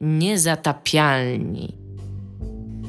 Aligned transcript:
Niezatapialni. 0.00 1.76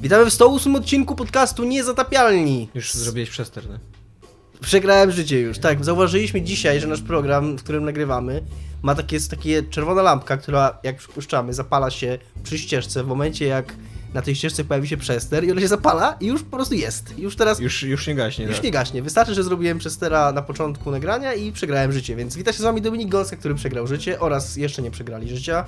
Witamy 0.02 0.26
w 0.26 0.34
108 0.34 0.76
odcinku 0.76 1.16
podcastu 1.16 1.64
Niezatapialni. 1.64 2.70
Już 2.76 2.94
zrobiłeś 2.94 3.30
przester, 3.30 3.70
no? 3.70 3.80
Przegrałem 4.62 5.12
życie 5.12 5.40
już. 5.40 5.60
Tak, 5.60 5.86
zauważyliśmy 5.86 6.42
dzisiaj, 6.42 6.80
że 6.80 6.88
nasz 6.88 7.02
program, 7.02 7.58
w 7.58 7.64
którym 7.64 7.86
nagrywamy, 7.86 8.42
ma 8.82 8.96
takie, 8.96 9.20
takie 9.20 9.64
czerwona 9.64 10.02
lampka, 10.02 10.38
która 10.38 10.78
jak 10.84 10.98
przypuszczamy 10.98 11.54
zapala 11.54 11.90
się 11.92 12.20
przy 12.44 12.58
ścieżce 12.58 13.04
w 13.04 13.08
momencie 13.08 13.46
jak 13.46 13.76
na 14.14 14.22
tej 14.22 14.36
ścieżce 14.36 14.64
pojawi 14.64 14.88
się 14.88 14.98
przester 14.98 15.44
i 15.44 15.52
ona 15.52 15.62
się 15.62 15.68
zapala 15.68 16.18
i 16.20 16.26
już 16.26 16.44
po 16.44 16.56
prostu 16.56 16.74
jest. 16.76 17.20
Już 17.20 17.36
teraz 17.36 17.60
Już, 17.60 17.84
już 17.84 18.08
nie 18.08 18.16
gaśnie, 18.16 18.46
już 18.46 18.56
tak? 18.56 18.64
nie 18.64 18.72
gaśnie. 18.72 19.02
Wystarczy, 19.02 19.34
że 19.34 19.44
zrobiłem 19.44 19.80
przestera 19.80 20.32
na 20.32 20.42
początku 20.42 20.92
nagrania 20.92 21.34
i 21.34 21.52
przegrałem 21.52 21.92
życie. 21.92 22.16
Więc 22.16 22.36
wita 22.38 22.54
się 22.54 22.60
z 22.60 22.62
wami 22.62 22.82
Dominik 22.82 23.10
Gąska, 23.10 23.36
który 23.36 23.56
przegrał 23.56 23.88
życie 23.88 24.20
oraz 24.20 24.56
jeszcze 24.56 24.82
nie 24.82 24.92
przegrali 24.92 25.30
życia. 25.30 25.66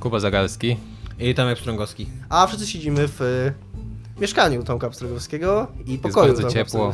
Kuba 0.00 0.20
Zagalski. 0.20 0.76
I 1.18 1.34
Tomek 1.34 1.58
Strągowski. 1.58 2.06
A 2.28 2.46
wszyscy 2.46 2.66
siedzimy 2.66 3.08
w 3.08 3.20
y, 3.20 3.52
mieszkaniu 4.20 4.62
Tomka 4.62 4.90
Pstrogowskiego 4.90 5.66
i 5.86 5.98
pokoju 5.98 6.26
bardzo 6.26 6.42
Tomka 6.42 6.54
ciepło. 6.54 6.92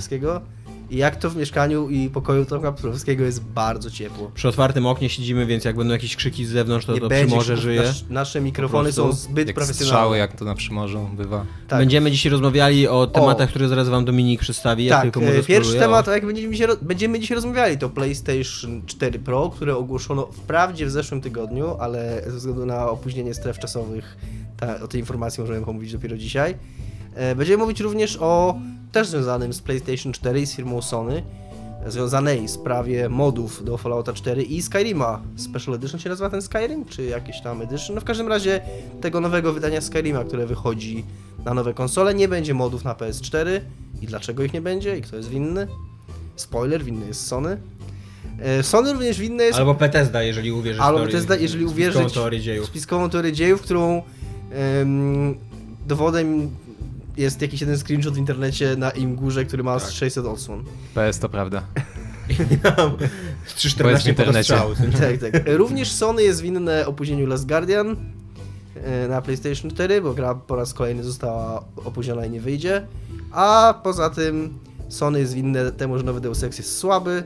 I 0.90 0.96
jak 0.96 1.16
to 1.16 1.30
w 1.30 1.36
mieszkaniu 1.36 1.88
i 1.90 2.10
pokoju 2.10 2.44
Tomka 2.44 2.72
Pstrogowskiego 2.72 3.24
jest 3.24 3.44
bardzo 3.44 3.90
ciepło. 3.90 4.30
Przy 4.34 4.48
otwartym 4.48 4.86
oknie 4.86 5.08
siedzimy, 5.08 5.46
więc 5.46 5.64
jak 5.64 5.76
będą 5.76 5.92
jakieś 5.92 6.16
krzyki 6.16 6.44
z 6.46 6.48
zewnątrz, 6.50 6.86
to, 6.86 6.92
to 6.92 6.98
przy 6.98 7.08
będzie 7.08 7.34
morze 7.36 7.52
krzyków. 7.54 7.62
żyje. 7.62 7.82
Nasz, 7.82 8.04
nasze 8.10 8.40
mikrofony 8.40 8.92
są 8.92 9.12
zbyt 9.12 9.46
Jak 9.48 9.56
profesjonalne. 9.56 9.86
strzały, 9.96 10.18
jak 10.18 10.36
to 10.36 10.44
na 10.44 10.54
przymorzu 10.54 11.08
bywa. 11.16 11.44
Tak. 11.68 11.78
Będziemy 11.78 12.10
dzisiaj 12.10 12.32
rozmawiali 12.32 12.88
o 12.88 13.06
tematach, 13.06 13.48
które 13.50 13.68
zaraz 13.68 13.88
wam 13.88 14.04
Dominik 14.04 14.40
przedstawi, 14.40 14.88
tak, 14.88 15.02
tylko 15.02 15.20
e, 15.20 15.24
może 15.26 15.42
pierwszy 15.42 15.74
temat, 15.78 16.06
jak 16.06 16.26
będziemy 16.26 16.66
ro- 16.66 16.76
będziemy 16.82 17.20
dzisiaj 17.20 17.34
rozmawiali, 17.34 17.78
to 17.78 17.88
PlayStation 17.88 18.82
4 18.86 19.18
Pro, 19.18 19.50
które 19.50 19.76
ogłoszono 19.76 20.26
wprawdzie 20.26 20.86
w 20.86 20.90
zeszłym 20.90 21.20
tygodniu, 21.20 21.76
ale 21.80 22.22
ze 22.26 22.36
względu 22.36 22.66
na 22.66 22.88
opóźnienie 22.90 23.34
stref 23.34 23.58
czasowych 23.58 24.16
ta, 24.56 24.80
o 24.80 24.88
tej 24.88 25.00
informacji 25.00 25.40
możemy 25.40 25.64
pomówić 25.66 25.92
dopiero 25.92 26.16
dzisiaj. 26.16 26.54
E, 27.14 27.34
Będziemy 27.34 27.62
mówić 27.62 27.80
również 27.80 28.18
o 28.20 28.56
też 28.94 29.08
związanym 29.08 29.52
z 29.52 29.60
PlayStation 29.60 30.12
4 30.12 30.40
i 30.40 30.46
z 30.46 30.56
firmą 30.56 30.82
Sony, 30.82 31.22
związanej 31.86 32.48
sprawie 32.48 33.08
modów 33.08 33.64
do 33.64 33.78
Fallouta 33.78 34.12
4 34.12 34.42
i 34.42 34.62
Skyrima. 34.62 35.22
Special 35.36 35.74
Edition 35.74 36.00
się 36.00 36.08
nazywa 36.08 36.30
ten 36.30 36.42
Skyrim, 36.42 36.84
czy 36.84 37.04
jakiś 37.04 37.40
tam 37.40 37.62
Edition? 37.62 37.94
No 37.94 38.00
w 38.00 38.04
każdym 38.04 38.28
razie 38.28 38.60
tego 39.00 39.20
nowego 39.20 39.52
wydania 39.52 39.80
Skyrima, 39.80 40.24
które 40.24 40.46
wychodzi 40.46 41.04
na 41.44 41.54
nowe 41.54 41.74
konsole, 41.74 42.14
nie 42.14 42.28
będzie 42.28 42.54
modów 42.54 42.84
na 42.84 42.94
PS4 42.94 43.60
i 44.02 44.06
dlaczego 44.06 44.42
ich 44.42 44.52
nie 44.52 44.60
będzie 44.60 44.98
i 44.98 45.02
kto 45.02 45.16
jest 45.16 45.28
winny. 45.28 45.66
Spoiler, 46.36 46.84
winny 46.84 47.06
jest 47.06 47.26
Sony. 47.26 47.58
E, 48.40 48.62
Sony 48.62 48.92
również 48.92 49.18
winne 49.18 49.44
jest 49.44 49.58
Albo 49.58 49.74
Bethesda, 49.74 50.22
jeżeli 50.22 50.52
uwierzysz 50.52 50.82
Albo 50.82 50.98
w 50.98 51.00
teorię, 51.00 51.12
Bethesda, 51.12 51.36
jeżeli 51.36 51.64
w 51.64 51.68
uwierzyć 51.68 52.02
tą 52.02 52.10
teorię 52.10 52.40
dziejów. 52.40 52.66
spiskową 52.66 53.10
teorię 53.10 53.32
dziejów, 53.32 53.62
którą 53.62 54.02
em, 54.52 55.34
dowodem 55.86 56.50
jest 57.16 57.42
jakiś 57.42 57.60
jeden 57.60 57.78
screenshot 57.78 58.14
w 58.14 58.18
internecie 58.18 58.76
na 58.76 58.90
im 58.90 59.16
górze, 59.16 59.44
który 59.44 59.62
ma 59.62 59.80
Tak. 59.80 59.90
600 59.90 60.26
odsłon. 60.26 60.64
PS 60.94 61.18
to 61.18 61.28
prawda. 61.28 61.62
Jest 62.28 62.52
w 63.44 63.54
314 63.54 64.10
internecie. 64.10 64.54
podostrzału. 64.54 64.74
tak, 65.20 65.32
tak. 65.32 65.42
Również 65.56 65.92
Sony 65.92 66.22
jest 66.22 66.40
winne 66.40 66.86
opóźnieniu 66.86 67.26
Last 67.26 67.46
Guardian 67.48 67.96
e, 68.84 69.08
na 69.08 69.22
PlayStation 69.22 69.70
4, 69.70 70.00
bo 70.02 70.14
gra 70.14 70.34
po 70.34 70.56
raz 70.56 70.74
kolejny 70.74 71.04
została 71.04 71.64
opóźniona 71.84 72.26
i 72.26 72.30
nie 72.30 72.40
wyjdzie. 72.40 72.86
A 73.32 73.74
poza 73.82 74.10
tym 74.10 74.58
Sony 74.88 75.20
jest 75.20 75.34
winne 75.34 75.72
temu, 75.72 75.98
że 75.98 76.04
nowy 76.04 76.20
Deus 76.20 76.42
Ex 76.42 76.58
jest 76.58 76.78
słaby 76.78 77.24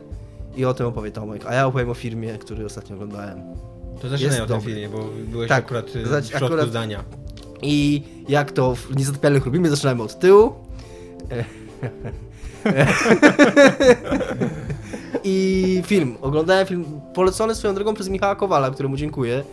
i 0.57 0.65
o 0.65 0.75
tym 0.75 0.87
opowie 0.87 1.11
Tomek. 1.11 1.47
A 1.47 1.55
ja 1.55 1.67
opowiem 1.67 1.91
o 1.91 1.95
filmie, 1.95 2.39
który 2.39 2.65
ostatnio 2.67 2.95
oglądałem. 2.97 3.39
To 4.03 4.09
zaczynaj 4.09 4.39
Jest 4.39 4.51
o 4.51 4.55
tym 4.55 4.61
filmie, 4.61 4.89
bo 4.89 5.11
byłeś 5.31 5.49
Tak, 5.49 5.65
akurat 5.65 5.97
y, 5.97 6.05
w 6.23 6.27
środku 6.27 6.47
akurat- 6.47 6.69
zdania. 6.69 7.05
I 7.63 8.03
jak 8.29 8.53
to 8.53 8.75
w 8.75 8.97
Niezatapialnych 8.97 9.45
robimy, 9.45 9.71
zaczynamy 9.71 10.03
od 10.03 10.19
tyłu. 10.19 10.53
I 15.29 15.83
film. 15.87 16.17
Oglądałem 16.23 16.67
film 16.67 16.85
polecony 17.15 17.55
swoją 17.55 17.75
drogą 17.75 17.95
przez 17.95 18.09
Michała 18.09 18.37
Kowala, 18.37 18.71
któremu 18.71 18.97
dziękuję. 18.97 19.45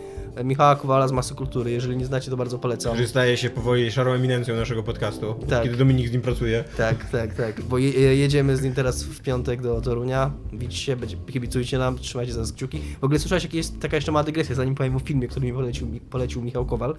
Michała 0.44 0.76
Kowala 0.76 1.08
z 1.08 1.12
Masy 1.12 1.34
Kultury. 1.34 1.70
Jeżeli 1.70 1.96
nie 1.96 2.06
znacie, 2.06 2.30
to 2.30 2.36
bardzo 2.36 2.58
polecam. 2.58 2.92
Który 2.92 3.08
staje 3.08 3.36
się 3.36 3.50
powoli 3.50 3.92
szarą 3.92 4.12
eminencją 4.12 4.56
naszego 4.56 4.82
podcastu, 4.82 5.34
Tak. 5.48 5.62
kiedy 5.62 5.76
Dominik 5.76 6.08
z 6.08 6.12
nim 6.12 6.22
pracuje. 6.22 6.64
Tak, 6.76 7.10
tak, 7.10 7.34
tak. 7.34 7.60
Bo 7.62 7.78
je, 7.78 8.16
jedziemy 8.16 8.56
z 8.56 8.62
nim 8.62 8.74
teraz 8.74 9.02
w 9.02 9.20
piątek 9.22 9.62
do 9.62 9.80
Torunia. 9.80 10.30
Bić 10.54 10.74
się, 10.76 10.96
będzie, 10.96 11.16
kibicujcie 11.32 11.78
nam, 11.78 11.98
trzymajcie 11.98 12.32
za 12.32 12.40
nas 12.40 12.52
kciuki. 12.52 12.80
W 13.00 13.04
ogóle 13.04 13.18
słyszałeś, 13.18 13.44
jaka 13.44 13.56
jest 13.56 13.80
taka 13.80 13.96
jeszcze 13.96 14.12
mała 14.12 14.24
dygresja, 14.24 14.54
zanim 14.54 14.74
powiem 14.74 14.96
o 14.96 14.98
filmie, 14.98 15.28
który 15.28 15.46
mi 15.46 15.52
polecił, 15.52 15.88
polecił 16.10 16.42
Michał 16.42 16.66
Kowal. 16.66 16.94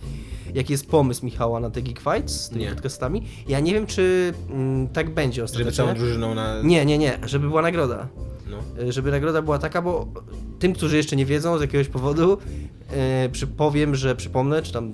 Jaki 0.53 0.73
jest 0.73 0.88
pomysł 0.88 1.25
Michała 1.25 1.59
na 1.59 1.69
te 1.69 1.81
Geek 1.81 1.99
Fights 1.99 2.41
z 2.41 2.49
tymi 2.49 2.61
Nie. 2.63 2.69
podcastami? 2.71 3.23
Ja 3.47 3.59
nie 3.59 3.73
wiem, 3.73 3.85
czy 3.88 4.33
mm, 4.49 4.88
tak 4.88 5.09
będzie 5.13 5.44
ostatecznie. 5.44 5.71
Żeby 5.71 5.75
całą 5.77 5.94
drużyną 5.99 6.35
na... 6.35 6.61
Nie, 6.61 6.85
nie, 6.85 6.97
nie, 6.97 7.19
żeby 7.25 7.47
była 7.47 7.61
nagroda. 7.61 8.07
No. 8.49 8.83
Y, 8.83 8.91
Żeby 8.91 9.11
nagroda 9.11 9.41
była 9.41 9.59
taka, 9.59 9.81
bo 9.81 10.07
tym, 10.59 10.73
którzy 10.73 10.97
jeszcze 10.97 11.15
nie 11.15 11.25
wiedzą 11.25 11.57
z 11.57 11.61
jakiegoś 11.61 11.87
powodu, 11.87 12.37
yy, 13.23 13.29
przypowiem, 13.29 13.95
że 13.95 14.15
przypomnę, 14.15 14.61
czy 14.61 14.73
tam 14.73 14.93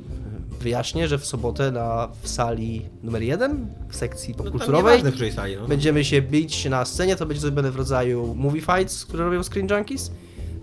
wyjaśnię, 0.60 1.08
że 1.08 1.18
w 1.18 1.26
sobotę 1.26 1.72
na, 1.72 2.10
w 2.22 2.30
sali 2.30 2.86
numer 3.04 3.22
jeden, 3.22 3.68
w 3.90 3.96
sekcji 3.96 4.34
No 4.38 4.44
popkulturowej, 4.44 4.84
nieważne, 4.84 5.12
w 5.12 5.14
której 5.14 5.32
sali, 5.32 5.56
no. 5.56 5.68
będziemy 5.68 6.06
się 6.06 6.22
bić 6.22 6.66
na 6.66 6.86
scenie, 6.86 7.16
to 7.16 7.26
będzie 7.26 7.42
coś 7.42 7.52
będę 7.52 7.72
w 7.72 7.76
rodzaju 7.76 8.36
movie 8.36 8.62
fights, 8.62 9.06
które 9.06 9.26
robią 9.26 9.44
Screen 9.44 9.68
Junkies. 9.70 10.12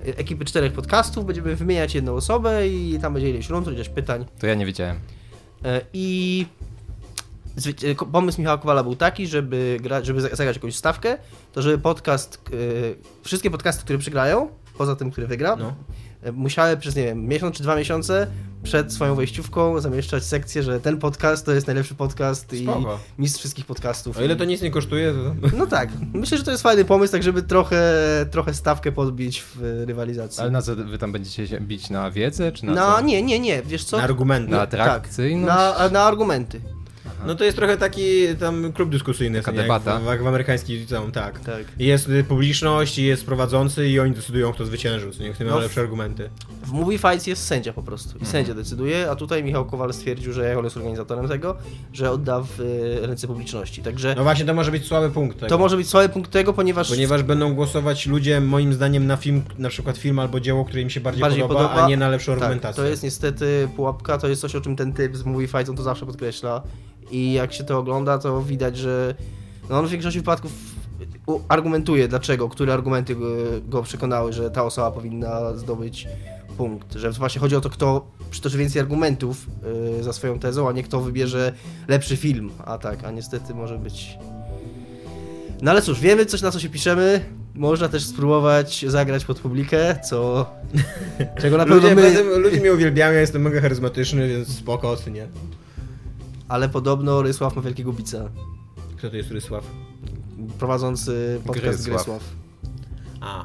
Y, 0.08 0.16
Ekipy 0.16 0.44
czterech 0.44 0.72
podcastów, 0.72 1.26
będziemy 1.26 1.56
wymieniać 1.56 1.94
jedną 1.94 2.14
osobę 2.14 2.68
i 2.68 2.98
tam 3.02 3.12
będzie 3.14 3.30
ileś 3.30 3.48
rund, 3.48 3.66
ileś 3.68 3.88
pytań. 3.88 4.24
To 4.38 4.46
ja 4.46 4.54
nie 4.54 4.66
wiedziałem. 4.66 4.96
E, 5.64 5.80
I 5.92 6.46
e, 6.59 6.59
pomysł 8.12 8.40
Michała 8.40 8.58
Kowala 8.58 8.82
był 8.82 8.96
taki, 8.96 9.26
żeby, 9.26 9.76
gra, 9.80 10.04
żeby 10.04 10.20
za- 10.20 10.28
zagrać 10.28 10.56
jakąś 10.56 10.76
stawkę, 10.76 11.18
to 11.52 11.62
żeby 11.62 11.78
podcast, 11.78 12.40
e, 12.52 12.56
wszystkie 13.24 13.50
podcasty, 13.50 13.84
które 13.84 13.98
przegrają, 13.98 14.48
poza 14.78 14.96
tym, 14.96 15.10
który 15.10 15.26
wygra, 15.26 15.56
No. 15.56 15.74
e, 16.22 16.32
musiały 16.32 16.76
przez, 16.76 16.96
nie 16.96 17.04
wiem, 17.04 17.26
miesiąc 17.26 17.56
czy 17.56 17.62
dwa 17.62 17.76
miesiące 17.76 18.26
przed 18.62 18.92
swoją 18.92 19.14
wejściówką 19.14 19.80
zamieszczać 19.80 20.24
sekcję, 20.24 20.62
że 20.62 20.80
ten 20.80 20.98
podcast 20.98 21.46
to 21.46 21.52
jest 21.52 21.66
najlepszy 21.66 21.94
podcast 21.94 22.52
Spoko. 22.62 22.98
i 23.18 23.22
mistrz 23.22 23.38
wszystkich 23.40 23.66
podcastów. 23.66 24.18
O 24.18 24.22
ile 24.22 24.36
to 24.36 24.44
nic 24.44 24.62
nie 24.62 24.70
kosztuje, 24.70 25.12
to... 25.12 25.48
No 25.56 25.66
tak, 25.66 25.88
myślę, 26.14 26.38
że 26.38 26.44
to 26.44 26.50
jest 26.50 26.62
fajny 26.62 26.84
pomysł, 26.84 27.12
tak 27.12 27.22
żeby 27.22 27.42
trochę, 27.42 27.82
trochę 28.30 28.54
stawkę 28.54 28.92
podbić 28.92 29.42
w 29.42 29.62
e, 29.64 29.84
rywalizacji. 29.86 30.40
Ale 30.42 30.50
na 30.50 30.62
co 30.62 30.76
wy 30.76 30.98
tam 30.98 31.12
będziecie 31.12 31.48
się 31.48 31.60
bić 31.60 31.90
na 31.90 32.10
wiedzę, 32.10 32.52
czy 32.52 32.66
na 32.66 32.72
Na, 32.72 32.96
co? 32.96 33.00
nie, 33.00 33.22
nie, 33.22 33.40
nie, 33.40 33.62
wiesz 33.62 33.84
co? 33.84 33.96
Na 33.96 34.02
argumenty. 34.02 34.50
Na 34.50 34.66
tak, 34.66 34.80
atrakcyjność? 34.80 35.56
na, 35.78 35.88
na 35.88 36.02
argumenty. 36.02 36.60
No 37.26 37.34
to 37.34 37.44
jest 37.44 37.56
trochę 37.56 37.76
taki 37.76 38.02
tam 38.40 38.72
klub 38.72 38.90
dyskusyjny, 38.90 39.38
Taka 39.38 39.50
nie? 39.52 39.58
debata. 39.62 39.92
Jak 39.94 40.02
w, 40.02 40.06
jak 40.06 40.22
w 40.22 40.26
amerykańskich 40.26 40.80
liceum, 40.80 41.12
tak. 41.12 41.40
Tak. 41.40 41.62
Jest 41.78 42.08
y, 42.08 42.24
publiczność, 42.24 42.98
i 42.98 43.04
jest 43.04 43.26
prowadzący 43.26 43.88
i 43.88 44.00
oni 44.00 44.12
decydują, 44.12 44.52
kto 44.52 44.64
zwyciężył, 44.66 45.12
co 45.12 45.22
nie? 45.22 45.30
Kto 45.32 45.44
miał 45.44 45.54
No. 45.54 45.60
lepsze 45.60 45.80
argumenty. 45.80 46.30
W 46.64 46.72
Movie 46.72 46.98
Fights 46.98 47.26
jest 47.26 47.46
sędzia 47.46 47.72
po 47.72 47.82
prostu 47.82 48.08
Mhm. 48.10 48.22
i 48.28 48.32
sędzia 48.32 48.54
decyduje, 48.54 49.10
a 49.10 49.16
tutaj 49.16 49.44
Michał 49.44 49.64
Kowal 49.64 49.92
stwierdził, 49.94 50.32
że 50.32 50.58
on 50.58 50.64
jest 50.64 50.76
organizatorem 50.76 51.28
tego, 51.28 51.56
że 51.92 52.10
odda 52.10 52.40
w 52.40 52.60
y, 52.60 53.06
ręce 53.06 53.26
publiczności. 53.26 53.82
Także 53.82 54.14
No 54.16 54.22
właśnie, 54.22 54.44
to 54.44 54.54
może 54.54 54.70
być 54.70 54.86
słaby 54.86 55.10
punkt 55.10 55.36
tego. 55.36 55.48
to 55.48 55.58
może 55.58 55.76
być 55.76 55.88
słaby 55.88 56.08
punkt 56.08 56.30
tego, 56.30 56.52
ponieważ, 56.52 56.88
Ponieważ 56.90 57.22
będą 57.22 57.54
głosować 57.54 58.06
ludzie, 58.06 58.40
moim 58.40 58.74
zdaniem, 58.74 59.06
na 59.06 59.16
film, 59.16 59.42
na 59.58 59.68
przykład 59.68 59.98
film 59.98 60.18
albo 60.18 60.40
dzieło, 60.40 60.64
które 60.64 60.82
im 60.82 60.90
się 60.90 61.00
bardziej, 61.00 61.20
bardziej 61.20 61.42
podoba, 61.42 61.60
podoba, 61.60 61.84
a 61.84 61.88
nie 61.88 61.96
na 61.96 62.08
lepszą 62.08 62.32
tak, 62.32 62.42
argumentację. 62.42 62.82
to 62.84 62.88
jest 62.88 63.02
niestety 63.02 63.68
pułapka, 63.76 64.18
to 64.18 64.28
jest 64.28 64.40
coś, 64.40 64.54
o 64.54 64.60
czym 64.60 64.76
ten 64.76 64.92
typ 64.92 65.16
z 65.16 65.24
Movie 65.24 65.46
Fights 65.46 65.68
on 65.70 65.76
to 65.76 65.82
zawsze 65.82 66.06
podkreśla 66.06 66.62
i 67.10 67.32
jak 67.32 67.52
się 67.52 67.64
to 67.64 67.78
ogląda, 67.78 68.18
to 68.18 68.42
widać, 68.42 68.76
że 68.76 69.14
no 69.70 69.78
on 69.78 69.86
w 69.86 69.90
większości 69.90 70.18
wypadków 70.18 70.52
argumentuje, 71.48 72.08
dlaczego, 72.08 72.48
które 72.48 72.72
argumenty 72.74 73.14
go, 73.14 73.26
go 73.68 73.82
przekonały, 73.82 74.32
że 74.32 74.50
ta 74.50 74.64
osoba 74.64 74.90
powinna 74.90 75.56
zdobyć 75.56 76.08
punkt. 76.56 76.94
Że 76.94 77.10
właśnie 77.10 77.40
chodzi 77.40 77.56
o 77.56 77.60
to, 77.60 77.70
kto 77.70 78.10
przytoczy 78.30 78.58
więcej 78.58 78.80
argumentów 78.80 79.46
y, 79.98 80.02
za 80.02 80.12
swoją 80.12 80.38
tezą, 80.38 80.68
a 80.68 80.72
nie 80.72 80.82
kto 80.82 81.00
wybierze 81.00 81.52
lepszy 81.88 82.16
film. 82.16 82.50
A 82.64 82.78
tak, 82.78 83.04
a 83.04 83.10
niestety 83.10 83.54
może 83.54 83.78
być. 83.78 84.18
No 85.62 85.70
ale 85.70 85.82
cóż, 85.82 86.00
wiemy 86.00 86.26
coś 86.26 86.42
na 86.42 86.50
co 86.50 86.60
się 86.60 86.68
piszemy. 86.68 87.20
Można 87.54 87.88
też 87.88 88.04
spróbować 88.04 88.84
zagrać 88.88 89.24
pod 89.24 89.40
publikę, 89.40 89.98
co. 90.08 90.46
czego 91.42 91.56
na 91.56 91.64
pewno 91.64 91.76
Ludzie, 91.76 91.94
my. 91.94 92.38
ludzie 92.38 92.60
mnie 92.60 92.72
uwielbiają, 92.72 93.12
ja 93.12 93.20
jestem 93.20 93.42
mega 93.42 93.60
charyzmatyczny, 93.60 94.28
więc 94.28 94.48
spoko, 94.48 94.96
nie? 95.12 95.26
Ale 96.50 96.68
podobno 96.68 97.22
Rysław 97.22 97.56
ma 97.56 97.62
wielkiego 97.62 97.92
bica. 97.92 98.18
Kto 98.96 99.10
to 99.10 99.16
jest 99.16 99.30
Rysław? 99.30 99.64
Prowadzący 100.58 101.40
podcast 101.46 101.84
Grysław. 101.84 102.06
Grysław. 102.06 102.22
A, 103.20 103.44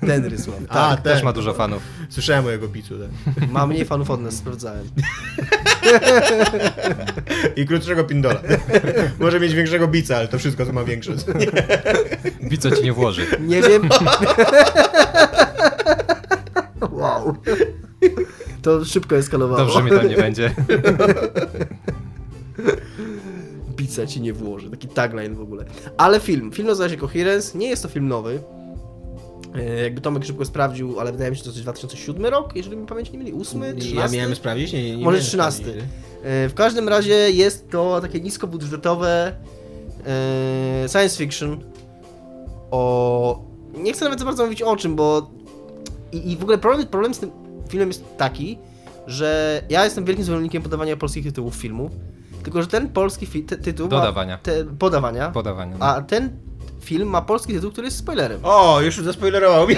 Ten 0.06 0.24
Rysław. 0.24 0.56
A, 0.68 0.74
Tak, 0.74 1.00
ten. 1.00 1.12
Też 1.14 1.22
ma 1.22 1.32
dużo 1.32 1.54
fanów. 1.54 1.82
słyszałem 2.08 2.46
o 2.46 2.50
jego 2.50 2.68
bicu, 2.68 2.94
tak. 2.98 3.50
ma 3.50 3.66
mniej 3.66 3.84
fanów 3.84 4.10
od 4.10 4.20
nas, 4.22 4.34
sprawdzałem. 4.34 4.88
I 7.56 7.66
krótszego 7.66 8.04
pindola. 8.04 8.40
Może 9.20 9.40
mieć 9.40 9.54
większego 9.54 9.88
bica, 9.88 10.16
ale 10.16 10.28
to 10.28 10.38
wszystko, 10.38 10.66
co 10.66 10.72
ma 10.72 10.84
większe. 10.84 11.12
Bi 12.42 12.58
co 12.58 12.70
ci 12.70 12.82
nie 12.84 12.92
włoży. 12.92 13.26
Nie 13.40 13.62
wiem. 13.62 13.88
wow. 16.90 17.36
To 18.66 18.84
szybko 18.84 19.16
eskalowało. 19.16 19.58
Dobrze 19.58 19.82
mi 19.82 19.90
tam 19.90 20.08
nie 20.08 20.16
będzie. 20.16 20.54
Pizza 23.76 24.06
ci 24.06 24.20
nie 24.20 24.32
włoży. 24.32 24.70
Taki 24.70 24.88
tagline 24.88 25.34
w 25.34 25.40
ogóle. 25.40 25.64
Ale 25.96 26.20
film. 26.20 26.52
Film 26.52 26.68
nazywa 26.68 26.88
się 26.88 26.96
Coherence. 26.96 27.58
Nie 27.58 27.68
jest 27.68 27.82
to 27.82 27.88
film 27.88 28.08
nowy. 28.08 28.40
E, 29.54 29.82
Jakby 29.82 30.00
Tomek 30.00 30.24
szybko 30.24 30.44
sprawdził, 30.44 31.00
ale 31.00 31.12
wydaje 31.12 31.30
mi 31.30 31.36
się, 31.36 31.38
że 31.44 31.44
to 31.50 31.50
jest 31.56 31.62
2007 31.62 32.26
rok, 32.26 32.56
jeżeli 32.56 32.76
mi 32.76 32.86
pamięć 32.86 33.12
nie 33.12 33.18
myli. 33.18 33.32
8, 33.32 33.62
13? 33.78 33.94
Ja 33.94 34.08
miałem 34.08 34.36
sprawdzić? 34.36 34.72
Nie, 34.72 34.82
nie, 34.96 35.04
Może 35.04 35.16
miałem 35.16 35.20
13. 35.26 35.62
sprawdzić. 35.62 35.84
E, 36.24 36.48
W 36.48 36.54
każdym 36.54 36.88
razie 36.88 37.14
jest 37.30 37.70
to 37.70 38.00
takie 38.00 38.20
niskobudżetowe 38.20 39.32
e, 40.06 40.88
science 40.88 41.16
fiction 41.18 41.60
o... 42.70 43.44
Nie 43.74 43.92
chcę 43.92 44.04
nawet 44.04 44.18
za 44.18 44.24
bardzo 44.24 44.44
mówić 44.44 44.62
o 44.62 44.76
czym, 44.76 44.96
bo... 44.96 45.30
I, 46.12 46.32
i 46.32 46.36
w 46.36 46.42
ogóle 46.42 46.58
problem, 46.58 46.86
problem 46.86 47.14
z 47.14 47.18
tym 47.18 47.30
filmem 47.68 47.88
jest 47.88 48.04
taki, 48.16 48.58
że 49.06 49.62
ja 49.68 49.84
jestem 49.84 50.04
wielkim 50.04 50.24
zwolennikiem 50.24 50.62
podawania 50.62 50.96
polskich 50.96 51.24
tytułów 51.24 51.54
filmów, 51.54 51.92
tylko 52.42 52.62
że 52.62 52.68
ten 52.68 52.88
polski 52.88 53.26
fi- 53.26 53.44
ty- 53.44 53.56
tytuł 53.56 53.88
Dodawania. 53.88 54.38
Te, 54.38 54.64
podawania. 54.64 55.30
Podawania. 55.30 55.76
A 55.80 56.02
ten 56.02 56.30
film 56.80 57.08
ma 57.08 57.22
polski 57.22 57.52
tytuł, 57.52 57.70
który 57.70 57.86
jest 57.86 57.96
spoilerem. 57.98 58.40
O, 58.42 58.80
już 58.80 58.96
zaspoilerował 58.98 59.68
mi. 59.68 59.76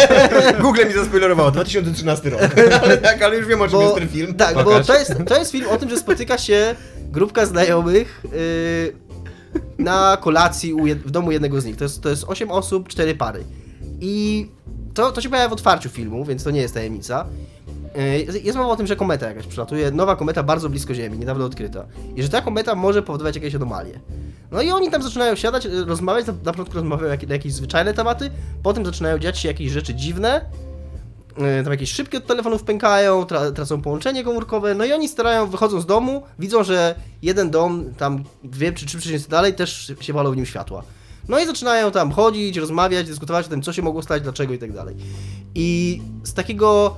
Google 0.62 0.86
mi 0.86 0.92
zaspoilerowało, 0.92 1.50
2013 1.50 2.30
rok. 2.30 2.40
ale 2.82 2.98
tak, 2.98 3.22
ale 3.22 3.36
już 3.36 3.46
wiem 3.46 3.62
o 3.62 3.68
czym 3.68 3.80
jest 3.80 3.94
ten 3.94 4.08
film. 4.08 4.34
Tak, 4.34 4.54
bo 4.54 4.64
Pokaż. 4.64 4.86
to 4.86 4.98
jest, 4.98 5.12
to 5.26 5.38
jest 5.38 5.52
film 5.52 5.66
o 5.70 5.76
tym, 5.76 5.90
że 5.90 5.96
spotyka 5.96 6.38
się 6.38 6.74
grupka 7.12 7.46
znajomych 7.46 8.22
yy, 8.24 8.92
na 9.78 10.16
kolacji 10.20 10.74
u 10.74 10.86
jed, 10.86 10.98
w 10.98 11.10
domu 11.10 11.32
jednego 11.32 11.60
z 11.60 11.64
nich. 11.64 11.76
To 11.76 11.84
jest, 11.84 12.02
to 12.02 12.08
jest 12.08 12.24
8 12.26 12.50
osób, 12.50 12.88
4 12.88 13.14
pary. 13.14 13.44
I 14.00 14.46
to, 14.94 15.12
to 15.12 15.20
się 15.20 15.28
pojawia 15.28 15.48
w 15.48 15.52
otwarciu 15.52 15.88
filmu, 15.88 16.24
więc 16.24 16.44
to 16.44 16.50
nie 16.50 16.60
jest 16.60 16.74
tajemnica. 16.74 17.26
Yy, 17.94 18.40
Jest 18.40 18.58
mowa 18.58 18.70
o 18.70 18.76
tym, 18.76 18.86
że 18.86 18.96
kometa 18.96 19.28
jakaś 19.28 19.46
przylatuje, 19.46 19.90
nowa 19.90 20.16
kometa 20.16 20.42
bardzo 20.42 20.68
blisko 20.68 20.94
Ziemi, 20.94 21.18
niedawno 21.18 21.44
odkryta. 21.44 21.86
I 22.16 22.22
że 22.22 22.28
ta 22.28 22.42
kometa 22.42 22.74
może 22.74 23.02
powodować 23.02 23.34
jakieś 23.34 23.54
anomalie. 23.54 24.00
No 24.50 24.62
i 24.62 24.70
oni 24.70 24.90
tam 24.90 25.02
zaczynają 25.02 25.34
siadać, 25.34 25.68
rozmawiać, 25.86 26.26
na, 26.26 26.52
początku 26.52 26.74
rozmawiają 26.74 27.16
na 27.28 27.34
jakieś 27.34 27.52
zwyczajne 27.52 27.94
tematy, 27.94 28.30
potem 28.62 28.86
zaczynają 28.86 29.18
dziać 29.18 29.38
się 29.38 29.48
jakieś 29.48 29.72
rzeczy 29.72 29.94
dziwne, 29.94 30.44
y, 31.60 31.64
tam 31.64 31.72
jakieś 31.72 31.92
szybkie 31.92 32.18
od 32.18 32.26
telefonów 32.26 32.62
pękają, 32.62 33.24
tra 33.24 33.50
tracą 33.50 33.82
połączenie 33.82 34.24
komórkowe, 34.24 34.74
no 34.74 34.84
i 34.84 34.92
oni 34.92 35.08
starają, 35.08 35.46
wychodzą 35.46 35.80
z 35.80 35.86
domu, 35.86 36.22
widzą, 36.38 36.64
że 36.64 36.94
jeden 37.22 37.50
dom, 37.50 37.94
tam 37.98 38.24
dwie 38.44 38.72
czy 38.72 38.86
trzy 38.86 38.98
przecięcie 38.98 39.28
dalej, 39.28 39.54
też 39.54 39.92
się 40.00 40.12
walą 40.12 40.32
w 40.32 40.36
nim 40.36 40.46
światła. 40.46 40.82
No 41.28 41.40
i 41.40 41.46
zaczynają 41.46 41.90
tam 41.90 42.12
chodzić, 42.12 42.56
rozmawiać, 42.56 43.06
dyskutować 43.06 43.46
o 43.46 43.48
tym, 43.48 43.62
co 43.62 43.72
się 43.72 43.82
mogło 43.82 44.02
stać, 44.02 44.22
dlaczego 44.22 44.54
i 44.54 44.58
tak 44.58 44.72
dalej. 44.72 44.96
I 45.54 46.00
z 46.24 46.34
takiego... 46.34 46.96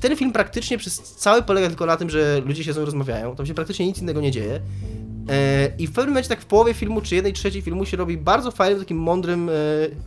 Ten 0.00 0.16
film 0.16 0.32
praktycznie 0.32 0.78
przez 0.78 1.00
cały 1.00 1.42
polega 1.42 1.68
tylko 1.68 1.86
na 1.86 1.96
tym, 1.96 2.10
że 2.10 2.42
ludzie 2.46 2.64
się 2.64 2.70
ze 2.70 2.74
sobą 2.74 2.86
rozmawiają, 2.86 3.36
tam 3.36 3.46
się 3.46 3.54
praktycznie 3.54 3.86
nic 3.86 3.98
innego 3.98 4.20
nie 4.20 4.30
dzieje. 4.30 4.60
E, 5.28 5.72
I 5.78 5.86
w 5.86 5.92
pewnym 5.92 6.10
momencie, 6.10 6.28
tak 6.28 6.40
w 6.40 6.46
połowie 6.46 6.74
filmu, 6.74 7.00
czy 7.00 7.14
jednej 7.14 7.32
trzeciej 7.32 7.62
filmu 7.62 7.84
się 7.86 7.96
robi 7.96 8.18
bardzo 8.18 8.50
fajnym, 8.50 8.78
takim 8.78 8.98
mądrym, 8.98 9.48
e, 9.48 9.52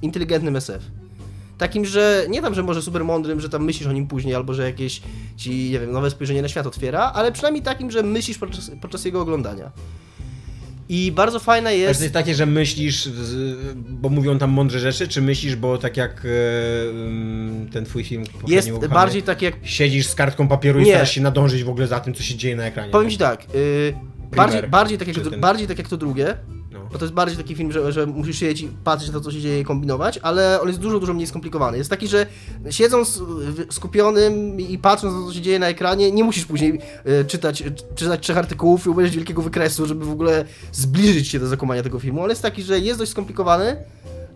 inteligentnym 0.01 0.55
SF. 0.55 0.83
Takim, 1.57 1.85
że 1.85 2.25
nie 2.29 2.41
tam, 2.41 2.55
że 2.55 2.63
może 2.63 2.81
super 2.81 3.05
mądrym, 3.05 3.39
że 3.39 3.49
tam 3.49 3.65
myślisz 3.65 3.87
o 3.87 3.91
nim 3.91 4.07
później, 4.07 4.35
albo 4.35 4.53
że 4.53 4.63
jakieś 4.63 5.01
ci, 5.37 5.69
nie 5.71 5.79
wiem, 5.79 5.91
nowe 5.91 6.09
spojrzenie 6.11 6.41
na 6.41 6.47
świat 6.47 6.67
otwiera, 6.67 7.11
ale 7.15 7.31
przynajmniej 7.31 7.63
takim, 7.63 7.91
że 7.91 8.03
myślisz 8.03 8.37
podczas, 8.37 8.71
podczas 8.81 9.05
jego 9.05 9.21
oglądania. 9.21 9.71
I 10.89 11.11
bardzo 11.11 11.39
fajna 11.39 11.69
Ale 11.69 11.77
jest. 11.77 11.99
to 11.99 12.03
jest 12.03 12.13
takie, 12.13 12.35
że 12.35 12.45
myślisz, 12.45 13.09
bo 13.75 14.09
mówią 14.09 14.37
tam 14.37 14.51
mądre 14.51 14.79
rzeczy, 14.79 15.07
czy 15.07 15.21
myślisz, 15.21 15.55
bo 15.55 15.77
tak 15.77 15.97
jak 15.97 16.25
e, 16.25 16.89
mm, 16.89 17.69
ten 17.69 17.85
twój 17.85 18.03
film 18.03 18.23
Jest 18.47 18.69
ukochany, 18.69 18.93
bardziej 18.93 19.23
tak 19.23 19.41
jak. 19.41 19.55
Siedzisz 19.63 20.07
z 20.07 20.15
kartką 20.15 20.47
papieru 20.47 20.79
i 20.79 20.83
Nie. 20.83 20.91
starasz 20.91 21.11
się 21.11 21.21
nadążyć 21.21 21.63
w 21.63 21.69
ogóle 21.69 21.87
za 21.87 21.99
tym, 21.99 22.13
co 22.13 22.23
się 22.23 22.35
dzieje 22.35 22.55
na 22.55 22.65
ekranie. 22.65 22.91
Powiem 22.91 23.09
ci 23.09 23.17
tak. 23.17 23.53
Yy, 23.53 23.93
bardziej, 24.35 24.63
bardziej, 24.63 24.97
tak 24.97 25.07
jak, 25.07 25.17
czy 25.17 25.37
bardziej 25.37 25.67
tak 25.67 25.77
jak 25.77 25.87
to 25.87 25.97
drugie. 25.97 26.37
Bo 26.91 26.97
to 26.99 27.05
jest 27.05 27.13
bardziej 27.13 27.37
taki 27.37 27.55
film, 27.55 27.71
że, 27.71 27.91
że 27.91 28.05
musisz 28.05 28.39
siedzieć 28.39 28.61
i 28.61 28.67
patrzeć 28.83 29.07
na 29.09 29.13
to, 29.13 29.21
co 29.21 29.31
się 29.31 29.41
dzieje 29.41 29.59
i 29.59 29.63
kombinować, 29.65 30.17
ale 30.21 30.61
on 30.61 30.67
jest 30.67 30.79
dużo, 30.79 30.99
dużo 30.99 31.13
mniej 31.13 31.27
skomplikowany. 31.27 31.77
Jest 31.77 31.89
taki, 31.89 32.07
że 32.07 32.25
siedząc 32.69 33.17
w- 33.17 33.73
skupionym 33.73 34.59
i 34.59 34.77
patrząc 34.77 35.13
na 35.13 35.19
to, 35.19 35.27
co 35.27 35.33
się 35.33 35.41
dzieje 35.41 35.59
na 35.59 35.67
ekranie, 35.67 36.11
nie 36.11 36.23
musisz 36.23 36.45
później 36.45 36.79
e, 37.05 37.25
czytać, 37.25 37.61
e, 37.61 37.71
czytać 37.95 38.21
trzech 38.23 38.37
artykułów 38.37 38.85
i 38.85 38.89
obejrzeć 38.89 39.15
wielkiego 39.15 39.41
wykresu, 39.41 39.85
żeby 39.85 40.05
w 40.05 40.11
ogóle 40.11 40.45
zbliżyć 40.71 41.27
się 41.27 41.39
do 41.39 41.47
zakumania 41.47 41.83
tego 41.83 41.99
filmu. 41.99 42.23
On 42.23 42.29
jest 42.29 42.41
taki, 42.41 42.63
że 42.63 42.79
jest 42.79 42.99
dość 42.99 43.11
skomplikowany, 43.11 43.75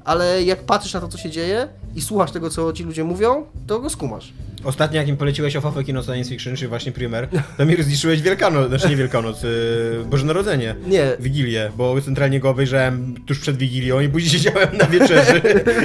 ale 0.06 0.44
jak 0.44 0.64
patrzysz 0.64 0.94
na 0.94 1.00
to, 1.02 1.08
co 1.08 1.18
się 1.18 1.30
dzieje 1.30 1.68
i 1.96 2.02
słuchasz 2.02 2.32
tego, 2.32 2.50
co 2.50 2.74
ci 2.74 2.84
ludzie 2.84 3.04
mówią, 3.04 3.46
to 3.68 3.80
go 3.80 3.90
skumasz. 3.90 4.34
Ostatnio 4.64 4.98
jak 4.98 5.08
im 5.08 5.18
poleciłeś 5.18 5.56
o 5.56 5.62
Fafę 5.62 5.84
Kino 5.84 6.04
Science 6.04 6.30
Fiction, 6.30 6.56
czy 6.56 6.68
właśnie 6.68 6.92
Primer, 6.92 7.28
to 7.58 7.66
mi 7.66 7.76
rozliczyłeś 7.76 8.22
Wielkanoc, 8.22 8.70
znaczy 8.70 8.90
nie 8.90 8.96
Wielkanoc, 8.96 9.44
yy, 9.44 10.06
Boże 10.10 10.26
Narodzenie. 10.26 10.76
Nie. 10.88 11.18
Wigilię, 11.20 11.72
bo 11.78 12.02
centralnie 12.02 12.40
go 12.40 12.50
obejrzałem 12.50 13.16
tuż 13.26 13.40
przed 13.40 13.58
Wigilią 13.58 14.00
i 14.00 14.10
później 14.10 14.32
siedziałem 14.40 14.78
na 14.78 14.86
wieczerzy 14.86 15.42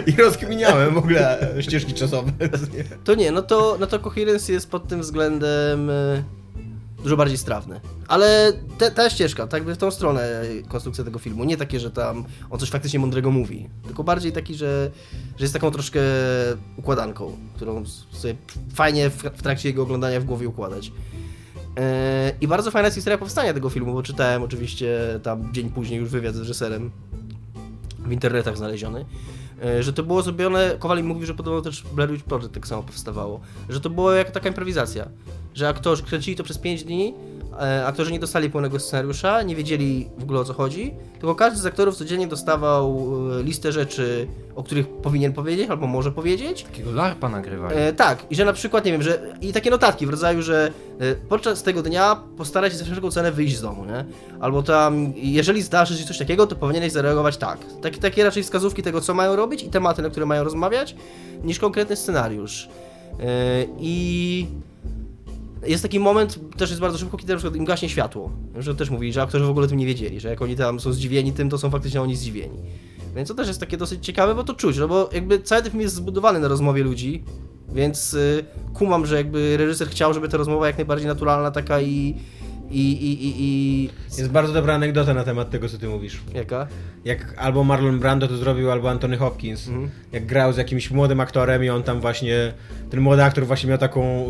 i 0.07 0.13
rozkminiałem 0.13 0.95
w 0.95 0.99
ogóle 0.99 1.49
ścieżki 1.61 1.95
czasowe. 1.95 2.33
To 3.05 3.15
nie, 3.15 3.33
no 3.33 3.43
to, 3.43 3.77
no 3.81 3.87
to 3.87 3.99
Coherence 3.99 4.53
jest 4.53 4.71
pod 4.71 4.89
tym 4.89 5.01
względem 5.01 5.91
e, 5.91 6.23
dużo 7.05 7.17
bardziej 7.17 7.39
strawny. 7.39 7.81
Ale 8.09 8.53
te, 8.79 8.91
ta 8.91 9.11
ścieżka, 9.11 9.47
tak 9.47 9.65
w 9.65 9.77
tą 9.77 9.91
stronę 9.91 10.43
konstrukcja 10.69 11.05
tego 11.05 11.19
filmu, 11.19 11.45
nie 11.45 11.57
takie, 11.57 11.81
że 11.81 11.91
tam 11.91 12.25
on 12.51 12.59
coś 12.59 12.71
faktycznie 12.71 12.99
mądrego 12.99 13.31
mówi, 13.31 13.69
tylko 13.87 14.05
bardziej 14.05 14.33
taki, 14.33 14.55
że, 14.55 14.91
że 15.37 15.45
jest 15.45 15.55
taką 15.55 15.71
troszkę 15.71 16.01
układanką, 16.77 17.37
którą 17.57 17.87
sobie 18.13 18.35
fajnie 18.75 19.11
w, 19.11 19.17
w 19.17 19.43
trakcie 19.43 19.69
jego 19.69 19.83
oglądania 19.83 20.21
w 20.21 20.25
głowie 20.25 20.49
układać. 20.49 20.93
E, 21.77 22.33
I 22.41 22.49
bardzo 22.49 22.71
fajna 22.71 22.87
jest 22.87 22.97
historia 22.97 23.19
powstania 23.19 23.55
tego 23.55 23.71
filmu, 23.71 23.93
bo 23.93 24.03
czytałem 24.03 24.43
oczywiście 24.43 25.21
tam 25.23 25.53
dzień 25.53 25.71
później 25.71 26.01
już 26.01 26.11
wywiad 26.11 26.35
z 26.35 26.39
reżyserem 26.39 26.91
w 27.99 28.13
internetach 28.13 28.57
znaleziony, 28.57 29.05
że 29.81 29.93
to 29.93 30.03
było 30.03 30.23
zrobione, 30.23 30.77
Kowal 30.79 30.99
mi 30.99 31.03
mówił, 31.03 31.27
że 31.27 31.35
podobno 31.35 31.61
też 31.61 31.83
Blair 31.83 32.11
Witch 32.11 32.25
Project 32.25 32.53
tak 32.55 32.67
samo 32.67 32.83
powstawało, 32.83 33.41
że 33.69 33.81
to 33.81 33.91
było 33.91 34.13
jak 34.13 34.31
taka 34.31 34.49
improwizacja, 34.49 35.09
że 35.55 35.69
aktorzy 35.69 36.03
kręcili 36.03 36.37
to 36.37 36.45
przez 36.45 36.59
5 36.59 36.85
dni, 36.85 37.15
e, 37.34 37.34
aktorzy 37.87 38.13
nie 38.13 38.19
dostali 38.19 38.51
pełnego 38.51 38.79
scenariusza, 38.79 39.43
nie 39.43 39.57
wiedzieli 39.57 40.09
w 40.19 40.23
ogóle 40.23 40.41
o 40.41 40.45
co 40.45 40.55
chodzi, 40.55 40.95
tylko 41.19 41.35
każdy 41.35 41.59
z 41.59 41.67
aktorów 41.67 41.97
codziennie 41.97 42.27
dostawał 42.27 43.09
e, 43.41 43.43
listę 43.43 43.73
rzeczy, 43.73 44.29
o 44.55 44.63
których 44.63 44.89
powinien 44.89 45.33
powiedzieć 45.33 45.71
albo 45.71 45.87
może 45.87 46.13
powiedzieć, 46.13 46.63
Takiego 46.63 46.93
larpa 46.93 47.29
nagrywali. 47.29 47.77
E, 47.77 47.93
tak, 47.93 48.27
i 48.31 48.37
że 48.37 48.45
na 48.45 48.53
przykład, 48.53 48.85
nie 48.85 48.93
wiem, 48.93 49.03
że 49.03 49.37
i 49.41 49.53
takie 49.53 49.71
notatki 49.71 50.07
w 50.07 50.11
rodzaju, 50.11 50.43
że 50.43 50.71
e, 51.01 51.15
podczas 51.15 51.63
tego 51.63 51.83
dnia 51.83 52.23
postaraj 52.37 52.71
się 52.71 52.77
za 52.77 52.85
wszelką 52.85 53.11
cenę 53.11 53.33
wyjść 53.33 53.57
z 53.57 53.63
domu, 53.63 53.85
nie? 53.85 54.05
Albo 54.41 54.63
tam, 54.63 55.13
jeżeli 55.17 55.63
zdarzy 55.63 55.99
się 55.99 56.05
coś 56.05 56.19
takiego, 56.19 56.47
to 56.47 56.57
powinieneś 56.57 56.93
zareagować 56.93 57.37
tak. 57.37 57.59
Takie, 57.83 58.01
takie 58.01 58.25
raczej 58.25 58.43
wskazówki 58.43 58.83
tego, 58.83 59.01
co 59.01 59.15
mają 59.15 59.37
robić 59.37 59.63
i 59.63 59.69
tematy, 59.69 60.03
na 60.03 60.11
które 60.11 60.27
mają 60.27 60.45
rozmawiać, 60.45 60.97
niż 61.45 61.59
konkretny 61.59 61.97
scenariusz. 61.97 62.69
E, 63.21 63.65
I 63.79 64.47
jest 65.67 65.83
taki 65.83 66.01
moment, 66.01 66.57
też 66.57 66.71
jest 66.71 66.81
bardzo 66.81 66.99
szybko, 66.99 67.17
kiedy 67.17 67.33
na 67.33 67.39
przykład 67.39 67.57
im 67.57 67.65
gaśnie 67.65 67.89
światło. 67.89 68.31
Że 68.59 68.75
też 68.75 68.91
mówili, 68.91 69.13
że 69.13 69.23
aktorzy 69.23 69.45
w 69.45 69.51
ogóle 69.51 69.69
tym 69.69 69.79
nie 69.79 69.87
wiedzieli, 69.87 70.21
że 70.21 70.29
jak 70.29 70.43
oni 70.43 70.57
tam 70.57 70.81
są 70.81 70.93
zdziwieni 70.93 71.33
tym, 71.33 71.51
to 71.51 71.59
są 71.59 71.71
faktycznie 71.71 72.03
oni 72.03 72.17
zdziwieni. 72.17 72.59
Więc 73.17 73.29
to 73.29 73.35
też 73.35 73.49
jest 73.49 73.61
takie 73.61 73.77
dosyć 73.77 74.07
ciekawe, 74.07 74.35
bo 74.35 74.45
to 74.45 74.55
czuć, 74.55 74.79
no 74.79 74.89
bo 74.89 75.11
jakby 75.13 75.41
cały 75.41 75.63
ten 75.63 75.71
film 75.71 75.83
jest 75.83 75.95
zbudowany 75.95 76.41
na 76.41 76.49
rozmowie 76.49 76.85
ludzi, 76.85 77.25
więc 77.75 78.15
y, 78.15 78.45
kumam, 78.75 79.07
że 79.07 79.17
jakby 79.17 79.57
reżyser 79.57 79.89
chciał, 79.89 80.15
żeby 80.15 80.29
ta 80.29 80.37
rozmowa 80.37 80.67
jak 80.67 80.77
najbardziej 80.77 81.09
naturalna 81.09 81.51
taka 81.51 81.81
i... 81.81 82.15
i, 82.71 82.93
i, 82.93 83.27
i, 83.27 83.35
i... 83.39 83.91
Jest 84.19 84.31
bardzo 84.31 84.53
dobra 84.53 84.75
anegdota 84.75 85.15
na 85.15 85.25
temat 85.25 85.51
tego, 85.51 85.69
co 85.69 85.79
ty 85.79 85.89
mówisz. 85.89 86.21
Jaka? 86.35 86.67
Jak 87.05 87.35
albo 87.39 87.65
Marlon 87.65 87.99
Brando 87.99 88.29
to 88.29 88.37
zrobił, 88.37 88.71
albo 88.71 88.91
Anthony 88.91 89.17
Hopkins. 89.17 89.69
Mhm. 89.69 89.91
Jak 90.13 90.27
grał 90.27 90.53
z 90.53 90.57
jakimś 90.57 90.91
młodym 90.91 91.21
aktorem 91.21 91.65
i 91.65 91.71
on 91.71 91.83
tam 91.83 92.01
właśnie, 92.01 92.53
ten 92.91 93.01
młody 93.01 93.25
aktor 93.25 93.47
właśnie 93.47 93.69
miał 93.69 93.79
taką, 93.79 94.27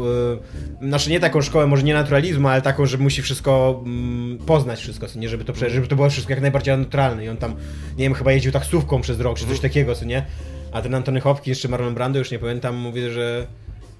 y, 0.82 0.88
znaczy 0.88 1.10
nie 1.10 1.20
taką 1.20 1.42
szkołę, 1.42 1.66
może 1.66 1.82
nie 1.82 1.94
naturalizmu, 1.94 2.48
ale 2.48 2.62
taką, 2.62 2.86
że 2.86 2.98
musi 2.98 3.22
wszystko 3.22 3.82
mm, 3.86 4.38
poznać 4.38 4.80
wszystko, 4.80 5.06
co 5.06 5.18
nie, 5.18 5.28
żeby 5.28 5.44
to 5.44 5.52
przeżyć, 5.52 5.74
żeby 5.74 5.86
to 5.86 5.96
było 5.96 6.10
wszystko 6.10 6.32
jak 6.32 6.42
najbardziej 6.42 6.78
naturalne 6.78 7.24
i 7.24 7.28
on 7.28 7.36
tam, 7.36 7.54
nie 7.98 8.04
wiem, 8.04 8.14
chyba 8.14 8.32
jeździł 8.32 8.52
taksówką 8.52 9.00
przez 9.00 9.20
rok, 9.20 9.38
czy 9.38 9.46
coś 9.46 9.60
takiego, 9.60 9.94
co 9.94 10.04
nie? 10.04 10.26
A 10.72 10.82
ten 10.82 10.94
Anthony 10.94 11.20
Hopkins 11.20 11.58
czy 11.58 11.68
Marlon 11.68 11.94
Brando, 11.94 12.18
już 12.18 12.30
nie 12.30 12.38
pamiętam, 12.38 12.76
mówi, 12.76 13.10
że 13.10 13.46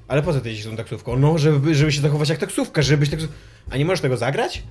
ale 0.09 0.23
po 0.23 0.33
co 0.33 0.41
ty 0.41 0.49
jeździsz 0.49 0.67
tą 0.67 0.77
taksówką? 0.77 1.17
No, 1.17 1.39
żeby, 1.39 1.75
żeby 1.75 1.93
się 1.93 2.01
zachować 2.01 2.29
jak 2.29 2.39
taksówka, 2.39 2.83
żeby 2.83 2.99
być 2.99 3.11
taksówką. 3.11 3.37
A 3.71 3.77
nie 3.77 3.85
możesz 3.85 4.01
tego 4.01 4.17
zagrać? 4.17 4.63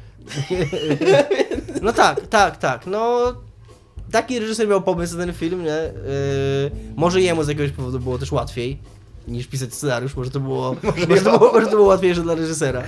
No 1.82 1.94
tak, 1.94 2.28
tak, 2.28 2.58
tak, 2.58 2.88
no... 2.88 3.34
Taki 4.12 4.40
reżyser 4.40 4.68
miał 4.68 4.82
pomysł 4.82 5.18
na 5.18 5.26
ten 5.26 5.34
film, 5.34 5.64
nie? 5.64 5.70
Yy, 5.70 6.72
może 6.96 7.22
jemu 7.22 7.44
z 7.44 7.48
jakiegoś 7.48 7.72
powodu 7.72 8.00
było 8.00 8.18
też 8.18 8.32
łatwiej 8.32 8.80
niż 9.28 9.48
pisać 9.48 9.74
scenariusz, 9.74 10.16
może 10.16 10.32
to 10.32 10.40
było, 10.40 10.76
może, 11.10 11.22
to, 11.22 11.40
było, 11.40 11.54
może 11.54 11.66
to 11.66 11.72
było 11.72 11.88
łatwiejsze 11.88 12.22
dla 12.22 12.36
reżysera. 12.36 12.84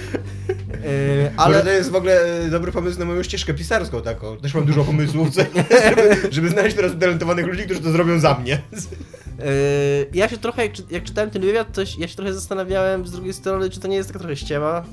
Yy, 0.47 1.31
Ale 1.37 1.55
ale... 1.55 1.63
to 1.63 1.69
jest 1.69 1.91
w 1.91 1.95
ogóle 1.95 2.21
e, 2.21 2.49
dobry 2.49 2.71
pomysł 2.71 2.99
na 2.99 3.05
moją 3.05 3.23
ścieżkę 3.23 3.53
pisarską 3.53 4.01
taką. 4.01 4.37
Też 4.37 4.53
mam 4.53 4.65
dużo 4.65 4.83
pomysłów, 4.83 5.29
żeby, 5.89 6.31
żeby 6.31 6.49
znaleźć 6.49 6.75
teraz 6.75 6.93
utalentowanych 6.93 7.45
ludzi, 7.45 7.63
którzy 7.63 7.81
to 7.81 7.91
zrobią 7.91 8.19
za 8.19 8.33
mnie. 8.33 8.61
Ja 10.13 10.29
się 10.29 10.37
trochę, 10.37 10.63
jak, 10.65 10.91
jak 10.91 11.03
czytałem 11.03 11.29
ten 11.29 11.41
wywiad, 11.41 11.77
się- 11.83 12.01
ja 12.01 12.07
się 12.07 12.15
trochę 12.15 12.33
zastanawiałem 12.33 13.07
z 13.07 13.11
drugiej 13.11 13.33
strony, 13.33 13.69
czy 13.69 13.79
to 13.79 13.87
nie 13.87 13.95
jest 13.95 14.09
taka 14.09 14.19
trochę 14.19 14.35
ściema, 14.35 14.83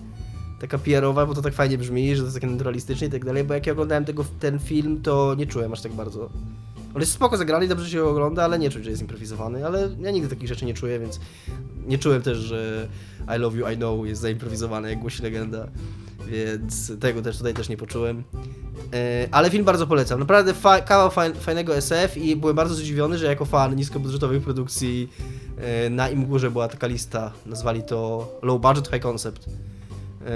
taka 0.61 0.79
PR-owa, 0.79 1.27
bo 1.27 1.35
to 1.35 1.43
tak 1.43 1.55
fajnie 1.55 1.79
brzmi, 1.79 2.17
że 2.17 2.23
to 2.23 2.27
jest 2.27 2.37
takie 2.37 2.47
naturalistyczne 2.47 3.07
i 3.07 3.11
tak 3.11 3.25
dalej, 3.25 3.45
bo 3.45 3.55
jak 3.55 3.67
ja 3.67 3.73
oglądałem 3.73 4.05
tego, 4.05 4.25
ten 4.41 4.59
film, 4.59 5.03
to 5.03 5.35
nie 5.39 5.47
czułem 5.47 5.73
aż 5.73 5.81
tak 5.81 5.93
bardzo. 5.93 6.31
On 6.95 7.01
jest 7.01 7.13
spoko 7.13 7.37
zagrany, 7.37 7.69
dobrze 7.69 7.91
się 7.91 8.05
ogląda, 8.05 8.45
ale 8.45 8.59
nie 8.59 8.71
czuć, 8.71 8.85
że 8.85 8.91
jest 8.91 9.03
improwizowany, 9.03 9.67
ale 9.67 9.89
ja 10.01 10.11
nigdy 10.11 10.29
takich 10.29 10.49
rzeczy 10.49 10.65
nie 10.65 10.75
czuję, 10.75 10.99
więc 10.99 11.21
nie 11.87 11.99
czułem 11.99 12.23
też, 12.23 12.39
że 12.39 12.89
I 13.37 13.39
Love 13.39 13.59
You, 13.59 13.69
I 13.69 13.77
Know 13.77 14.07
jest 14.07 14.21
zaimprowizowane, 14.21 14.91
jak 14.91 14.99
głosi 14.99 15.23
legenda, 15.23 15.69
więc 16.33 16.99
tego 17.01 17.23
też 17.23 17.39
tutaj 17.39 17.55
też 17.55 17.69
nie 17.69 17.77
poczułem. 17.77 18.25
E, 18.93 19.29
Ale 19.31 19.51
film 19.51 19.65
bardzo 19.65 19.87
polecam. 19.87 20.21
Naprawdę 20.21 20.55
fa 20.55 20.81
kawał 20.81 21.11
faj 21.11 21.35
fajnego 21.35 21.77
SF 21.77 22.17
i 22.17 22.37
byłem 22.37 22.57
bardzo 22.57 22.75
zdziwiony, 22.75 23.19
że 23.19 23.27
jako 23.27 23.45
fan 23.45 23.77
niskobudżetowych 23.77 24.43
produkcji 24.43 25.09
e, 25.59 25.91
na 25.91 26.09
im 26.09 26.27
górze 26.27 26.51
była 26.51 26.69
taka 26.69 26.87
lista. 26.87 27.33
Nazwali 27.47 27.83
to 27.83 28.29
Low 28.43 28.61
Budget 28.61 28.89
High 28.89 29.03
Concept. 29.03 29.47
E, 29.47 30.27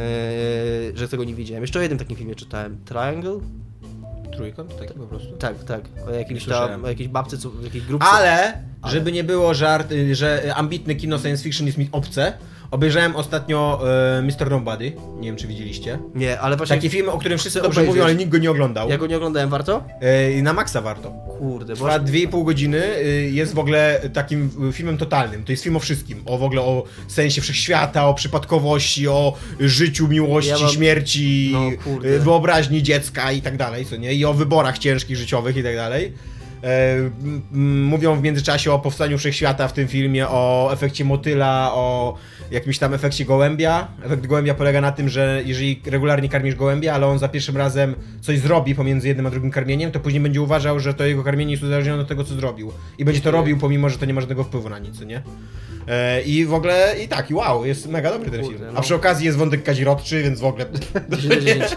Że 0.94 1.08
tego 1.08 1.24
nie 1.24 1.34
widziałem. 1.34 1.62
Jeszcze 1.62 1.78
o 1.78 1.82
jednym 1.82 1.98
takim 1.98 2.16
filmie 2.16 2.34
czytałem. 2.34 2.78
Triangle? 2.84 3.40
Trójkąt 4.32 4.78
taki 4.78 4.94
po 4.94 5.06
prostu. 5.06 5.36
Tak, 5.36 5.64
tak. 5.64 5.80
O 6.08 6.10
jakiejś 6.10 6.44
tam, 6.44 6.84
o 6.84 6.88
jakiejś 6.88 7.08
babce, 7.08 7.38
co, 7.38 7.50
w 7.50 7.64
jakiejś 7.64 7.84
grupce. 7.84 8.08
Ale, 8.08 8.62
żeby 8.84 9.12
nie 9.12 9.24
było 9.24 9.54
żart, 9.54 9.92
y, 9.92 10.14
że 10.14 10.52
ambitne 10.54 10.94
kino 10.94 11.18
science 11.18 11.42
fiction 11.42 11.66
jest 11.66 11.78
mi 11.78 11.88
obce, 11.92 12.32
obejrzałem 12.70 13.16
ostatnio 13.16 13.80
e, 14.18 14.22
Mr. 14.22 14.50
Nobody, 14.50 14.92
nie 15.20 15.28
wiem 15.28 15.36
czy 15.36 15.46
widzieliście. 15.46 15.98
Nie, 16.14 16.40
ale 16.40 16.56
właśnie 16.56 16.76
Taki 16.76 16.88
film, 16.88 17.08
o 17.08 17.18
którym 17.18 17.38
wszyscy 17.38 17.60
dobrze 17.62 17.80
obejrzeć. 17.80 17.88
mówią, 17.94 18.04
ale 18.04 18.14
nikt 18.14 18.30
go 18.30 18.38
nie 18.38 18.50
oglądał. 18.50 18.88
ja 18.90 18.98
go 18.98 19.06
nie 19.06 19.16
oglądałem, 19.16 19.50
warto? 19.50 19.84
E, 20.00 20.42
na 20.42 20.52
maksa 20.52 20.80
warto. 20.80 21.10
Kurde, 21.38 21.74
bo 21.76 21.84
Trwa 21.84 21.98
2,5 22.00 22.44
godziny, 22.44 22.82
y, 22.98 23.30
jest 23.32 23.54
w 23.54 23.58
ogóle 23.58 24.00
takim 24.12 24.50
y, 24.68 24.72
filmem 24.72 24.98
totalnym. 24.98 25.44
To 25.44 25.52
jest 25.52 25.62
film 25.64 25.76
o 25.76 25.80
wszystkim. 25.80 26.22
O 26.26 26.38
w 26.38 26.42
ogóle 26.42 26.60
o 26.62 26.84
sensie 27.08 27.40
wszechświata, 27.40 28.08
o 28.08 28.14
przypadkowości, 28.14 29.08
o 29.08 29.34
życiu, 29.60 30.08
miłości, 30.08 30.50
Ja 30.50 30.58
mam- 30.58 30.68
śmierci, 30.70 31.50
No, 31.52 32.04
y, 32.04 32.18
wyobraźni 32.20 32.82
dziecka 32.82 33.32
i 33.32 33.42
tak 33.42 33.56
dalej, 33.56 33.84
co 33.86 33.96
nie? 33.96 34.14
I 34.14 34.24
o 34.24 34.34
wyborach 34.34 34.78
ciężkich, 34.78 35.16
życiowych 35.16 35.56
i 35.56 35.62
tak 35.62 35.76
dalej. 35.76 36.12
E, 36.66 37.10
Mówią 37.90 38.16
w 38.16 38.22
międzyczasie 38.22 38.72
o 38.72 38.78
powstaniu 38.78 39.18
wszechświata 39.18 39.68
w 39.68 39.72
tym 39.72 39.88
filmie, 39.88 40.28
o 40.28 40.70
efekcie 40.72 41.04
motyla, 41.04 41.70
o 41.74 42.14
jakimś 42.50 42.78
tam 42.78 42.94
efekcie 42.94 43.24
gołębia. 43.24 43.88
Efekt 44.04 44.26
gołębia 44.26 44.54
polega 44.54 44.80
na 44.80 44.92
tym, 44.92 45.08
że 45.08 45.42
jeżeli 45.44 45.82
regularnie 45.86 46.28
karmisz 46.28 46.54
gołębia, 46.54 46.94
ale 46.94 47.06
on 47.06 47.18
za 47.18 47.28
pierwszym 47.28 47.56
razem 47.56 47.94
coś 48.20 48.38
zrobi 48.38 48.74
pomiędzy 48.74 49.08
jednym 49.08 49.26
a 49.26 49.30
drugim 49.30 49.50
karmieniem, 49.50 49.92
to 49.92 50.00
później 50.00 50.22
będzie 50.22 50.42
uważał, 50.42 50.80
że 50.80 50.94
to 50.94 51.04
jego 51.04 51.24
karmienie 51.24 51.50
jest 51.50 51.62
uzależnione 51.62 52.02
od 52.02 52.08
tego, 52.08 52.24
co 52.24 52.34
zrobił. 52.34 52.72
I 52.98 53.04
będzie 53.04 53.20
to 53.20 53.30
robił, 53.30 53.58
pomimo, 53.58 53.88
że 53.90 53.98
to 53.98 54.04
nie 54.06 54.14
ma 54.14 54.20
żadnego 54.20 54.44
wpływu 54.44 54.68
na 54.68 54.78
nic, 54.78 55.00
nie? 55.00 55.22
E, 55.88 56.22
I 56.22 56.44
w 56.46 56.54
ogóle, 56.54 56.94
i 57.04 57.08
tak, 57.08 57.30
i 57.30 57.34
wow, 57.34 57.64
jest 57.64 57.86
mega 57.88 58.10
dobry 58.10 58.30
ten 58.30 58.40
Kurde, 58.40 58.58
film. 58.58 58.70
no. 58.72 58.78
A 58.78 58.82
przy 58.82 58.94
okazji 58.94 59.26
jest 59.26 59.38
wątek 59.38 59.62
kazirodczy, 59.62 60.22
więc 60.22 60.40
w 60.40 60.44
ogóle 60.44 60.66
10 61.10 61.34
na 61.34 61.40
10. 61.40 61.76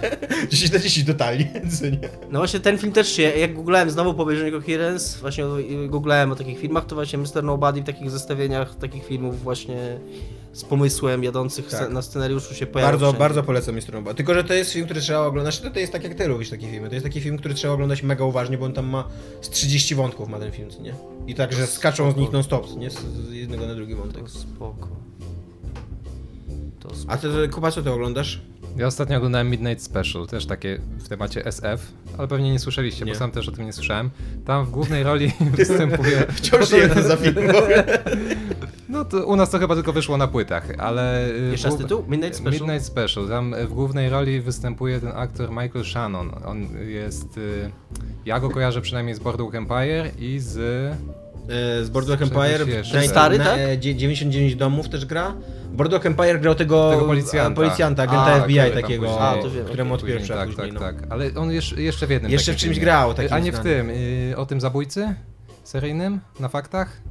10 0.49 0.71
na 0.73 0.79
10 0.79 1.07
totalnie, 1.07 1.45
nie? 1.91 2.09
No 2.31 2.39
właśnie 2.39 2.59
ten 2.59 2.77
film 2.77 2.91
też 2.93 3.11
się, 3.15 3.23
jak 3.23 3.53
googlałem 3.53 3.89
znowu 3.89 4.13
po 4.13 4.23
obejrzeniu 4.23 4.59
Coherence, 4.59 5.19
właśnie 5.19 5.43
googlałem 5.87 6.31
o 6.31 6.35
takich 6.35 6.59
filmach, 6.59 6.85
to 6.85 6.95
właśnie 6.95 7.19
Mr. 7.19 7.43
Nobody 7.43 7.81
w 7.81 7.85
takich 7.85 8.11
zestawieniach 8.11 8.75
takich 8.75 9.05
filmów 9.05 9.43
właśnie 9.43 9.99
z 10.53 10.63
pomysłem 10.63 11.23
jadących 11.23 11.67
Tak. 11.67 11.89
na 11.91 12.01
scenariuszu 12.01 12.53
się 12.53 12.65
pojawił. 12.65 12.91
Bardzo, 12.91 13.05
wszędzie. 13.05 13.19
bardzo 13.19 13.43
polecam 13.43 13.75
Mr. 13.75 13.93
Nobody. 13.93 14.15
Tylko, 14.15 14.33
że 14.33 14.43
to 14.43 14.53
jest 14.53 14.73
film, 14.73 14.85
który 14.85 15.01
trzeba 15.01 15.19
oglądać. 15.19 15.53
Znaczy, 15.53 15.67
to, 15.69 15.73
to 15.73 15.79
jest 15.79 15.91
tak 15.93 16.03
jak 16.03 16.13
ty 16.15 16.27
lubisz 16.27 16.49
takie 16.49 16.67
filmy. 16.71 16.87
To 16.89 16.95
jest 16.95 17.05
taki 17.05 17.21
film, 17.21 17.37
który 17.37 17.53
trzeba 17.53 17.73
oglądać 17.73 18.03
mega 18.03 18.25
uważnie, 18.25 18.57
bo 18.57 18.65
on 18.65 18.73
tam 18.73 18.85
ma 18.87 19.07
z 19.41 19.49
30 19.49 19.95
wątków 19.95 20.29
ma 20.29 20.39
ten 20.39 20.51
film, 20.51 20.69
nie? 20.81 20.93
I 21.27 21.35
tak, 21.35 21.53
że 21.53 21.67
skaczą 21.67 22.11
z 22.11 22.15
nich 22.15 22.31
non-stop, 22.31 22.67
co 22.69 22.75
nie? 22.75 22.89
Z, 22.89 22.97
z 23.29 23.33
jednego 23.33 23.67
na 23.67 23.75
drugi 23.75 23.95
wątek. 23.95 24.23
To 24.23 24.29
spoko. 24.29 24.87
To 26.79 26.95
spoko. 26.95 27.13
A 27.13 27.17
ty, 27.17 27.27
ty, 27.29 27.49
Kuba, 27.49 27.71
co 27.71 27.81
ty 27.81 27.91
oglądasz? 27.91 28.41
Ja 28.77 28.87
ostatnio 28.87 29.17
oglądałem 29.17 29.49
Midnight 29.49 29.83
Special, 29.83 30.27
też 30.27 30.45
takie 30.45 30.79
w 30.97 31.09
temacie 31.09 31.45
SF, 31.45 31.81
ale 32.17 32.27
pewnie 32.27 32.51
nie 32.51 32.59
słyszeliście, 32.59 33.05
Nie. 33.05 33.11
bo 33.13 33.17
sam 33.19 33.31
też 33.31 33.47
o 33.49 33.51
tym 33.51 33.65
nie 33.65 33.73
słyszałem. 33.73 34.09
Tam 34.45 34.65
w 34.65 34.69
głównej 34.69 35.03
roli 35.03 35.31
występuje... 35.57 36.25
Wciąż 36.29 36.71
nie 36.71 36.79
wiem 36.87 37.03
za 37.03 37.17
film. 37.17 37.35
w. 38.89 38.91
No 38.91 39.05
to 39.05 39.25
u 39.25 39.35
nas 39.35 39.49
to 39.49 39.59
chyba 39.59 39.75
tylko 39.75 39.93
wyszło 39.93 40.17
na 40.17 40.27
płytach, 40.27 40.67
ale... 40.77 41.27
y, 41.29 41.49
Jeszcze 41.51 41.69
raz 41.69 41.77
tytuł? 41.77 42.03
Midnight 42.07 42.35
Special? 42.37 42.53
Midnight 42.67 42.85
Special. 42.87 43.27
Tam 43.27 43.55
w 43.67 43.73
głównej 43.73 44.09
roli 44.09 44.41
występuje 44.41 44.99
ten 44.99 45.11
aktor 45.15 45.49
Michael 45.49 45.85
Shannon. 45.85 46.31
On 46.45 46.67
jest... 46.87 47.37
y, 47.37 47.71
Ja 48.25 48.39
go 48.39 48.49
kojarzę 48.49 48.81
przynajmniej 48.81 49.15
z 49.15 49.19
Boardwalk 49.19 49.55
Empire 49.55 50.11
i 50.19 50.39
z... 50.39 50.57
E, 51.49 51.85
Z 51.85 51.89
Boardwalk 51.89 52.21
Empire. 52.21 52.65
Night- 52.65 53.07
Stary, 53.07 53.37
tak? 53.37 53.59
e, 53.59 53.77
dzie- 53.77 53.95
99 53.95 54.55
domów 54.55 54.89
też 54.89 55.05
gra. 55.05 55.33
Boardwalk 55.73 56.05
Empire 56.05 56.39
grał 56.41 56.55
tego, 56.55 56.91
Tego 56.91 57.05
policjanta. 57.05 57.61
a, 57.61 57.65
policjanta 57.65 58.03
agenta 58.03 58.25
A, 58.25 58.39
FBI 58.41 58.55
takiego, 58.81 59.05
później- 59.05 59.21
A, 59.27 59.37
to 59.41 59.49
wiem, 59.51 59.65
któremu 59.65 59.93
okej. 59.93 60.03
od 60.05 60.17
pierwsza 60.17 60.35
tak, 60.35 60.47
później, 60.49 60.65
tak, 60.65 60.73
no. 60.73 60.79
tak. 60.79 60.95
Ale 61.09 61.29
on 61.35 61.51
jeszcze, 61.51 61.81
jeszcze 61.81 62.07
w 62.07 62.09
jednym 62.09 62.31
Jeszcze 62.31 62.53
w 62.53 62.55
czymś 62.55 62.73
filmie. 62.75 62.85
grał, 62.85 63.13
A 63.31 63.39
nie 63.39 63.51
w 63.51 63.55
znanym. 63.55 63.87
tym, 63.87 63.89
y, 64.31 64.37
o 64.37 64.45
tym 64.45 64.61
zabójcy 64.61 65.15
seryjnym 65.63 66.19
na 66.39 66.47
faktach? 66.49 67.01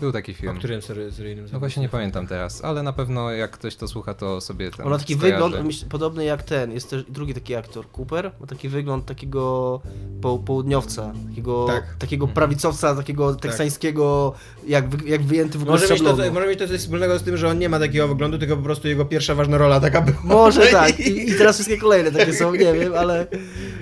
Był 0.00 0.12
taki 0.12 0.32
O 0.32 0.34
film. 0.34 0.58
którym 0.58 0.80
sery- 0.80 1.12
seryjnym 1.12 1.46
No 1.52 1.58
właśnie 1.58 1.82
nie 1.82 1.88
pamiętam 1.88 2.26
teraz, 2.26 2.64
ale 2.64 2.82
na 2.82 2.92
pewno 2.92 3.30
jak 3.30 3.50
ktoś 3.50 3.76
to 3.76 3.88
słucha, 3.88 4.14
to 4.14 4.40
sobie 4.40 4.70
ten 4.70 4.86
On 4.86 4.92
ma 4.92 4.98
taki 4.98 5.14
skojarzy. 5.14 5.44
wygląd, 5.50 5.84
podobny 5.88 6.24
jak 6.24 6.42
ten, 6.42 6.72
jest 6.72 6.90
też 6.90 7.04
drugi 7.08 7.34
taki 7.34 7.54
aktor, 7.54 7.84
Cooper, 7.98 8.30
ma 8.40 8.46
taki 8.46 8.68
wygląd 8.68 9.06
takiego 9.06 9.80
po, 10.20 10.38
południowca, 10.38 11.12
takiego, 11.28 11.66
Tak. 11.66 11.84
takiego 11.98 12.28
prawicowca, 12.28 12.94
takiego 12.94 13.34
teksańskiego, 13.34 14.34
jak, 14.66 14.88
wy, 14.88 15.08
jak 15.08 15.22
wyjęty 15.22 15.58
w 15.58 15.62
ogóle 15.62 15.78
Może 15.80 15.94
mieć, 15.94 16.02
to, 16.02 16.16
może 16.32 16.46
mieć 16.48 16.58
to 16.58 16.68
coś 16.68 16.80
wspólnego 16.80 17.18
z 17.18 17.22
tym, 17.22 17.36
że 17.36 17.48
on 17.48 17.58
nie 17.58 17.68
ma 17.68 17.78
takiego 17.78 18.08
wyglądu, 18.08 18.38
tylko 18.38 18.56
po 18.56 18.62
prostu 18.62 18.88
jego 18.88 19.04
pierwsza 19.04 19.34
ważna 19.34 19.58
rola 19.58 19.80
taka 19.80 20.00
była. 20.02 20.18
Może 20.24 20.66
tak. 20.80 21.00
I, 21.00 21.30
I 21.30 21.34
teraz 21.34 21.54
wszystkie 21.56 21.78
kolejne 21.78 22.12
takie 22.12 22.32
są, 22.32 22.52
nie 22.54 22.72
wiem, 22.72 22.94
ale. 22.94 23.26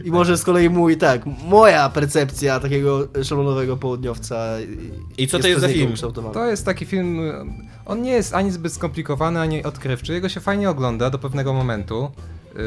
I 0.05 0.11
może 0.11 0.37
z 0.39 0.45
kolei 0.45 0.71
mój, 0.71 0.97
tak, 0.97 1.23
moja 1.45 1.89
percepcja 1.89 2.61
takiego 2.61 3.09
szablonowego 3.25 3.77
południowca. 3.77 4.47
I 5.19 5.27
co 5.29 5.39
to 5.39 5.49
jest 5.49 5.61
za 5.61 5.69
film? 5.69 5.97
To 6.33 6.47
jest 6.47 6.65
taki 6.65 6.87
film, 6.87 7.21
on 7.87 8.03
nie 8.03 8.11
jest 8.11 8.35
ani 8.35 8.51
zbyt 8.51 8.73
skomplikowany, 8.73 9.41
ani 9.41 9.65
odkrywczy. 9.65 10.13
Jego 10.13 10.29
się 10.29 10.41
fajnie 10.41 10.71
ogląda 10.71 11.11
do 11.11 11.19
pewnego 11.19 11.53
momentu, 11.53 12.11
yy, 12.55 12.61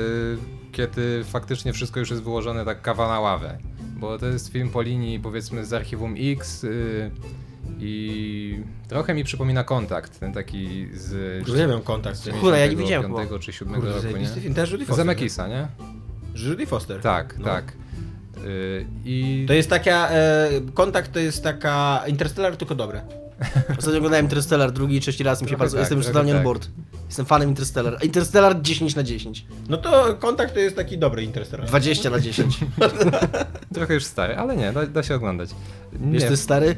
kiedy 0.72 1.24
faktycznie 1.24 1.74
wszystko 1.74 2.00
już 2.00 2.10
jest 2.10 2.24
wyłożone 2.24 2.66
tak 2.66 2.82
kawa 2.82 3.08
na 3.08 3.20
ławę. 3.20 3.58
Bo 3.98 4.18
to 4.20 4.26
jest 4.26 4.48
film 4.52 4.70
po 4.70 4.82
linii 4.82 5.20
powiedzmy 5.20 5.66
z 5.66 5.74
Archiwum 5.74 6.16
X 6.18 6.64
yy, 6.64 7.12
i 7.80 8.64
trochę 8.88 9.14
mi 9.14 9.24
przypomina 9.24 9.64
Kontakt, 9.64 10.20
ten 10.20 10.34
taki 10.34 10.88
z... 10.94 11.48
Nie 11.48 11.68
wiem, 11.68 11.82
kontakt. 11.82 12.18
z 12.18 12.30
Kurde, 12.30 12.60
ja 12.60 12.68
nie 12.68 12.76
widziałem 12.76 13.12
95 13.12 13.46
czy 13.46 13.54
7 13.54 13.74
Kurde, 13.74 13.92
roku, 13.94 14.18
nie? 14.18 14.28
film. 14.28 14.54
Też 14.54 14.72
Judy 14.72 14.86
Foster. 14.86 15.06
Zemekisa, 15.06 15.48
nie? 15.48 15.68
nie? 16.36 16.48
Judy 16.50 16.66
Foster. 16.66 17.02
Tak, 17.02 17.38
No. 17.38 17.46
tak. 17.46 17.74
Yy, 18.44 18.86
I 19.06 19.46
To 19.48 19.54
jest 19.54 19.70
taka, 19.70 20.10
e, 20.10 20.50
kontakt 20.74 21.12
to 21.12 21.20
jest 21.20 21.44
taka, 21.44 22.04
Interstellar 22.08 22.58
tylko 22.58 22.76
dobre. 22.76 23.02
Ostatnio 23.78 23.98
oglądałem 23.98 24.26
Interstellar 24.26 24.72
drugi 24.72 24.96
i 24.96 25.00
trzeci 25.00 25.24
raz 25.24 25.42
mi 25.42 25.50
się 25.50 25.58
bardzo. 25.58 25.78
tak, 25.78 25.82
jestem 25.82 26.02
totalnie 26.02 26.32
on 26.32 26.38
tak. 26.38 26.44
board. 26.44 26.70
Jestem 27.08 27.26
fanem 27.26 27.50
Interstellar. 27.50 27.98
Interstellar 28.04 28.62
10 28.62 28.96
na 28.96 29.04
10. 29.04 29.46
No 29.70 29.78
to 29.78 30.16
kontakt 30.20 30.54
to 30.54 30.60
jest 30.60 30.76
taki 30.76 30.98
dobry 30.98 31.24
Interstellar. 31.24 31.68
20 31.68 32.10
na 32.10 32.20
10. 32.20 32.60
trochę 33.74 33.94
już 33.94 34.04
stary, 34.04 34.36
ale 34.36 34.58
nie, 34.58 34.74
da, 34.74 34.86
da 34.86 35.04
się 35.04 35.16
oglądać. 35.16 35.50
Nie, 36.00 36.12
Wiesz, 36.12 36.24
to 36.24 36.32
jest 36.32 36.44
stary? 36.44 36.76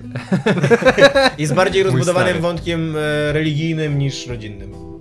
Jest 1.37 1.53
bardziej 1.53 1.83
rozbudowanym 1.83 2.41
wątkiem 2.41 2.95
e, 2.97 3.33
religijnym 3.33 3.99
niż 3.99 4.27
rodzinnym. 4.27 4.92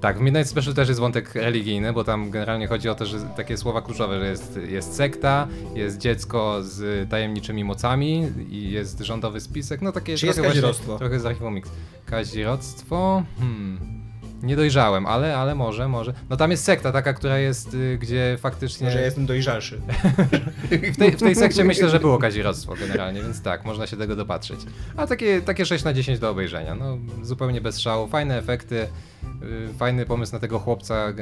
Tak, 0.00 0.18
w 0.18 0.20
Midnight 0.20 0.50
Special 0.50 0.74
też 0.74 0.88
jest 0.88 1.00
wątek 1.00 1.34
religijny, 1.34 1.92
bo 1.92 2.04
tam 2.04 2.30
generalnie 2.30 2.66
chodzi 2.66 2.88
o 2.88 2.94
to, 2.94 3.06
że 3.06 3.18
takie 3.36 3.56
słowa 3.56 3.82
kluczowe, 3.82 4.20
że 4.20 4.26
jest, 4.26 4.60
jest 4.68 4.94
sekta, 4.94 5.48
jest 5.74 5.98
dziecko 5.98 6.58
z 6.62 7.10
tajemniczymi 7.10 7.64
mocami 7.64 8.28
i 8.50 8.70
jest 8.70 9.00
rządowy 9.00 9.40
spisek, 9.40 9.82
no 9.82 9.92
takie 9.92 10.16
Czy 10.16 10.26
jest 10.26 10.40
kazirodztwo? 10.40 10.98
Trochę 10.98 11.20
z 11.20 11.26
Archiwum 11.26 11.54
Mix. 11.54 11.70
Kazirodztwo? 12.06 13.22
Hmm... 13.38 14.00
Nie 14.42 14.56
dojrzałem, 14.56 15.06
ale, 15.06 15.36
ale 15.36 15.54
może, 15.54 15.88
może. 15.88 16.14
No 16.30 16.36
tam 16.36 16.50
jest 16.50 16.64
sekta 16.64 16.92
taka, 16.92 17.12
która 17.14 17.38
jest, 17.38 17.74
y, 17.74 17.98
gdzie 18.00 18.36
faktycznie... 18.40 18.86
Może 18.86 18.98
ja 18.98 19.04
jestem 19.04 19.26
dojrzalszy. 19.26 19.80
W 20.92 20.96
tej, 20.96 21.12
w 21.12 21.20
tej 21.20 21.34
sekcie 21.34 21.64
myślę, 21.64 21.88
że 21.88 22.00
było 22.00 22.18
kazirodztwo 22.18 22.74
generalnie, 22.74 23.22
więc 23.22 23.42
tak, 23.42 23.64
można 23.64 23.86
się 23.86 23.96
tego 23.96 24.16
dopatrzeć. 24.16 24.60
A 24.96 25.06
takie, 25.06 25.40
takie 25.42 25.66
6 25.66 25.84
na 25.84 25.92
10 25.92 26.18
do 26.18 26.30
obejrzenia, 26.30 26.74
no 26.74 26.98
zupełnie 27.22 27.60
bez 27.60 27.78
szału, 27.78 28.08
fajne 28.08 28.38
efekty, 28.38 28.86
fajny 29.78 30.06
pomysł 30.06 30.32
na 30.32 30.38
tego 30.38 30.58
chłopca, 30.58 31.12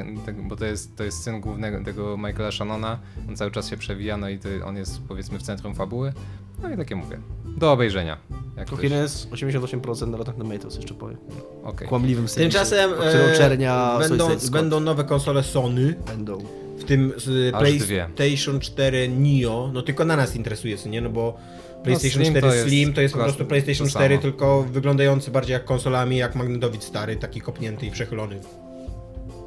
bo 0.43 0.55
to 0.55 0.65
jest, 0.65 0.95
to 0.95 1.03
jest 1.03 1.23
syn 1.23 1.41
głównego, 1.41 1.83
tego 1.83 2.17
Michaela 2.17 2.51
Shannona, 2.51 2.99
on 3.29 3.35
cały 3.35 3.51
czas 3.51 3.69
się 3.69 3.77
przewija, 3.77 4.17
no 4.17 4.29
i 4.29 4.39
to, 4.39 4.49
on 4.65 4.77
jest 4.77 5.01
powiedzmy 5.07 5.39
w 5.39 5.43
centrum 5.43 5.75
fabuły, 5.75 6.13
no 6.61 6.69
i 6.69 6.77
takie 6.77 6.95
mówię, 6.95 7.19
do 7.57 7.71
obejrzenia. 7.71 8.17
Jak 8.57 8.67
ktoś, 8.67 8.79
Coherence 8.79 9.27
88% 9.29 10.07
na 10.07 10.17
Rotten 10.17 10.33
Tomatoes, 10.33 10.75
jeszcze 10.75 10.93
powiem. 10.93 11.17
okej. 11.63 11.87
Kłamliwym 11.87 12.27
serwisie, 12.27 12.51
Tymczasem 12.51 12.91
e, 13.01 13.37
czernia 13.37 13.99
będą, 13.99 14.29
będą 14.51 14.79
nowe 14.79 15.03
konsole 15.03 15.43
Sony, 15.43 15.95
Będą. 16.07 16.37
w 16.77 16.83
tym 16.83 17.13
z. 17.17 17.55
PlayStation 17.55 18.59
4 18.59 19.09
Neo, 19.09 19.71
no 19.73 19.81
tylko 19.81 20.05
na 20.05 20.15
nas 20.15 20.35
interesuje, 20.35 20.77
co 20.77 20.89
nie, 20.89 21.01
no 21.01 21.09
bo 21.09 21.37
PlayStation 21.83 22.23
Slim 22.23 22.33
4 22.33 22.41
to 22.41 22.53
jest 22.53 22.67
Slim 22.67 22.93
to 22.93 23.01
jest 23.01 23.13
po 23.13 23.19
prostu 23.19 23.45
PlayStation 23.45 23.87
to 23.87 23.91
4, 23.91 24.15
samo. 24.15 24.21
tylko 24.21 24.63
wyglądający 24.63 25.31
bardziej 25.31 25.53
jak 25.53 25.65
konsolami, 25.65 26.17
jak 26.17 26.35
magnetowid 26.35 26.83
stary, 26.83 27.15
taki 27.15 27.41
kopnięty 27.41 27.85
i 27.85 27.91
przechylony. 27.91 28.39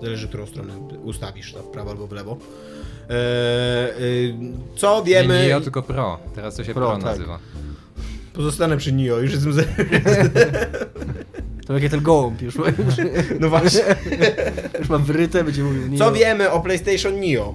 Zależy, 0.02 0.28
którą 0.28 0.46
stronę 0.46 0.74
ustawisz, 1.04 1.52
tam 1.52 1.62
w 1.62 1.66
prawo 1.66 1.90
albo 1.90 2.06
w 2.06 2.12
lewo. 2.12 2.36
Eee, 3.10 4.34
co 4.76 5.02
wiemy? 5.02 5.42
Nie 5.42 5.48
Neo, 5.48 5.60
tylko 5.60 5.82
Pro. 5.82 6.18
Teraz 6.34 6.56
to 6.56 6.64
się 6.64 6.74
Pro, 6.74 6.86
Pro, 6.86 6.96
tak. 6.96 7.04
nazywa. 7.04 7.38
Pozostanę 8.32 8.76
przy 8.76 8.92
Nio, 8.92 9.18
już 9.18 9.32
jestem... 9.32 9.52
Ze... 9.52 9.64
To 11.66 11.78
jak 11.78 11.90
ten 11.90 12.02
gołąb 12.02 12.42
już, 12.42 12.54
już, 12.54 12.66
No 13.40 13.48
właśnie. 13.48 13.80
już 14.78 14.88
ma 14.88 14.98
wryte, 14.98 15.44
będzie 15.44 15.62
mówił 15.62 15.88
nie. 15.88 15.98
Co 15.98 16.12
wiemy 16.12 16.50
o 16.50 16.60
PlayStation 16.60 17.20
Neo? 17.20 17.54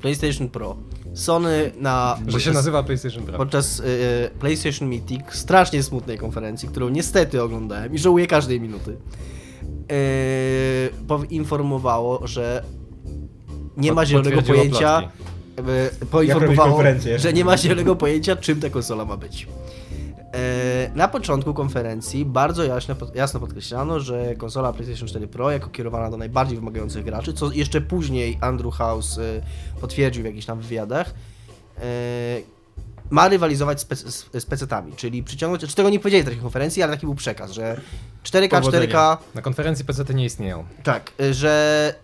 PlayStation 0.00 0.48
Pro. 0.48 0.76
Sony 1.16 1.72
na... 1.80 2.18
Że 2.26 2.40
się 2.40 2.52
nazywa 2.52 2.82
PlayStation 2.82 3.22
Pro. 3.22 3.38
Podczas 3.38 3.80
y, 3.80 3.84
PlayStation 4.40 4.88
Meeting, 4.88 5.34
strasznie 5.34 5.82
smutnej 5.82 6.18
konferencji, 6.18 6.68
którą 6.68 6.88
niestety 6.88 7.42
oglądałem 7.42 7.94
i 7.94 7.98
żałuję 7.98 8.26
każdej 8.26 8.60
minuty, 8.60 8.96
y, 9.92 11.06
poinformowało, 11.08 12.26
że 12.26 12.62
nie 13.76 13.92
ma 13.92 14.06
zielonego 14.06 14.42
pojęcia, 14.42 15.10
plotki. 15.56 16.02
y, 16.02 16.06
poinformowało, 16.06 16.82
że 17.16 17.32
nie 17.32 17.44
ma 17.44 17.56
zielonego 17.56 17.96
pojęcia, 17.96 18.36
czym 18.36 18.60
ta 18.60 18.70
konsola 18.70 19.04
ma 19.04 19.16
być. 19.16 19.46
Y, 20.36 20.90
Na 20.94 21.08
początku 21.08 21.54
konferencji 21.54 22.24
bardzo 22.24 22.64
jasno, 22.64 22.94
jasno 23.14 23.40
podkreślano, 23.40 24.00
że 24.00 24.34
konsola 24.34 24.72
PlayStation 24.72 25.08
4 25.08 25.28
Pro, 25.28 25.50
jako 25.50 25.68
kierowana 25.70 26.10
do 26.10 26.16
najbardziej 26.16 26.58
wymagających 26.58 27.04
graczy, 27.04 27.32
co 27.32 27.52
jeszcze 27.52 27.80
później 27.80 28.38
Andrew 28.40 28.74
House 28.74 29.18
y, 29.18 29.42
potwierdził 29.80 30.22
w 30.22 30.26
jakichś 30.26 30.46
tam 30.46 30.60
wywiadach, 30.60 31.08
y, 31.08 31.82
ma 33.10 33.28
rywalizować 33.28 33.80
z, 33.80 33.84
PC, 33.84 34.10
z, 34.40 34.46
PC-tami, 34.46 34.92
czyli 34.96 35.22
przyciągnąć, 35.22 35.66
czy 35.70 35.76
tego 35.76 35.90
nie 35.90 35.98
powiedzieli 36.00 36.22
w 36.22 36.26
takiej 36.26 36.40
konferencji, 36.40 36.82
ale 36.82 36.92
taki 36.92 37.06
był 37.06 37.14
przekaz, 37.14 37.50
że 37.50 37.80
4K, 38.24 38.48
Powodzenia. 38.48 38.86
4K, 38.86 39.16
Na 39.34 39.42
konferencji 39.42 39.84
PC 39.84 40.14
nie 40.14 40.24
istnieją. 40.24 40.64
tak, 40.82 41.12
że 41.30 41.94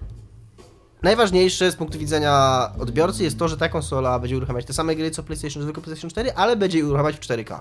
najważniejsze 1.03 1.73
z 1.73 1.77
punktu 1.77 1.99
widzenia 1.99 2.71
odbiorcy 2.79 3.23
jest 3.25 3.39
to, 3.39 3.49
że 3.49 3.57
ta 3.57 3.69
konsola 3.69 4.19
będzie 4.19 4.37
uruchamiać 4.37 4.65
te 4.67 4.73
same 4.73 4.97
gry 4.97 5.11
co 5.11 5.23
PlayStation, 5.23 5.63
zwykły 5.63 5.83
PlayStation 5.83 6.11
4, 6.11 6.35
ale 6.35 6.57
będzie 6.57 6.79
je 6.79 6.87
uruchamiać 6.87 7.17
w 7.17 7.21
4K. 7.21 7.61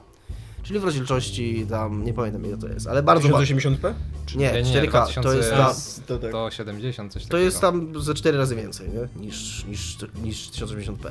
Czyli 0.71 0.79
w 0.81 0.85
rozdzielczości 0.85 1.65
tam, 1.69 2.03
nie 2.05 2.13
pamiętam 2.13 2.45
ile 2.45 2.57
to 2.57 2.67
jest, 2.67 2.87
ale 2.87 3.03
bardzo 3.03 3.29
bardzo. 3.29 3.53
1080p? 3.53 3.93
Nie, 4.35 4.51
Nie, 4.51 4.63
4K, 4.63 5.21
to 5.23 5.33
jest, 5.33 5.51
tam, 5.51 5.73
To 6.07 6.17
tak. 6.17 6.31
To 6.31 6.51
70, 6.51 7.13
coś 7.13 7.23
to 7.23 7.27
takiego. 7.29 7.43
jest 7.45 7.59
tam 7.61 8.01
ze 8.03 8.13
4 8.13 8.37
razy 8.37 8.55
więcej 8.55 8.89
nie? 8.89 9.25
Niż, 9.25 9.65
niż, 9.65 9.97
niż 10.23 10.49
1080p. 10.51 11.09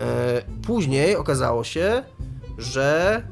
E, 0.00 0.42
później 0.62 1.16
okazało 1.16 1.64
się, 1.64 2.02
że 2.58 3.22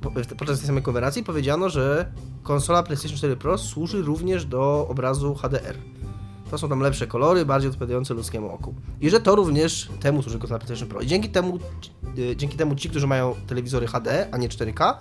po- 0.00 0.10
podczas 0.38 0.58
tej 0.58 0.66
samej 0.66 0.82
konferencji 0.82 1.24
powiedziano, 1.24 1.68
że 1.70 2.12
konsola 2.42 2.82
PlayStation 2.82 3.16
4 3.18 3.36
Pro 3.36 3.58
służy 3.58 4.02
również 4.02 4.44
do 4.44 4.86
obrazu 4.88 5.34
HDR. 5.34 5.74
To 6.52 6.58
są 6.58 6.68
tam 6.68 6.80
lepsze 6.80 7.06
kolory, 7.06 7.44
bardziej 7.44 7.70
odpowiadające 7.70 8.14
ludzkiemu 8.14 8.50
oku. 8.50 8.74
I 9.00 9.10
że 9.10 9.20
to 9.20 9.36
również 9.36 9.88
temu 10.00 10.22
służy 10.22 10.38
konsola 10.38 10.58
PlayStation 10.58 10.88
Pro. 10.88 11.00
I 11.00 11.06
dzięki 11.06 11.28
temu, 11.28 11.58
e, 12.32 12.36
dzięki 12.36 12.56
temu 12.56 12.74
ci, 12.74 12.90
którzy 12.90 13.06
mają 13.06 13.34
telewizory 13.46 13.86
HD, 13.86 14.28
a 14.32 14.36
nie 14.38 14.48
4K, 14.48 14.94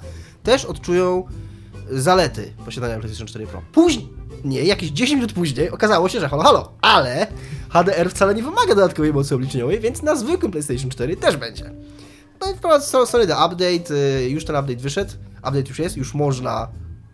też 0.43 0.65
odczują 0.65 1.27
zalety 1.89 2.53
posiadania 2.65 2.99
PlayStation 2.99 3.27
4 3.27 3.47
Pro. 3.47 3.61
Później, 3.71 4.07
jakieś 4.63 4.89
10 4.89 5.15
minut 5.15 5.33
później, 5.33 5.71
okazało 5.71 6.09
się, 6.09 6.19
że 6.19 6.29
halo, 6.29 6.43
halo, 6.43 6.71
ale 6.81 7.27
HDR 7.69 8.09
wcale 8.09 8.35
nie 8.35 8.43
wymaga 8.43 8.75
dodatkowej 8.75 9.13
mocy 9.13 9.35
obliczeniowej, 9.35 9.79
więc 9.79 10.01
na 10.01 10.15
zwykłym 10.15 10.51
PlayStation 10.51 10.89
4 10.89 11.17
też 11.17 11.37
będzie. 11.37 11.71
No 12.41 12.51
i 12.51 12.55
wprowadzono 12.55 13.05
solidny 13.05 13.35
update, 13.35 13.95
y, 13.95 14.29
już 14.29 14.45
ten 14.45 14.55
update 14.55 14.79
wyszedł, 14.79 15.11
update 15.37 15.69
już 15.69 15.79
jest, 15.79 15.97
już 15.97 16.13
można 16.13 16.67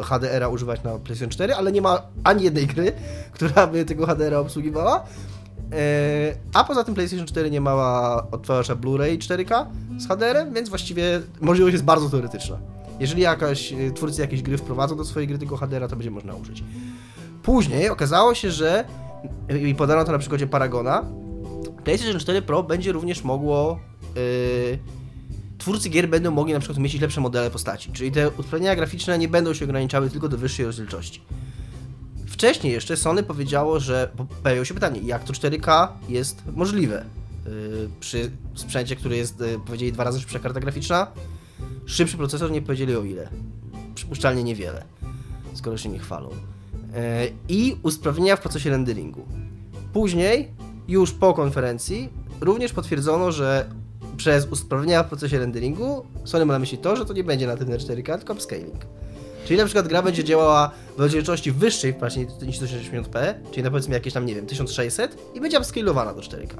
HDR-a 0.03 0.47
używać 0.47 0.83
na 0.83 0.99
PlayStation 0.99 1.29
4, 1.29 1.55
ale 1.55 1.71
nie 1.71 1.81
ma 1.81 2.01
ani 2.23 2.43
jednej 2.43 2.67
gry, 2.67 2.91
która 3.31 3.67
by 3.67 3.85
tego 3.85 4.05
HDR-a 4.05 4.39
obsługiwała. 4.39 5.03
E, 5.73 6.35
A 6.53 6.63
poza 6.63 6.83
tym 6.83 6.95
PlayStation 6.95 7.27
4 7.27 7.51
nie 7.51 7.61
ma 7.61 7.73
odtwarzacza 8.31 8.75
Blu-ray 8.75 9.17
4K 9.17 9.65
z 9.97 10.07
HDR-em, 10.07 10.53
więc 10.53 10.69
właściwie 10.69 11.21
możliwość 11.41 11.73
jest 11.73 11.85
bardzo 11.85 12.09
teoretyczna. 12.09 12.57
Jeżeli 12.99 13.21
jakaś, 13.21 13.73
y, 13.73 13.91
twórcy 13.91 14.21
jakiejś 14.21 14.41
gry 14.41 14.57
wprowadzą 14.57 14.95
do 14.97 15.05
swojej 15.05 15.27
gry 15.27 15.37
tylko 15.37 15.57
HDR-a, 15.57 15.87
to 15.87 15.95
będzie 15.95 16.11
można 16.11 16.33
użyć. 16.33 16.63
Później 17.43 17.89
okazało 17.89 18.35
się, 18.35 18.51
że 18.51 18.85
i 19.65 19.75
podano 19.75 20.03
to 20.03 20.11
na 20.11 20.17
przykładzie 20.17 20.47
Paragona, 20.47 21.05
PlayStation 21.83 22.19
4 22.19 22.41
Pro 22.41 22.63
będzie 22.63 22.91
również 22.91 23.23
mogło 23.23 23.79
yy, 24.15 24.79
twórcy 25.67 25.89
gier 25.89 26.09
będą 26.09 26.31
mogli 26.31 26.53
na 26.53 26.59
przykład 26.59 26.77
umieścić 26.77 27.01
lepsze 27.01 27.21
modele 27.21 27.51
postaci, 27.51 27.91
czyli 27.91 28.11
te 28.11 28.29
usprawnienia 28.29 28.75
graficzne 28.75 29.17
nie 29.17 29.27
będą 29.27 29.53
się 29.53 29.65
ograniczały 29.65 30.09
tylko 30.09 30.29
do 30.29 30.37
wyższej 30.37 30.65
rozdzielczości. 30.65 31.21
Wcześniej 32.27 32.73
jeszcze 32.73 32.97
Sony 32.97 33.23
powiedziało, 33.23 33.79
że 33.79 34.11
pojawiło 34.43 34.65
się 34.65 34.73
pytanie, 34.73 35.01
jak 35.03 35.23
to 35.23 35.33
4K 35.33 35.87
jest 36.09 36.43
możliwe 36.55 37.05
yy, 37.45 37.89
przy 37.99 38.31
sprzęcie, 38.55 38.95
który 38.95 39.17
jest, 39.17 39.39
yy, 39.39 39.59
powiedzieli, 39.65 39.91
dwa 39.91 40.03
razy 40.03 40.19
szybsza 40.19 40.39
karta 40.39 40.59
graficzna, 40.59 41.07
szybszy 41.85 42.17
procesor, 42.17 42.51
nie 42.51 42.61
powiedzieli 42.61 42.95
o 42.95 43.03
ile. 43.03 43.29
Przypuszczalnie 43.95 44.43
niewiele, 44.43 44.83
skoro 45.53 45.77
się 45.77 45.89
nie 45.89 45.99
chwalą. 45.99 46.29
Yy, 46.29 46.35
I 47.49 47.77
usprawnienia 47.83 48.35
w 48.35 48.41
procesie 48.41 48.69
renderingu. 48.69 49.25
Później, 49.93 50.51
już 50.87 51.11
po 51.11 51.33
konferencji, 51.33 52.09
również 52.41 52.73
potwierdzono, 52.73 53.31
że 53.31 53.69
przez 54.17 54.47
usprawnienia 54.51 55.03
w 55.03 55.07
procesie 55.07 55.39
renderingu 55.39 56.05
Sony 56.25 56.45
ma 56.45 56.53
na 56.53 56.59
myśli 56.59 56.77
to, 56.77 56.95
że 56.95 57.05
to 57.05 57.13
nie 57.13 57.23
będzie 57.23 57.47
natywne 57.47 57.77
4K, 57.77 58.17
tylko 58.17 58.33
upscaling. 58.33 58.85
Czyli 59.45 59.59
na 59.59 59.65
przykład 59.65 59.87
gra 59.87 60.01
będzie 60.01 60.23
działała 60.23 60.71
w 60.97 60.99
rozdzielczości 60.99 61.51
wyższej 61.51 61.93
właśnie 61.93 62.25
niż 62.41 62.59
1080p, 62.59 63.33
czyli 63.51 63.63
na 63.63 63.69
powiedzmy 63.69 63.93
jakieś 63.93 64.13
tam, 64.13 64.25
nie 64.25 64.35
wiem, 64.35 64.45
1600 64.45 65.17
i 65.35 65.41
będzie 65.41 65.59
upscalowana 65.59 66.13
do 66.13 66.21
4K. 66.21 66.55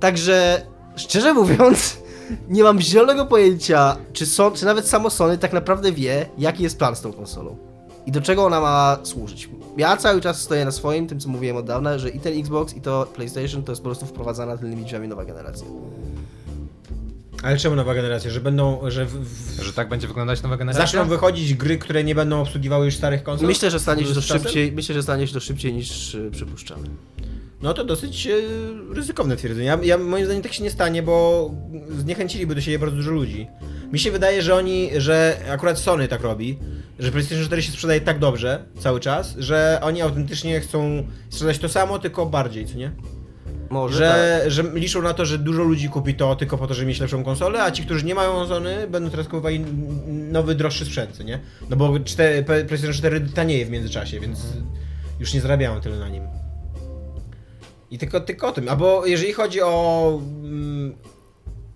Także, 0.00 0.66
szczerze 0.96 1.34
mówiąc, 1.34 1.96
nie 2.48 2.62
mam 2.62 2.80
zielonego 2.80 3.26
pojęcia, 3.26 3.96
czy, 4.12 4.26
czy 4.54 4.64
nawet 4.64 4.88
samo 4.88 5.10
Sony 5.10 5.38
tak 5.38 5.52
naprawdę 5.52 5.92
wie, 5.92 6.26
jaki 6.38 6.62
jest 6.62 6.78
plan 6.78 6.96
z 6.96 7.00
tą 7.00 7.12
konsolą. 7.12 7.56
I 8.06 8.12
do 8.12 8.20
czego 8.20 8.44
ona 8.44 8.60
ma 8.60 8.98
służyć. 9.02 9.50
Ja 9.76 9.96
cały 9.96 10.20
czas 10.20 10.40
stoję 10.40 10.64
na 10.64 10.72
swoim, 10.72 11.06
tym 11.06 11.20
co 11.20 11.28
mówiłem 11.28 11.56
od 11.56 11.66
dawna, 11.66 11.98
że 11.98 12.10
i 12.10 12.20
ten 12.20 12.40
Xbox, 12.40 12.76
i 12.76 12.80
to 12.80 13.06
PlayStation 13.14 13.62
to 13.62 13.72
jest 13.72 13.82
po 13.82 13.88
prostu 13.88 14.06
wprowadzana 14.06 14.56
tylnymi 14.56 14.84
drzwiami 14.84 15.08
nowa 15.08 15.24
generacja. 15.24 15.66
Ale 17.42 17.58
czemu 17.58 17.76
nowa 17.76 17.94
generacja? 17.94 18.30
Że 18.30 18.40
będą, 18.40 18.80
że 18.90 19.06
w, 19.06 19.12
w, 19.12 19.62
Że 19.62 19.72
tak 19.72 19.88
będzie 19.88 20.08
wyglądać 20.08 20.42
nowa 20.42 20.56
generacja? 20.56 20.86
zaczną 20.86 21.08
wychodzić 21.08 21.54
gry, 21.54 21.78
które 21.78 22.04
nie 22.04 22.14
będą 22.14 22.40
obsługiwały 22.40 22.84
już 22.84 22.96
starych 22.96 23.22
konsol? 23.22 23.46
Myślę, 23.46 23.70
że 23.70 23.80
stanie 23.80 24.06
się 24.06 24.14
to 24.14 24.20
szybciej, 24.20 24.72
myślę, 24.72 24.94
że 24.94 25.02
stanie 25.02 25.26
się 25.26 25.34
to 25.34 25.40
szybciej 25.40 25.72
niż 25.72 26.14
y, 26.14 26.30
przypuszczamy. 26.30 26.88
No 27.62 27.74
to 27.74 27.84
dosyć 27.84 28.26
e, 28.26 28.32
ryzykowne 28.94 29.36
twierdzenie. 29.36 29.66
Ja, 29.66 29.78
ja, 29.82 29.98
moim 29.98 30.24
zdaniem 30.24 30.42
tak 30.42 30.52
się 30.52 30.62
nie 30.62 30.70
stanie, 30.70 31.02
bo 31.02 31.50
zniechęciliby 31.98 32.54
do 32.54 32.60
siebie 32.60 32.78
bardzo 32.78 32.96
dużo 32.96 33.10
ludzi. 33.10 33.46
Mi 33.92 33.98
się 33.98 34.10
wydaje, 34.10 34.42
że 34.42 34.54
oni, 34.54 34.90
że 34.96 35.36
akurat 35.50 35.78
Sony 35.78 36.08
tak 36.08 36.20
robi, 36.22 36.58
że 36.98 37.10
PlayStation 37.12 37.44
4 37.44 37.62
się 37.62 37.72
sprzedaje 37.72 38.00
tak 38.00 38.18
dobrze 38.18 38.64
cały 38.80 39.00
czas, 39.00 39.34
że 39.38 39.78
oni 39.82 40.02
autentycznie 40.02 40.60
chcą 40.60 41.06
sprzedać 41.30 41.58
to 41.58 41.68
samo, 41.68 41.98
tylko 41.98 42.26
bardziej, 42.26 42.66
co 42.66 42.74
nie? 42.74 42.92
Może 43.70 43.98
Że, 43.98 44.40
tak. 44.42 44.50
że 44.50 44.62
liczą 44.74 45.02
na 45.02 45.14
to, 45.14 45.26
że 45.26 45.38
dużo 45.38 45.62
ludzi 45.62 45.88
kupi 45.88 46.14
to 46.14 46.36
tylko 46.36 46.58
po 46.58 46.66
to, 46.66 46.74
żeby 46.74 46.86
mieć 46.86 47.00
lepszą 47.00 47.24
konsolę, 47.24 47.62
a 47.62 47.70
ci, 47.70 47.84
którzy 47.84 48.04
nie 48.04 48.14
mają 48.14 48.46
Sony, 48.46 48.86
będą 48.88 49.10
teraz 49.10 49.26
kupowali 49.26 49.60
nowy, 50.06 50.54
droższy 50.54 50.84
sprzęt, 50.84 51.24
nie? 51.24 51.40
No 51.70 51.76
bo 51.76 52.00
4, 52.00 52.42
PlayStation 52.42 52.92
4 52.92 53.20
tanieje 53.20 53.66
w 53.66 53.70
międzyczasie, 53.70 54.20
więc 54.20 54.40
już 55.20 55.34
nie 55.34 55.40
zarabiają 55.40 55.80
tyle 55.80 55.98
na 55.98 56.08
nim. 56.08 56.22
I 57.90 57.98
tylko, 57.98 58.20
tylko 58.20 58.48
o 58.48 58.52
tym. 58.52 58.68
Albo 58.68 59.06
jeżeli 59.06 59.32
chodzi 59.32 59.62
o 59.62 60.20
mm, 60.44 60.94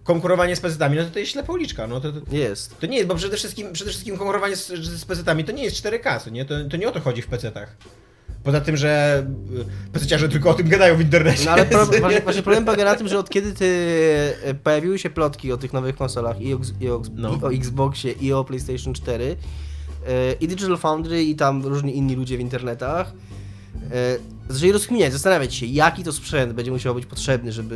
konkurowanie 0.05 0.57
z 0.57 0.61
PC-tami, 0.61 0.97
no 0.97 1.05
to 1.05 1.11
to 1.11 1.19
jest 1.19 1.33
ślepa 1.33 1.53
uliczka. 1.53 1.87
No 1.87 2.01
to, 2.01 2.13
to, 2.13 2.37
Jest. 2.37 2.81
to 2.81 2.87
nie 2.87 2.97
jest, 2.97 3.09
bo 3.09 3.15
przede 3.15 3.37
wszystkim, 3.37 3.73
przede 3.73 3.91
wszystkim 3.91 4.17
konkurowanie 4.17 4.57
z, 4.57 4.67
z 4.73 5.05
PC-tami 5.05 5.45
to 5.45 5.53
nie 5.53 5.65
jest 5.65 5.77
4K, 5.85 6.21
co 6.21 6.31
nie? 6.31 6.45
To, 6.45 6.55
to 6.71 6.77
nie 6.77 6.89
o 6.89 6.93
to 6.93 7.01
chodzi 7.01 7.23
w 7.23 7.29
PC-tach. 7.29 7.67
Poza 8.47 8.61
tym, 8.61 8.77
że 8.77 9.23
y, 9.95 9.99
PC-ciarze 9.99 10.29
tylko 10.29 10.51
o 10.51 10.55
tym 10.55 10.69
gadają 10.69 10.97
w 10.97 11.01
internecie. 11.01 11.45
No 11.45 11.51
ale 11.51 11.67
pro, 11.67 11.87
właśnie, 12.01 12.21
właśnie 12.21 12.43
problem 12.43 12.65
polega 12.65 12.85
na 12.85 12.95
tym, 12.95 13.09
że 13.09 13.19
od 13.19 13.31
kiedy 13.31 13.53
ty 13.53 13.67
e, 14.43 14.55
pojawiły 14.55 14.99
się 14.99 15.11
plotki 15.11 15.53
o 15.53 15.57
tych 15.57 15.73
nowych 15.73 15.97
konsolach 15.97 16.41
i 16.41 16.55
o, 16.55 16.61
i 16.81 16.91
o, 16.91 17.03
No. 17.15 17.37
i 17.37 17.45
o 17.45 17.53
Xboxie 17.53 18.13
i 18.13 18.33
o 18.33 18.45
PlayStation 18.45 18.95
4 18.95 19.37
e, 20.07 20.33
i 20.33 20.49
Digital 20.49 20.79
Foundry 20.79 21.25
i 21.25 21.35
tam 21.37 21.67
różni 21.67 21.97
inni 21.97 22.17
ludzie 22.17 22.37
w 22.37 22.41
internetach 22.41 23.13
E, 23.13 23.26
Zaczęli 24.49 24.73
rozkminiać, 24.73 25.13
zastanawiać 25.13 25.55
się, 25.55 25.67
jaki 25.67 26.05
to 26.05 26.13
sprzęt 26.13 26.53
będzie 26.53 26.73
musiał 26.73 26.95
być 26.95 27.07
potrzebny, 27.07 27.53
żeby 27.53 27.75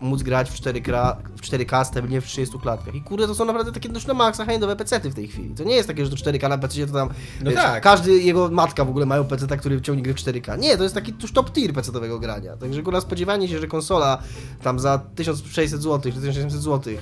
y, 0.00 0.04
móc 0.04 0.22
grać 0.22 0.50
w 0.50 0.54
4K, 0.54 1.16
w 1.36 1.40
4K 1.40 1.84
stabilnie 1.84 2.20
w 2.20 2.24
30 2.24 2.58
klatkach. 2.58 2.94
I 2.94 3.02
kurde, 3.02 3.26
to 3.26 3.34
są 3.34 3.44
naprawdę 3.44 3.72
takie 3.72 3.88
już 3.88 4.06
na 4.06 4.14
maksa 4.14 4.44
high-endowe 4.44 4.76
pecety 4.76 5.10
w 5.10 5.14
tej 5.14 5.28
chwili. 5.28 5.54
To 5.54 5.64
nie 5.64 5.76
jest 5.76 5.88
takie, 5.88 6.04
że 6.04 6.10
to 6.10 6.16
4K 6.16 6.48
na 6.48 6.58
PC 6.58 6.86
to 6.86 6.92
tam, 6.92 7.08
No 7.42 7.50
wiesz, 7.50 7.60
tak. 7.60 7.82
każdy, 7.82 8.18
jego 8.18 8.48
matka 8.50 8.84
w 8.84 8.88
ogóle 8.88 9.06
mają 9.06 9.24
PC, 9.24 9.56
który 9.56 9.80
ciągnie 9.80 10.02
gry 10.02 10.14
w 10.14 10.16
4K. 10.16 10.58
Nie, 10.58 10.76
to 10.76 10.82
jest 10.82 10.94
taki 10.94 11.14
już 11.22 11.32
top 11.32 11.52
tier 11.52 11.72
PC-owego 11.72 12.20
grania. 12.20 12.56
Także 12.56 12.82
kurwa 12.82 13.00
spodziewanie 13.00 13.48
się, 13.48 13.58
że 13.58 13.66
konsola 13.66 14.22
tam 14.62 14.78
za 14.80 14.98
1600 14.98 15.82
zł 15.82 16.12
czy 16.12 16.18
1700 16.18 16.62
zł 16.62 16.94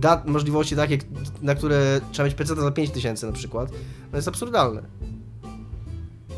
da 0.00 0.22
możliwości 0.26 0.76
takie, 0.76 0.98
na 1.42 1.54
które 1.54 2.00
trzeba 2.12 2.26
mieć 2.26 2.34
PC 2.34 2.54
za 2.54 2.70
5000 2.70 3.26
na 3.26 3.32
przykład, 3.32 3.70
to 4.10 4.16
jest 4.16 4.28
absurdalne. 4.28 4.82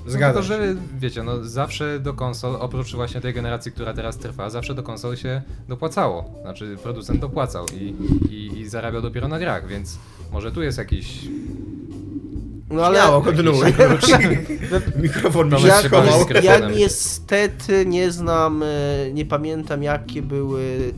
Zgadzam 0.07 0.43
no, 0.43 0.49
się. 0.49 0.49
to, 0.49 0.63
że 0.63 0.75
wiecie, 0.99 1.23
no 1.23 1.45
zawsze 1.45 2.01
do 2.01 2.15
konsol, 2.15 2.57
oprócz 2.61 2.95
właśnie 2.95 3.21
tej 3.21 3.35
generacji, 3.35 3.73
która 3.73 3.95
teraz 3.95 4.19
trwa, 4.19 4.51
zawsze 4.51 4.75
do 4.75 4.83
konsol 4.83 5.17
się 5.17 5.43
dopłacało. 5.69 6.35
Znaczy 6.43 6.77
producent 6.83 7.21
dopłacał 7.21 7.67
i, 7.75 7.95
i, 8.31 8.61
i 8.61 8.69
zarabiał 8.69 9.03
dopiero 9.03 9.29
na 9.29 9.39
grach, 9.39 9.69
więc 9.69 9.99
może 10.33 10.53
tu 10.53 10.63
jest 10.63 10.79
jakiś... 10.79 11.19
No 12.71 12.87
ale... 12.87 12.99
Śmiało, 12.99 13.23
kontynuuj. 13.23 13.67
Mikrofon 15.03 15.51
mi 15.51 15.61
się 15.61 15.71
schował. 15.71 16.27
Ja 16.43 16.59
niestety 16.59 17.87
nie 17.87 18.11
znam, 18.11 18.63
e, 18.63 18.67
nie 19.13 19.27
pamiętam 19.27 19.83
jakie 19.83 20.23
były 20.23 20.93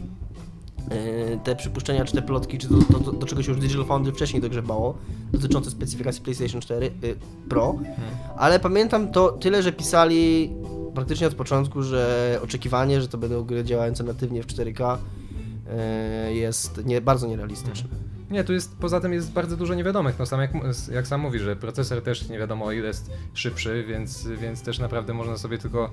te 1.44 1.56
przypuszczenia, 1.56 2.04
czy 2.04 2.12
te 2.12 2.22
plotki, 2.22 2.58
czy 2.58 2.68
to, 2.68 2.74
to, 2.92 2.98
to, 2.98 3.12
do 3.12 3.26
czego 3.26 3.42
się 3.42 3.52
już 3.52 3.60
Digital 3.60 3.84
Foundry 3.84 4.12
wcześniej 4.12 4.42
dogrzebało, 4.42 4.98
dotyczące 5.32 5.70
specyfikacji 5.70 6.22
PlayStation 6.22 6.60
4 6.60 6.86
y, 6.86 7.16
Pro, 7.48 7.74
ale 8.36 8.60
pamiętam 8.60 9.12
to 9.12 9.32
tyle, 9.32 9.62
że 9.62 9.72
pisali 9.72 10.52
praktycznie 10.94 11.26
od 11.26 11.34
początku, 11.34 11.82
że 11.82 12.40
oczekiwanie, 12.42 13.00
że 13.00 13.08
to 13.08 13.18
będą 13.18 13.44
gry 13.44 13.64
działające 13.64 14.04
natywnie 14.04 14.42
w 14.42 14.46
4K 14.46 14.96
e, 15.70 16.34
jest 16.34 16.86
nie, 16.86 17.00
bardzo 17.00 17.26
nierealistyczne. 17.26 17.88
Nie, 18.34 18.44
tu 18.44 18.52
jest, 18.52 18.76
poza 18.78 19.00
tym 19.00 19.12
jest 19.12 19.32
bardzo 19.32 19.56
dużo 19.56 19.74
niewiadomych, 19.74 20.18
no 20.18 20.26
sam 20.26 20.40
jak, 20.40 20.50
jak 20.92 21.06
sam 21.06 21.20
mówi, 21.20 21.38
że 21.38 21.56
procesor 21.56 22.02
też 22.02 22.28
nie 22.28 22.38
wiadomo 22.38 22.64
o 22.64 22.72
ile 22.72 22.86
jest 22.86 23.10
szybszy, 23.34 23.84
więc, 23.88 24.26
więc 24.28 24.62
też 24.62 24.78
naprawdę 24.78 25.14
można 25.14 25.38
sobie 25.38 25.58
tylko 25.58 25.90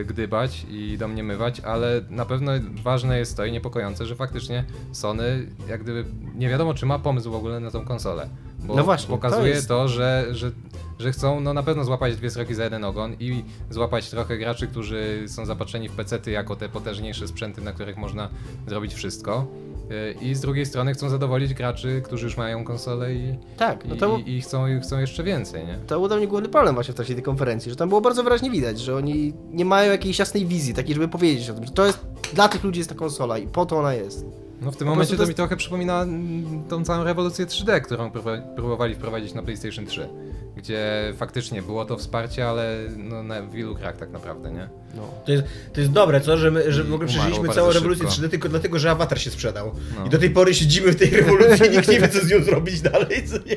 y, 0.00 0.04
gdybać 0.04 0.66
i 0.70 0.98
domniemywać, 0.98 1.60
ale 1.60 2.00
na 2.10 2.24
pewno 2.24 2.52
ważne 2.82 3.18
jest 3.18 3.36
to 3.36 3.44
i 3.44 3.52
niepokojące, 3.52 4.06
że 4.06 4.14
faktycznie 4.16 4.64
Sony 4.92 5.46
jak 5.68 5.82
gdyby 5.82 6.04
nie 6.34 6.48
wiadomo 6.48 6.74
czy 6.74 6.86
ma 6.86 6.98
pomysł 6.98 7.30
w 7.30 7.34
ogóle 7.34 7.60
na 7.60 7.70
tą 7.70 7.84
konsolę. 7.84 8.28
Bo 8.58 8.74
No 8.74 8.84
właśnie, 8.84 9.06
to 9.06 9.12
pokazuje 9.12 9.48
jest- 9.48 9.68
to, 9.68 9.88
że, 9.88 10.26
że, 10.30 10.50
że 10.98 11.12
chcą 11.12 11.40
no 11.40 11.54
na 11.54 11.62
pewno 11.62 11.84
złapać 11.84 12.16
dwie 12.16 12.30
sroki 12.30 12.54
za 12.54 12.64
jeden 12.64 12.84
ogon 12.84 13.16
i 13.20 13.44
złapać 13.70 14.10
trochę 14.10 14.38
graczy, 14.38 14.66
którzy 14.66 15.24
są 15.26 15.46
zapatrzeni 15.46 15.88
w 15.88 15.92
pecety 15.92 16.30
jako 16.30 16.56
te 16.56 16.68
potężniejsze 16.68 17.28
sprzęty, 17.28 17.60
na 17.60 17.72
których 17.72 17.96
można 17.96 18.28
zrobić 18.66 18.94
wszystko. 18.94 19.46
Y, 19.90 20.14
I 20.20 20.34
z 20.34 20.40
drugiej 20.40 20.66
strony 20.66 20.94
chcą 20.94 21.08
zadowolić 21.08 21.54
graczy, 21.54 22.02
którzy 22.04 22.24
już 22.24 22.36
mają 22.36 22.64
konsolę 22.64 23.14
i, 23.14 23.34
Tak, 23.56 23.84
no 23.84 23.96
to, 23.96 24.18
i, 24.18 24.30
i 24.36 24.40
chcą, 24.40 24.66
i 24.66 24.80
chcą 24.80 24.98
jeszcze 24.98 25.22
więcej, 25.24 25.66
nie? 25.66 25.78
to 25.86 25.98
był 25.98 26.08
dla 26.08 26.16
mnie 26.16 26.28
główny 26.28 26.48
problem 26.48 26.74
właśnie 26.74 26.92
w 26.92 26.94
trakcie 26.94 27.14
tej 27.14 27.22
konferencji, 27.22 27.70
że 27.70 27.76
tam 27.76 27.88
było 27.88 28.00
bardzo 28.00 28.22
wyraźnie 28.24 28.50
widać, 28.50 28.80
że 28.80 28.96
oni 28.96 29.32
nie 29.50 29.64
mają 29.64 29.92
jakiejś 29.92 30.18
jasnej 30.18 30.46
wizji, 30.46 30.74
takiej, 30.74 30.94
żeby 30.94 31.08
powiedzieć 31.08 31.50
o 31.50 31.54
tym, 31.54 31.64
że 31.64 31.72
to 31.72 31.86
jest, 31.86 32.06
dla 32.34 32.48
tych 32.48 32.64
ludzi 32.64 32.80
jest 32.80 32.90
ta 32.90 32.96
konsola 32.96 33.38
i 33.38 33.46
po 33.46 33.66
to 33.66 33.78
ona 33.78 33.94
jest. 33.94 34.26
No 34.60 34.70
w 34.72 34.76
tym 34.76 34.86
Po 34.86 34.90
momencie 34.90 35.16
to, 35.16 35.22
to 35.22 35.28
mi 35.28 35.34
trochę 35.34 35.56
przypomina 35.56 36.02
mm, 36.02 36.64
tą 36.68 36.84
całą 36.84 37.04
rewolucję 37.04 37.46
3D, 37.46 37.80
którą 37.80 38.10
próbowali 38.56 38.94
wprowadzić 38.94 39.34
na 39.34 39.42
PlayStation 39.42 39.86
3, 39.86 40.08
gdzie 40.56 41.12
faktycznie 41.16 41.62
było 41.62 41.84
to 41.84 41.96
wsparcie, 41.96 42.48
ale 42.48 42.78
no, 42.96 43.22
na 43.22 43.42
wielu 43.42 43.74
grach 43.74 43.96
tak 43.96 44.10
naprawdę, 44.10 44.52
nie? 44.52 44.68
No. 44.94 45.10
To 45.26 45.32
jest, 45.32 45.44
to 45.72 45.80
jest 45.80 45.92
dobre, 45.92 46.20
co? 46.20 46.36
Że 46.36 46.50
my, 46.50 46.72
że 46.72 46.84
w 46.84 46.94
ogóle 46.94 47.08
przeżyliśmy 47.08 47.48
całą 47.48 47.72
rewolucję 47.72 48.10
szybko. 48.10 48.26
3D 48.26 48.30
tylko 48.30 48.48
dlatego, 48.48 48.78
że 48.78 48.90
awatar 48.90 49.20
się 49.20 49.30
sprzedał. 49.30 49.72
No. 49.98 50.06
I 50.06 50.10
do 50.10 50.18
tej 50.18 50.30
pory 50.30 50.54
siedzimy 50.54 50.92
w 50.92 50.96
tej 50.96 51.10
rewolucji 51.10 51.66
i 51.66 51.70
nikt 51.70 51.88
nie 51.88 52.00
wie, 52.00 52.08
co 52.08 52.20
z 52.20 52.30
nią 52.30 52.42
zrobić 52.42 52.80
dalej, 52.80 53.28
co 53.28 53.36
nie? 53.36 53.56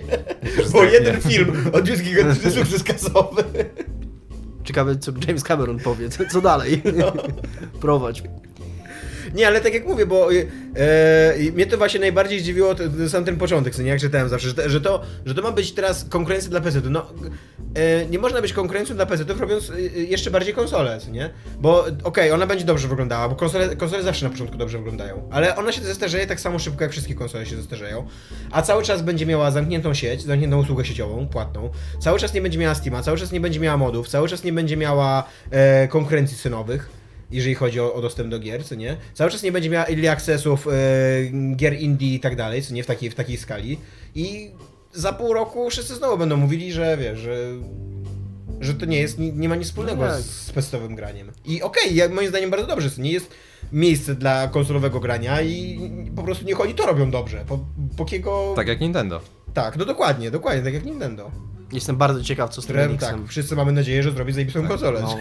Bo 0.58 0.64
zdechnie. 0.64 0.92
jeden 0.92 1.22
film 1.22 1.54
odniósł 1.74 2.04
gigantyczny 2.04 2.52
sukces 2.52 2.84
kasowy. 2.84 3.44
Ciekawe, 4.64 4.96
co 4.96 5.12
James 5.28 5.44
Cameron 5.44 5.80
powie, 5.80 6.10
co, 6.10 6.24
co 6.32 6.42
dalej. 6.42 6.82
Prowadź. 7.82 8.24
Nie, 9.34 9.48
ale 9.48 9.62
tak 9.62 9.74
jak 9.74 9.88
mówię, 9.88 10.06
bo 10.06 10.34
e, 10.34 10.38
mnie 11.54 11.66
to 11.66 11.78
właśnie 11.78 12.00
najbardziej 12.00 12.40
zdziwiło 12.40 12.76
to, 12.76 12.84
sam 13.10 13.26
ten 13.26 13.38
początek, 13.38 13.76
co 13.76 13.82
nie, 13.82 13.90
jak 13.90 14.00
czytałem 14.00 14.30
zawsze, 14.30 14.50
że, 14.50 14.70
że, 14.70 14.82
to, 14.82 15.02
że 15.26 15.36
to 15.36 15.42
ma 15.42 15.52
być 15.52 15.72
teraz 15.72 16.06
konkurencja 16.10 16.50
dla 16.50 16.62
PC-tu. 16.62 16.90
No, 16.90 17.06
e, 17.76 18.06
nie 18.06 18.20
można 18.20 18.42
być 18.42 18.54
konkurencją 18.54 18.96
dla 18.96 19.06
PC-ów 19.06 19.40
robiąc 19.40 19.72
jeszcze 19.96 20.32
bardziej 20.32 20.54
konsolę, 20.54 21.00
co 21.00 21.12
nie? 21.12 21.30
Bo 21.60 21.86
okej, 22.04 22.32
ona 22.32 22.48
będzie 22.48 22.66
dobrze 22.66 22.88
wyglądała, 22.88 23.30
bo 23.30 23.36
konsole, 23.36 23.76
konsole 23.76 24.04
zawsze 24.04 24.26
na 24.26 24.32
początku 24.32 24.58
dobrze 24.58 24.78
wyglądają, 24.78 25.30
ale 25.32 25.56
ona 25.56 25.72
się 25.72 25.82
zestarzeje 25.82 26.28
tak 26.28 26.40
samo 26.40 26.60
szybko, 26.60 26.84
jak 26.84 26.92
wszystkie 26.92 27.16
konsole 27.16 27.46
się 27.46 27.56
zestarzeją, 27.56 28.08
a 28.52 28.62
cały 28.62 28.84
czas 28.84 29.02
będzie 29.02 29.26
miała 29.26 29.52
zamkniętą 29.52 29.94
sieć, 29.94 30.24
zamkniętą 30.24 30.60
usługę 30.60 30.86
sieciową, 30.86 31.28
płatną, 31.28 31.70
cały 32.00 32.20
czas 32.20 32.34
nie 32.34 32.42
będzie 32.42 32.60
miała 32.60 32.76
Steama, 32.76 33.04
cały 33.04 33.18
czas 33.18 33.32
nie 33.32 33.42
będzie 33.42 33.60
miała 33.60 33.78
modów, 33.78 34.10
cały 34.10 34.28
czas 34.28 34.44
nie 34.44 34.54
będzie 34.54 34.78
miała 34.78 35.24
e, 35.52 35.88
konkurencji 35.88 36.38
synowych 36.38 36.99
jeżeli 37.32 37.56
chodzi 37.56 37.80
o, 37.80 37.94
o 37.94 38.02
dostęp 38.02 38.30
do 38.30 38.40
gier, 38.40 38.66
co 38.66 38.76
nie? 38.76 38.98
Cały 39.14 39.32
czas 39.32 39.44
nie 39.44 39.52
będzie 39.52 39.70
miała 39.70 39.86
early 39.86 40.10
accessów, 40.12 40.68
e, 40.68 40.72
gier 41.56 41.74
indie 41.80 42.16
i 42.16 42.20
tak 42.20 42.36
dalej, 42.36 42.62
co 42.62 42.74
nie? 42.74 42.84
W 42.84 42.88
takiej, 42.88 43.10
w 43.10 43.16
takiej 43.16 43.38
skali. 43.38 43.78
I 44.16 44.52
za 44.94 45.14
pół 45.14 45.34
roku 45.34 45.70
wszyscy 45.70 45.96
znowu 45.96 46.18
będą 46.18 46.38
mówili, 46.38 46.74
że 46.74 46.98
wiesz, 46.98 47.20
że, 47.20 47.38
że 48.60 48.74
to 48.74 48.86
nie 48.86 49.00
jest, 49.00 49.20
nie, 49.20 49.32
nie 49.32 49.50
ma 49.50 49.56
nic 49.56 49.68
wspólnego 49.68 50.06
No 50.06 50.12
tak. 50.12 50.22
z 50.22 50.52
pecetowym 50.52 50.96
graniem. 50.96 51.32
I 51.46 51.62
okej, 51.62 51.96
ja, 51.96 52.10
moim 52.10 52.30
zdaniem 52.30 52.50
bardzo 52.50 52.68
dobrze, 52.68 52.92
co 52.92 53.02
nie 53.02 53.12
jest 53.12 53.32
miejsce 53.72 54.16
dla 54.16 54.48
konsolowego 54.48 55.00
grania 55.00 55.42
i 55.42 55.80
po 56.16 56.24
prostu 56.24 56.46
niech 56.46 56.62
oni 56.62 56.74
to 56.74 56.86
robią 56.86 57.12
dobrze. 57.12 57.44
Po, 57.48 57.60
pokiego... 57.98 58.54
Tak 58.56 58.68
jak 58.68 58.80
Nintendo. 58.80 59.22
tak, 59.54 59.78
no 59.78 59.86
dokładnie, 59.86 60.32
dokładnie, 60.32 60.64
tak 60.64 60.74
jak 60.74 60.86
Nintendo. 60.86 61.32
Jestem 61.72 61.98
bardzo 61.98 62.24
ciekaw, 62.24 62.50
co 62.50 62.62
z 62.62 62.66
tym 62.66 62.74
Które, 62.74 62.86
Enixem. 62.86 63.20
tak, 63.20 63.28
wszyscy 63.28 63.56
mamy 63.56 63.72
nadzieję, 63.72 64.04
że 64.04 64.12
zrobi 64.12 64.34
zajebistą 64.34 64.68
konsolę. 64.68 65.02
No. 65.02 65.16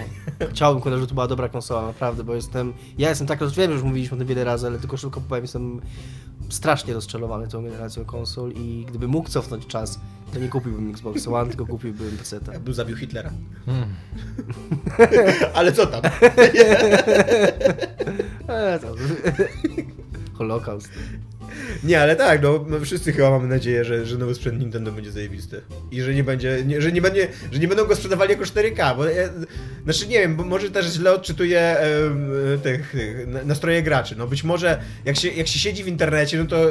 Chciałbym, 0.50 0.82
kurde, 0.82 0.96
żeby 0.96 1.06
to 1.08 1.14
była 1.14 1.26
dobra 1.28 1.48
konsola, 1.48 1.86
naprawdę, 1.86 2.24
bo 2.24 2.34
jestem... 2.34 2.72
Ja 2.98 3.08
jestem 3.08 3.26
tak, 3.26 3.40
roz- 3.40 3.54
wiem, 3.54 3.70
że 3.70 3.74
już 3.74 3.82
mówiliśmy 3.82 4.14
o 4.14 4.18
tym 4.18 4.26
wiele 4.28 4.44
razy, 4.44 4.66
ale 4.66 4.78
tylko 4.78 4.96
szybko 4.96 5.20
powiem, 5.20 5.44
jestem 5.44 5.80
strasznie 6.48 6.94
rozczarowany 6.94 7.48
tą 7.48 7.64
generacją 7.64 8.04
konsol 8.04 8.52
i 8.52 8.86
gdyby 8.88 9.08
mógł 9.08 9.28
cofnąć 9.28 9.66
czas, 9.66 10.00
to 10.32 10.38
nie 10.38 10.48
kupiłbym 10.48 10.90
Xbox 10.90 11.28
One, 11.28 11.48
tylko 11.48 11.66
kupiłbym 11.66 12.16
PC. 12.18 12.40
Ja 12.52 12.60
bym 12.60 12.74
zabił 12.74 12.96
Hitlera. 12.96 13.30
Hmm. 13.66 13.88
Ale 15.54 15.72
co 15.72 15.86
tam? 15.86 16.02
Eee, 18.48 18.80
to... 18.80 18.94
Holokaust. 20.38 20.88
Nie, 21.84 22.00
ale 22.00 22.16
tak, 22.16 22.42
no 22.42 22.64
wszyscy 22.84 23.12
chyba 23.12 23.30
mamy 23.30 23.48
nadzieję, 23.48 23.84
że, 23.84 24.06
że 24.06 24.18
nowy 24.18 24.34
sprzęt 24.34 24.60
Nintendo 24.60 24.92
będzie 24.92 25.12
zajebisty. 25.12 25.60
I 25.90 26.02
że 26.02 26.14
nie 26.14 26.24
będzie, 26.24 26.62
nie, 26.66 26.80
że, 26.82 26.92
nie 26.92 27.02
będzie 27.02 27.28
że 27.52 27.58
nie 27.58 27.68
będą 27.68 27.84
go 27.84 27.96
sprzedawali 27.96 28.30
jako 28.30 28.44
4K, 28.44 28.96
bo 28.96 29.04
ja, 29.04 29.28
znaczy 29.84 30.06
nie 30.06 30.18
wiem, 30.18 30.36
bo 30.36 30.44
może 30.44 30.70
też 30.70 30.86
źle 30.86 31.12
odczytuję 31.12 31.60
em, 31.78 32.30
tych, 32.62 32.90
tych 32.92 33.26
na- 33.26 33.44
nastroje 33.44 33.82
graczy. 33.82 34.14
No 34.18 34.26
być 34.26 34.44
może 34.44 34.80
jak 35.04 35.16
się, 35.16 35.28
jak 35.28 35.48
się 35.48 35.58
siedzi 35.58 35.84
w 35.84 35.88
internecie, 35.88 36.38
no 36.38 36.44
to 36.44 36.70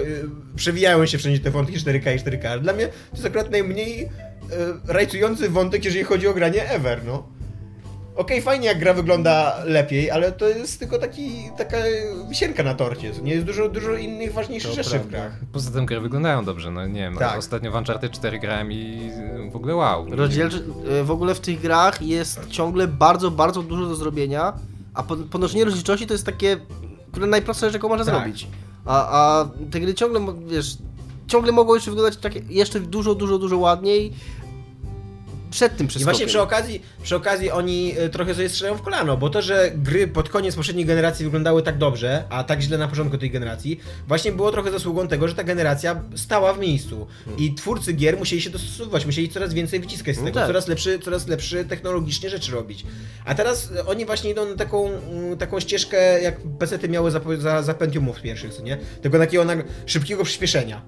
przewijają 0.56 1.06
się 1.06 1.17
wszędzie 1.17 1.39
te 1.39 1.51
wątki 1.51 1.77
4K 1.77 2.15
i 2.15 2.19
4K. 2.19 2.47
Ale 2.47 2.62
Dla 2.62 2.73
mnie 2.73 2.88
to 2.88 2.93
jest 3.13 3.25
akurat 3.25 3.51
najmniej 3.51 4.03
y, 4.03 4.10
rajcujący 4.88 5.49
wątek, 5.49 5.86
jeżeli 5.86 6.03
chodzi 6.03 6.27
o 6.27 6.34
granie 6.34 6.69
ever, 6.69 7.01
no. 7.06 7.37
Okej, 8.17 8.41
fajnie 8.41 8.67
jak 8.67 8.80
gra 8.80 8.93
wygląda 8.93 9.56
lepiej, 9.65 10.12
ale 10.12 10.32
to 10.32 10.47
jest 10.49 10.80
tylko 10.80 10.97
taki, 10.99 11.32
taka 11.58 11.77
wisienka 12.30 12.63
na 12.63 12.73
torcie. 12.75 13.12
Nie 13.23 13.34
jest 13.34 13.45
dużo, 13.45 13.69
dużo 13.69 13.93
innych 13.95 14.34
ważniejszych 14.34 14.69
To 14.69 14.75
rzeczy 14.75 14.89
w 14.89 14.91
prawda. 14.91 15.10
grach. 15.10 15.32
Poza 15.53 15.71
tym 15.71 15.86
gry 15.86 15.99
wyglądają 16.01 16.45
dobrze, 16.45 16.71
no 16.71 16.88
nie 16.88 17.01
wiem, 17.01 17.17
Tak. 17.17 17.38
ostatnio 17.39 17.71
w 17.71 17.75
Uncharted 17.75 18.12
4 18.12 18.39
grałem 18.39 18.71
i 18.71 19.12
w 19.51 19.56
ogóle 19.56 19.75
wow. 19.75 20.06
Rozdzielczy... 20.10 20.63
e, 20.91 21.03
W 21.03 21.12
ogóle 21.12 21.36
w 21.36 21.39
tych 21.39 21.62
grach 21.62 22.01
jest 22.01 22.47
ciągle 22.49 22.88
bardzo, 22.88 23.32
bardzo 23.32 23.63
dużo 23.63 23.86
do 23.86 23.95
zrobienia, 23.95 24.53
a 24.93 25.03
po- 25.03 25.15
podnoszenie 25.17 25.65
rozdzielczości 25.65 26.08
to 26.08 26.13
jest 26.13 26.25
takie, 26.25 26.58
które 27.12 27.27
najprostsze 27.27 27.65
rzecz, 27.65 27.73
jaką 27.73 27.88
można 27.89 28.06
Tak. 28.06 28.15
zrobić. 28.15 28.47
A, 28.86 29.08
a 29.19 29.49
te 29.71 29.80
gry 29.80 29.93
ciągle, 29.93 30.21
wiesz, 30.47 30.77
ciągle 31.27 31.51
mogą 31.51 31.73
jeszcze 31.75 31.91
wyglądać 31.91 32.17
takie, 32.19 32.41
jeszcze 32.49 32.80
dużo, 32.80 33.15
dużo, 33.15 33.38
dużo 33.38 33.58
ładniej 33.58 34.13
przed 35.57 35.77
tym 35.77 35.85
I 35.85 35.89
przeskokiem. 35.89 36.13
właśnie 36.13 36.27
przy 36.27 36.41
okazji, 36.41 36.81
przy 37.03 37.15
okazji 37.15 37.51
oni 37.51 37.93
e, 37.97 38.09
trochę 38.09 38.35
sobie 38.35 38.49
strzelają 38.49 38.77
w 38.77 38.81
kolano, 38.81 39.17
bo 39.17 39.29
to, 39.29 39.41
że 39.41 39.71
gry 39.75 40.07
pod 40.07 40.29
koniec 40.29 40.55
poprzedniej 40.55 40.85
generacji 40.85 41.25
wyglądały 41.25 41.63
tak 41.63 41.77
dobrze, 41.77 42.23
a 42.29 42.43
tak 42.43 42.61
źle 42.61 42.77
na 42.77 42.87
początku 42.87 43.17
tej 43.17 43.31
generacji, 43.31 43.79
właśnie 44.07 44.31
było 44.31 44.51
trochę 44.51 44.71
zasługą 44.71 45.07
tego, 45.07 45.27
że 45.27 45.35
ta 45.35 45.43
generacja 45.43 46.01
stała 46.15 46.53
w 46.53 46.59
miejscu. 46.59 47.07
I 47.37 47.53
twórcy 47.55 47.93
gier 47.93 48.17
musieli 48.17 48.41
się 48.41 48.49
dostosowywać, 48.49 49.05
musieli 49.05 49.29
coraz 49.29 49.53
więcej 49.53 49.79
wyciskać 49.79 50.15
z 50.15 50.19
No 50.19 50.25
tego, 50.25 50.39
tak. 50.39 50.47
coraz 50.47 50.67
lepszy, 50.67 50.99
coraz 50.99 51.27
lepszy 51.27 51.65
technologicznie 51.65 52.29
rzeczy 52.29 52.51
robić. 52.51 52.85
A 53.25 53.35
teraz 53.35 53.71
e, 53.75 53.85
oni 53.85 54.05
właśnie 54.05 54.29
idą 54.31 54.49
na 54.49 54.55
taką, 54.55 54.89
mm, 54.89 55.37
taką 55.37 55.59
ścieżkę, 55.59 56.21
jak 56.21 56.39
PC-ty 56.59 56.89
miały 56.89 57.11
za, 57.11 57.21
za, 57.37 57.63
za 57.63 57.73
Pentiumów 57.73 58.21
pierwszych, 58.21 58.53
co 58.53 58.61
nie? 58.63 58.77
Tego 59.01 59.17
takiego 59.19 59.45
szybkiego 59.85 60.23
przyspieszenia. 60.23 60.81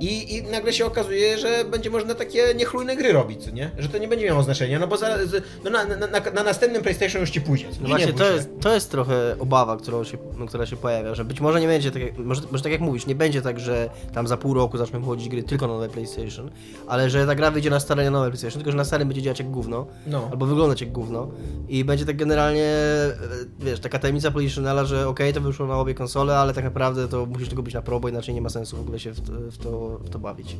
I, 0.00 0.36
I 0.36 0.42
nagle 0.42 0.72
się 0.72 0.86
okazuje, 0.86 1.38
że 1.38 1.64
będzie 1.64 1.90
można 1.90 2.14
takie 2.14 2.54
niechlujne 2.56 2.96
gry 2.96 3.12
robić, 3.12 3.52
nie? 3.52 3.70
Że 3.78 3.88
to 3.88 3.98
nie 3.98 4.08
będzie 4.08 4.26
miało 4.26 4.42
znaczenia, 4.42 4.78
no 4.78 4.86
bo 4.86 4.96
za, 4.96 5.18
no 5.64 5.70
na, 5.70 5.84
na, 5.84 5.96
na, 5.96 6.20
na 6.34 6.42
następnym 6.42 6.82
PlayStation 6.82 7.20
już 7.20 7.30
ci 7.30 7.40
pójdzie. 7.40 7.66
No 7.68 7.82
nie? 7.82 7.88
właśnie, 7.88 8.06
Nie 8.06 8.12
to 8.12 8.32
jest, 8.32 8.48
to 8.60 8.74
jest 8.74 8.90
trochę 8.90 9.36
obawa, 9.38 9.76
którą 9.76 10.04
się, 10.04 10.18
no, 10.38 10.46
która 10.46 10.66
się 10.66 10.76
pojawia, 10.76 11.14
że 11.14 11.24
być 11.24 11.40
może 11.40 11.60
nie 11.60 11.66
będzie 11.66 11.90
tak, 11.90 12.02
jak, 12.02 12.18
może, 12.18 12.42
może 12.50 12.62
tak 12.62 12.72
jak 12.72 12.80
mówisz, 12.80 13.06
nie 13.06 13.14
będzie 13.14 13.42
tak, 13.42 13.60
że 13.60 13.90
tam 14.12 14.26
za 14.26 14.36
pół 14.36 14.54
roku 14.54 14.78
zaczną 14.78 15.00
wychodzić 15.00 15.28
gry 15.28 15.42
tylko 15.42 15.66
na 15.66 15.72
nowe 15.74 15.88
PlayStation, 15.88 16.50
ale 16.86 17.10
że 17.10 17.26
ta 17.26 17.34
gra 17.34 17.50
wyjdzie 17.50 17.70
na 17.70 17.80
stare 17.80 18.04
na 18.04 18.10
nowe 18.10 18.28
PlayStation, 18.30 18.58
tylko 18.58 18.70
że 18.70 18.76
na 18.76 18.84
starym 18.84 19.08
będzie 19.08 19.22
działać 19.22 19.38
jak 19.38 19.50
gówno, 19.50 19.86
No. 20.06 20.28
albo 20.30 20.46
wyglądać 20.46 20.80
jak 20.80 20.92
gówno 20.92 21.28
i 21.68 21.84
będzie 21.84 22.04
tak 22.06 22.16
generalnie, 22.16 22.64
e, 22.64 23.14
wiesz, 23.58 23.80
taka 23.80 23.98
tajemnica 23.98 24.30
PlayStationala, 24.30 24.84
że 24.84 25.08
okej, 25.08 25.32
to 25.32 25.40
wyszło 25.40 25.66
na 25.66 25.76
obie 25.78 25.94
konsole, 25.94 26.36
ale 26.38 26.54
tak 26.54 26.64
naprawdę 26.64 27.08
to 27.08 27.26
musisz 27.26 27.48
tylko 27.48 27.62
być 27.62 27.74
na 27.74 27.82
pro, 27.82 28.00
bo 28.00 28.08
inaczej 28.08 28.34
nie 28.34 28.40
ma 28.42 28.48
sensu 28.48 28.76
w 28.76 28.80
ogóle 28.80 28.98
się 28.98 29.12
w 29.12 29.20
w 29.50 29.58
to, 29.58 29.87
w 29.96 30.10
to 30.10 30.18
bawić. 30.18 30.56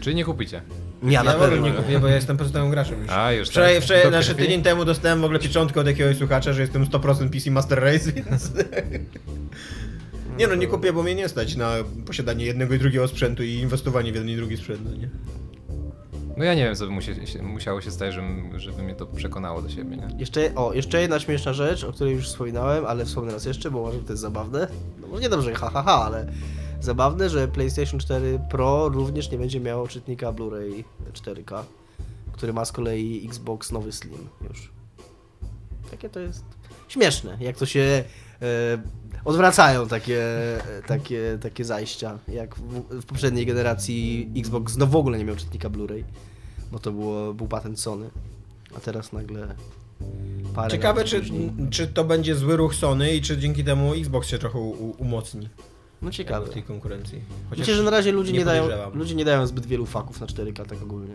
Czyli 0.00 0.16
nie 0.16 0.24
kupicie. 0.24 0.62
Ja 1.02 1.22
na 1.22 1.30
Ja 1.30 1.36
ogóle 1.36 1.50
pewno 1.50 1.66
nie 1.66 1.72
kupię, 1.72 1.98
bo 2.00 2.08
ja 2.08 2.14
jestem 2.14 2.36
pozostałym 2.36 2.70
graczem 2.70 3.02
już. 3.02 3.10
A, 3.10 3.32
już 3.32 3.48
Wczoraj, 3.48 3.74
tak. 3.74 3.84
wczoraj 3.84 4.08
znaczy 4.08 4.34
tydzień 4.34 4.62
temu 4.62 4.84
dostałem 4.84 5.20
w 5.20 5.24
ogóle 5.24 5.38
pieczątkę 5.38 5.80
od 5.80 5.86
jakiegoś 5.86 6.16
słuchacza, 6.16 6.52
że 6.52 6.60
jestem 6.60 6.84
100% 6.84 7.30
PC 7.30 7.50
Master 7.50 7.80
Race, 7.80 8.12
więc... 8.22 8.52
Nie 10.38 10.46
no, 10.46 10.54
nie 10.54 10.66
kupię, 10.66 10.92
bo 10.92 11.02
mnie 11.02 11.14
nie 11.14 11.28
stać 11.28 11.56
na 11.56 11.72
posiadanie 12.06 12.44
jednego 12.44 12.74
i 12.74 12.78
drugiego 12.78 13.08
sprzętu 13.08 13.42
i 13.42 13.52
inwestowanie 13.54 14.12
w 14.12 14.14
jeden 14.14 14.30
i 14.30 14.36
drugi 14.36 14.56
sprzęt, 14.56 14.80
no 14.84 14.96
nie? 14.96 15.08
No 16.40 16.46
ja 16.46 16.54
nie 16.54 16.64
wiem, 16.64 16.76
co 16.76 16.86
by 16.86 16.92
musiało 17.42 17.80
się 17.80 17.90
stać, 17.90 18.14
żeby, 18.14 18.60
żeby 18.60 18.82
mnie 18.82 18.94
to 18.94 19.06
przekonało 19.06 19.62
do 19.62 19.68
siebie, 19.68 19.96
nie? 19.96 20.08
Jeszcze, 20.18 20.54
o, 20.54 20.72
jeszcze 20.72 21.00
jedna 21.00 21.20
śmieszna 21.20 21.52
rzecz, 21.52 21.84
o 21.84 21.92
której 21.92 22.14
już 22.14 22.28
wspominałem, 22.28 22.86
ale 22.86 23.04
wspomnę 23.04 23.32
raz 23.32 23.44
jeszcze, 23.44 23.70
bo 23.70 23.78
uważam, 23.78 24.00
że 24.00 24.06
to 24.06 24.12
jest 24.12 24.22
zabawne. 24.22 24.68
No 25.00 25.08
może 25.08 25.22
nie 25.22 25.28
dobrze, 25.28 25.54
ha, 25.54 25.70
ha, 25.72 25.82
ha, 25.82 26.04
ale 26.04 26.26
zabawne, 26.80 27.30
że 27.30 27.48
PlayStation 27.48 28.00
4 28.00 28.40
Pro 28.50 28.88
również 28.88 29.30
nie 29.30 29.38
będzie 29.38 29.60
miało 29.60 29.88
czytnika 29.88 30.32
Blu-ray 30.32 30.84
4K, 31.12 31.62
który 32.32 32.52
ma 32.52 32.64
z 32.64 32.72
kolei 32.72 33.26
Xbox 33.28 33.72
nowy 33.72 33.92
Slim 33.92 34.28
już. 34.48 34.72
Takie 35.90 36.08
to 36.08 36.20
jest 36.20 36.44
śmieszne, 36.88 37.36
jak 37.40 37.56
to 37.56 37.66
się 37.66 38.04
e, 38.42 38.78
odwracają 39.24 39.88
takie, 39.88 40.22
takie, 40.86 41.38
takie 41.42 41.64
zajścia, 41.64 42.18
jak 42.28 42.56
w, 42.56 43.00
w 43.00 43.06
poprzedniej 43.06 43.46
generacji 43.46 44.30
Xbox 44.36 44.76
no 44.76 44.86
w 44.86 44.96
ogóle 44.96 45.18
nie 45.18 45.24
miał 45.24 45.36
czytnika 45.36 45.70
Blu-ray, 45.70 46.04
bo 46.72 46.78
to 46.78 46.92
było, 46.92 47.34
był 47.34 47.46
patent 47.48 47.80
Sony, 47.80 48.10
a 48.76 48.80
teraz 48.80 49.12
nagle 49.12 49.54
parę 50.54 50.70
Ciekawe, 50.70 51.04
czy, 51.04 51.20
później. 51.20 51.50
czy 51.70 51.86
to 51.86 52.04
będzie 52.04 52.34
zły 52.34 52.56
ruch 52.56 52.74
Sony 52.74 53.14
i 53.16 53.22
czy 53.22 53.38
dzięki 53.38 53.64
temu 53.64 53.94
Xbox 53.94 54.28
się 54.28 54.38
trochę 54.38 54.58
u, 54.58 54.94
umocni 54.98 55.48
No 56.02 56.10
w 56.10 56.14
ciekawe. 56.14 56.48
tej 56.48 56.62
konkurencji. 56.62 57.18
Myślę, 57.58 57.74
że 57.74 57.82
na 57.82 57.90
razie 57.90 58.12
ludzie 58.12 58.32
nie, 58.32 58.38
nie 58.38 58.44
dają, 58.44 58.68
ludzie 58.94 59.14
nie 59.14 59.24
dają 59.24 59.46
zbyt 59.46 59.66
wielu 59.66 59.86
faków 59.86 60.20
na 60.20 60.26
4K 60.26 60.66
tak 60.66 60.82
ogólnie. 60.82 61.14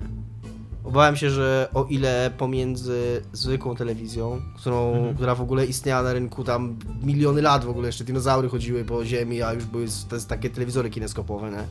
Obawiam 0.83 1.15
się, 1.15 1.29
że 1.29 1.69
o 1.73 1.83
ile 1.83 2.31
pomiędzy 2.37 3.21
zwykłą 3.33 3.75
telewizją, 3.75 4.41
którą, 4.57 4.93
Mhm. 4.95 5.15
która 5.15 5.35
w 5.35 5.41
ogóle 5.41 5.65
istniała 5.65 6.03
na 6.03 6.13
rynku 6.13 6.43
tam 6.43 6.77
miliony 7.03 7.41
lat 7.41 7.65
w 7.65 7.69
ogóle, 7.69 7.87
jeszcze 7.87 8.03
dinozaury 8.03 8.49
chodziły 8.49 8.83
po 8.85 9.05
ziemi, 9.05 9.41
a 9.41 9.53
już 9.53 9.65
były 9.65 9.83
jest 9.83 10.27
takie 10.29 10.49
telewizory 10.49 10.89
kineskopowe, 10.89 11.51
nie? 11.51 11.63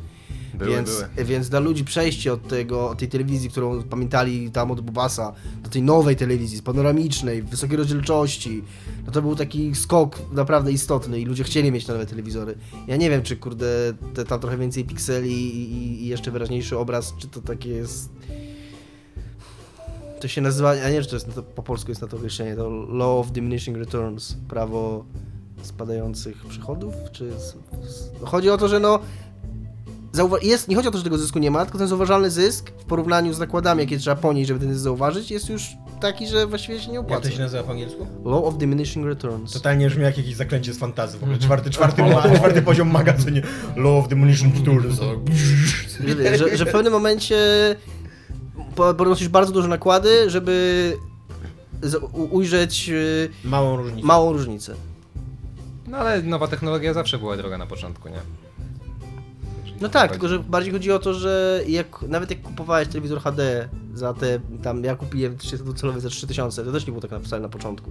Były, 0.55 0.71
więc, 0.71 0.91
były. 1.15 1.25
więc 1.25 1.49
dla 1.49 1.61
ludzi 1.61 1.85
przejście 1.85 2.33
od 2.33 2.49
tego, 2.49 2.91
od 2.91 2.99
tej 2.99 3.09
telewizji, 3.09 3.51
którą 3.51 3.83
pamiętali 3.83 4.51
tam 4.51 4.71
od 4.71 4.81
Bubasa, 4.81 5.33
do 5.63 5.71
tej 5.71 5.83
nowej 5.83 6.17
telewizji, 6.17 6.63
panoramicznej, 6.63 7.43
wysokiej 7.43 7.77
rozdzielczości, 7.77 8.65
no 9.07 9.13
to 9.13 9.23
był 9.23 9.37
taki 9.37 9.75
skok 9.75 10.19
naprawdę 10.33 10.73
istotny 10.73 11.21
i 11.21 11.25
ludzie 11.25 11.45
chcieli 11.45 11.73
mieć 11.73 11.87
nowe 11.87 12.07
telewizory. 12.07 12.55
Ja 12.87 12.97
nie 12.97 13.11
wiem, 13.11 13.23
czy 13.23 13.37
kurde, 13.37 13.67
te, 14.15 14.25
tam 14.25 14.41
trochę 14.41 14.59
więcej 14.59 14.85
pikseli 14.85 15.33
i, 15.33 15.73
i, 16.03 16.07
jeszcze 16.07 16.31
wyraźniejszy 16.31 16.79
obraz, 16.79 17.15
czy 17.19 17.29
to 17.29 17.41
takie 17.43 17.69
jest... 17.71 18.11
To 20.21 20.29
się 20.29 20.41
nazywa, 20.41 20.75
ja 20.75 20.89
nie 20.89 20.95
wiem, 20.95 21.03
czy 21.03 21.11
to 21.11 21.17
jest 21.17 21.35
to, 21.35 21.43
po 21.43 21.63
polsku 21.63 21.91
jest 21.91 22.03
na 22.03 22.09
to 22.09 22.17
określenie, 22.17 22.57
to 22.57 22.71
Law 22.71 23.21
of 23.21 23.31
Diminishing 23.33 23.77
Returns, 23.77 24.37
prawo 24.49 25.05
spadających 25.63 26.45
przychodów, 26.47 26.95
czy... 27.13 27.31
z- 27.33 27.57
z- 27.89 28.11
no 28.21 28.27
Chodzi 28.27 28.51
o 28.51 28.59
to, 28.59 28.69
że 28.69 28.81
no 28.81 28.99
zauwa- 30.15 30.39
jest, 30.43 30.69
nie 30.69 30.77
chodzi 30.77 30.89
o 30.89 30.91
to, 30.91 30.99
że 30.99 31.05
tego 31.05 31.19
zysku 31.19 31.39
nie 31.39 31.51
ma, 31.51 31.65
tylko 31.65 31.79
ten 31.79 31.89
zauważalny 31.89 32.31
zysk 32.31 32.71
w 32.71 32.85
porównaniu 32.85 33.33
z 33.33 33.39
nakładami, 33.39 33.81
jakie 33.81 33.99
trzeba 33.99 34.17
ponieść, 34.17 34.49
żeby 34.49 34.61
ten 34.61 34.73
zysk 34.73 34.85
zauważyć, 34.85 35.31
jest 35.31 35.49
już 35.49 35.69
taki, 36.01 36.27
że 36.27 36.47
właściwie 36.47 36.81
się 36.81 36.89
nie 36.89 36.95
Jak 36.95 37.03
opłaca. 37.05 37.23
to 37.29 37.31
się 37.31 37.41
nazywa 37.41 37.63
po 37.63 37.71
angielsku? 37.71 38.07
Law 38.25 38.45
of 38.45 38.59
Diminishing 38.59 39.07
Returns. 39.07 39.53
Totalnie 39.53 39.89
brzmi 39.89 40.03
jak 40.03 40.17
jakieś 40.19 40.37
zaklęcie 40.37 40.73
z 40.75 40.79
fantazy 40.79 41.19
w 41.19 41.23
ogóle. 41.23 41.39
Czwarty, 41.39 41.71
czwarty, 41.71 42.03
ma, 42.03 42.23
czwarty 42.39 42.63
poziom 42.63 42.91
magazynie. 42.91 43.43
Law 43.77 44.05
of 44.05 44.09
Demolition 44.09 44.53
Returns. 44.59 45.01
Że, 46.19 46.39
że, 46.39 46.57
że 46.57 46.67
w 46.67 46.73
pewnym 46.73 46.93
momencie 46.93 47.37
po- 48.75 48.95
ponosisz 48.95 49.29
bardzo 49.29 49.53
duże 49.53 49.69
nakłady, 49.69 50.31
żeby 50.31 50.97
ujrzeć 52.31 52.89
y, 52.89 53.29
Małą 53.45 53.77
różnicę. 53.77 54.07
małą 54.07 54.33
różnicę. 54.33 54.75
No 55.87 55.97
ale 55.97 56.23
nowa 56.23 56.49
technologia 56.49 56.95
zawsze 56.95 57.19
była 57.19 57.37
droga 57.37 57.59
na 57.59 57.67
początku, 57.67 58.09
nie? 58.09 58.21
No 59.81 59.89
tak, 59.89 60.11
tylko 60.11 60.29
że 60.29 60.39
bardziej 60.39 60.73
chodzi 60.73 60.93
o 60.93 60.99
to, 60.99 61.15
że 61.15 61.63
jak, 61.69 62.03
nawet 62.03 62.31
jak 62.31 62.43
kupowałeś 62.43 62.89
telewizor 62.89 63.21
HD 63.21 63.69
za 63.95 64.15
te, 64.15 64.41
tam 64.63 64.85
ja 64.85 64.97
kupiłem 64.97 65.37
30-calowy 65.37 66.01
za 66.01 66.09
3000, 66.09 66.65
to 66.65 66.73
też 66.73 66.87
nie 66.87 66.91
było 66.91 67.01
tak 67.01 67.11
napisane 67.11 67.43
na 67.43 67.49
początku. 67.49 67.91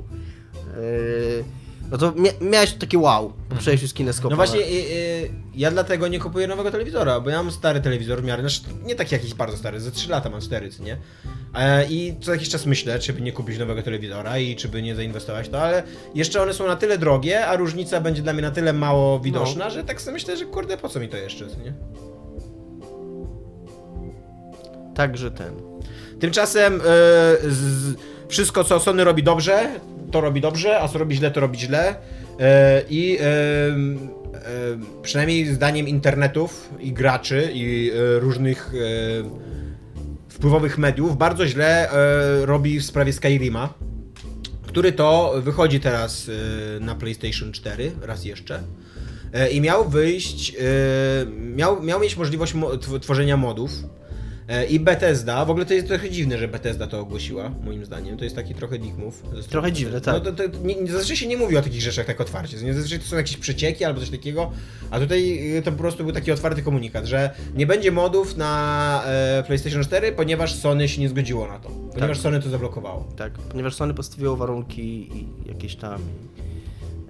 Yy, 0.54 1.44
no 1.92 1.98
to 1.98 2.12
mia 2.12 2.32
miałeś 2.42 2.74
takie 2.74 2.98
wow 2.98 3.34
po 3.50 3.56
przejściu 3.56 3.88
z 3.88 3.94
kineskopa. 3.94 4.30
No 4.30 4.36
właśnie, 4.36 4.60
y, 4.60 4.64
y, 4.64 5.30
ja 5.56 5.72
dlatego 5.72 6.08
nie 6.08 6.20
kupuję 6.20 6.48
nowego 6.48 6.72
telewizora, 6.72 7.20
bo 7.20 7.30
ja 7.30 7.44
mam 7.44 7.52
stary 7.52 7.82
telewizor 7.82 8.22
w 8.22 8.26
miarę, 8.26 8.42
znaczy 8.42 8.62
nie 8.84 8.96
taki 8.96 9.16
jakiś 9.16 9.34
bardzo 9.34 9.58
stary, 9.58 9.80
ze 9.80 9.92
3 9.92 10.10
lata 10.10 10.30
mam 10.30 10.42
4, 10.42 10.70
co 10.70 10.84
nie? 10.84 10.98
E, 11.56 11.86
I 11.86 12.16
co 12.22 12.32
jakiś 12.32 12.50
czas 12.50 12.66
myślę, 12.66 13.00
czy 13.00 13.14
by 13.14 13.22
nie 13.22 13.32
kupić 13.32 13.60
nowego 13.60 13.82
telewizora 13.82 14.38
i 14.38 14.56
czy 14.56 14.68
by 14.68 14.82
nie 14.82 14.96
zainwestować 14.96 15.48
w 15.48 15.52
to, 15.52 15.62
ale 15.62 15.84
jeszcze 16.16 16.42
one 16.42 16.54
są 16.54 16.68
na 16.68 16.76
tyle 16.76 16.98
drogie, 16.98 17.48
a 17.48 17.56
różnica 17.56 18.02
będzie 18.02 18.22
dla 18.22 18.34
mnie 18.34 18.42
na 18.42 18.52
tyle 18.52 18.74
mało 18.74 19.20
widoczna, 19.20 19.70
że 19.70 19.84
tak 19.84 20.02
sobie 20.02 20.14
myślę, 20.14 20.38
że 20.38 20.46
kurde, 20.46 20.78
po 20.78 20.90
co 20.90 21.00
mi 21.00 21.10
to 21.10 21.18
jeszcze, 21.18 21.48
co 21.48 21.60
nie? 21.60 21.74
Także 24.96 25.32
ten. 25.32 25.54
Tymczasem 26.20 26.76
e, 26.76 26.82
z, 27.50 27.96
wszystko, 28.28 28.64
co 28.64 28.80
Sony 28.80 29.04
robi 29.04 29.24
dobrze, 29.24 29.80
to 30.14 30.22
robi 30.22 30.42
dobrze, 30.42 30.80
a 30.82 30.88
co 30.88 31.00
robi 31.00 31.16
źle, 31.16 31.32
to 31.32 31.40
robi 31.40 31.60
źle. 31.60 31.96
E, 32.40 32.82
I 32.90 33.18
e, 33.18 33.24
e, 33.24 33.74
przynajmniej 35.02 35.46
zdaniem 35.46 35.88
internetów 35.88 36.70
i 36.80 36.94
graczy 36.94 37.50
i 37.54 37.92
różnych 38.20 38.74
wpływowych 40.30 40.78
mediów 40.78 41.18
bardzo 41.18 41.48
źle 41.48 41.90
robi 42.42 42.80
w 42.80 42.86
sprawie 42.86 43.14
Skyrima, 43.14 43.74
który 44.68 44.92
to 44.92 45.34
wychodzi 45.42 45.80
teraz 45.80 46.32
na 46.80 46.96
PlayStation 46.96 47.52
4 47.52 47.92
raz 48.02 48.26
jeszcze. 48.26 48.64
I 49.52 49.62
miał 49.62 49.90
wyjść, 49.90 50.56
miał, 51.56 51.84
miał 51.84 52.00
mieć 52.00 52.18
możliwość 52.18 52.54
mo- 52.54 52.70
tw- 52.70 53.00
tworzenia 53.00 53.38
modów. 53.38 53.72
E, 54.48 54.66
I 54.66 54.80
Bethesda, 54.80 55.46
w 55.46 55.50
ogóle 55.50 55.66
to 55.66 55.74
jest 55.74 55.88
trochę 55.88 56.10
dziwne, 56.10 56.38
że 56.38 56.48
Bethesda 56.48 56.88
to 56.88 57.00
ogłosiła, 57.00 57.52
moim 57.64 57.86
zdaniem. 57.86 58.18
To 58.18 58.24
jest 58.24 58.36
taki 58.36 58.56
trochę 58.56 58.80
dick 58.80 58.98
move. 58.98 59.24
Trochę 59.50 59.72
dziwne, 59.72 60.02
tak. 60.02 60.24
No 60.24 60.32
to, 60.32 60.50
to, 60.50 60.58
nie, 60.64 60.92
zazwyczaj 60.92 61.18
się 61.18 61.28
nie 61.28 61.38
mówi 61.38 61.58
o 61.58 61.62
takich 61.62 61.82
rzeczach 61.82 62.06
tak 62.06 62.22
otwarcie. 62.22 62.74
Zazwyczaj 62.74 63.00
to 63.00 63.06
są 63.06 63.16
jakieś 63.16 63.38
przecieki 63.38 63.86
albo 63.86 64.00
coś 64.00 64.10
takiego, 64.10 64.52
a 64.92 65.00
tutaj 65.00 65.56
y, 65.58 65.62
to 65.62 65.72
po 65.72 65.78
prostu 65.78 66.04
był 66.04 66.14
taki 66.14 66.32
otwarty 66.32 66.62
komunikat, 66.62 67.06
że 67.06 67.30
nie 67.56 67.68
będzie 67.68 67.92
modów 67.92 68.38
na 68.38 69.04
e, 69.06 69.44
PlayStation 69.48 69.84
4, 69.84 70.12
ponieważ 70.12 70.56
Sony 70.56 70.90
się 70.90 71.02
nie 71.02 71.10
zgodziło 71.10 71.48
na 71.48 71.60
to. 71.60 71.70
Ponieważ 71.94 72.20
Sony 72.20 72.40
to 72.42 72.50
zablokowało. 72.50 73.08
Tak, 73.18 73.34
ponieważ 73.34 73.76
Sony 73.76 73.94
postawiło 73.94 74.36
warunki 74.36 74.82
i 75.18 75.28
jakieś 75.46 75.76
tam. 75.76 76.02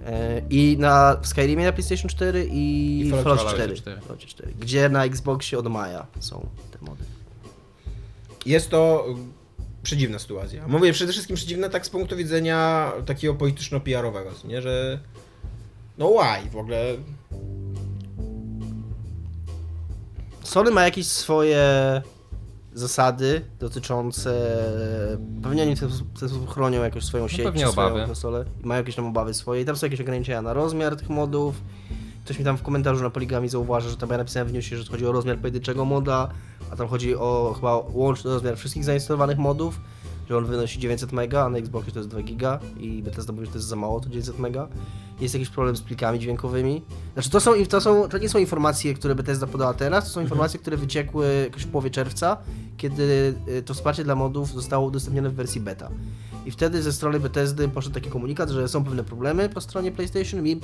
E, 0.06 0.42
I 0.50 0.76
na 0.78 1.16
w 1.22 1.26
Skyrimie 1.26 1.64
na 1.64 1.72
PlayStation 1.72 2.08
4 2.08 2.46
i, 2.50 3.00
I 3.06 3.10
Falloutie 3.10 3.54
4, 3.54 3.74
4. 3.74 4.00
Falloutie 4.00 4.26
4. 4.26 4.52
Gdzie 4.60 4.88
na 4.88 5.04
Xboxie 5.04 5.58
od 5.58 5.66
maja 5.66 6.06
są 6.20 6.46
te 6.70 6.78
mody. 6.84 7.04
Jest 8.46 8.70
to 8.70 9.06
y, 9.08 9.62
przedziwna 9.82 10.18
sytuacja. 10.18 10.68
Mówię 10.68 10.92
przede 10.92 11.12
wszystkim 11.12 11.36
przedziwna 11.36 11.68
tak 11.68 11.86
z 11.86 11.90
punktu 11.90 12.16
widzenia 12.16 12.92
takiego 13.06 13.34
polityczno-PR-owego, 13.34 14.30
nie, 14.44 14.62
że 14.62 14.98
no 15.98 16.08
why 16.10 16.50
w 16.50 16.56
ogóle 16.56 16.84
Sony 20.42 20.70
ma 20.70 20.82
jakieś 20.84 21.06
swoje 21.06 21.62
zasady 22.74 23.44
dotyczące. 23.60 24.56
Pewnie 25.42 25.62
oni 25.62 25.76
w 25.76 25.80
ten 25.80 25.90
sposób- 25.90 26.50
chronią 26.50 26.82
jakoś 26.82 27.04
swoją 27.04 27.28
sieć, 27.28 27.42
pewnie 27.42 27.64
czy 27.64 27.72
swoją 27.72 28.06
konsolę. 28.06 28.44
I 28.64 28.66
mają 28.66 28.80
jakieś 28.80 28.94
tam 28.96 29.06
obawy 29.06 29.34
swoje. 29.34 29.60
I 29.60 29.64
tam 29.64 29.76
są 29.76 29.86
jakieś 29.86 30.00
ograniczenia 30.00 30.42
na 30.42 30.52
rozmiar 30.52 30.96
tych 30.96 31.08
modów. 31.10 31.54
Ktoś 32.24 32.38
mi 32.38 32.44
tam 32.44 32.56
w 32.58 32.62
komentarzu 32.62 33.02
na 33.02 33.10
poligami 33.10 33.48
zauważy, 33.48 33.90
że 33.90 33.96
tam 33.96 34.10
ja 34.10 34.18
napisałem 34.18 34.48
w 34.48 34.52
newsie, 34.52 34.76
że 34.76 34.84
chodzi 34.90 35.06
o 35.06 35.12
rozmiar 35.12 35.38
pojedynczego 35.38 35.84
moda, 35.84 36.28
a 36.74 36.76
tam 36.76 36.88
chodzi 36.88 37.16
o 37.16 37.52
chyba 37.56 37.76
łączny 37.92 38.30
rozmiar 38.30 38.56
wszystkich 38.56 38.84
zainstalowanych 38.84 39.38
modów. 39.38 39.80
Że 40.28 40.36
on 40.36 40.44
wynosi 40.44 40.78
900 40.78 41.12
mega, 41.12 41.44
a 41.44 41.48
na 41.48 41.58
Xboxie 41.58 41.92
to 41.92 41.98
jest 41.98 42.10
2 42.10 42.22
giga 42.22 42.60
i 42.78 43.02
Bethesda 43.02 43.32
mówi, 43.32 43.46
że 43.46 43.52
to 43.52 43.58
jest 43.58 43.68
za 43.68 43.76
mało, 43.76 44.00
to 44.00 44.08
900 44.08 44.38
mega. 44.38 44.68
Jest 45.20 45.34
jakiś 45.34 45.48
problem 45.50 45.76
z 45.76 45.82
plikami 45.82 46.18
dźwiękowymi. 46.18 46.82
Znaczy 47.14 47.30
to 47.30 47.40
są, 47.40 47.52
to 47.68 47.80
są, 47.80 48.08
to 48.08 48.18
nie 48.18 48.28
są 48.28 48.38
informacje, 48.38 48.94
które 48.94 49.14
Bethesda 49.14 49.46
podała 49.46 49.74
teraz, 49.74 50.04
to 50.04 50.10
są 50.10 50.20
informacje, 50.20 50.60
które 50.60 50.76
wyciekły 50.76 51.26
jakoś 51.44 51.62
w 51.62 51.68
połowie 51.68 51.90
czerwca, 51.90 52.36
kiedy 52.76 53.34
y, 53.48 53.62
to 53.62 53.74
wsparcie 53.74 54.04
dla 54.04 54.14
modów 54.14 54.52
zostało 54.52 54.86
udostępnione 54.86 55.30
w 55.30 55.34
wersji 55.34 55.60
beta. 55.60 55.90
I 56.46 56.50
wtedy 56.50 56.82
ze 56.82 56.92
strony 56.92 57.20
Bethesdy 57.20 57.68
poszedł 57.68 57.94
taki 57.94 58.10
komunikat, 58.10 58.50
że 58.50 58.68
są 58.68 58.84
pewne 58.84 59.04
problemy 59.04 59.48
po 59.48 59.60
stronie 59.60 59.92
PlayStation 59.92 60.46
i 60.46 60.60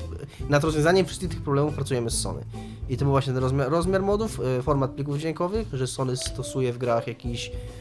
nad 0.49 0.65
rozwiązaniem 0.65 1.07
wszystkich 1.07 1.31
tych 1.31 1.43
problemów 1.43 1.75
pracujemy 1.75 2.11
z 2.11 2.21
Sony. 2.21 2.45
I 2.89 2.97
to 2.97 3.05
był 3.05 3.13
właśnie 3.13 3.33
ten 3.33 3.43
rozmiar, 3.43 3.71
rozmiar 3.71 4.03
modów, 4.03 4.41
y, 4.59 4.63
format 4.63 4.91
plików 4.91 5.19
dźwiękowych, 5.19 5.69
że 5.73 5.87
Sony 5.87 6.17
stosuje 6.17 6.73
w 6.73 6.79
grach 6.79 7.07
jakiś 7.07 7.47
y, 7.47 7.80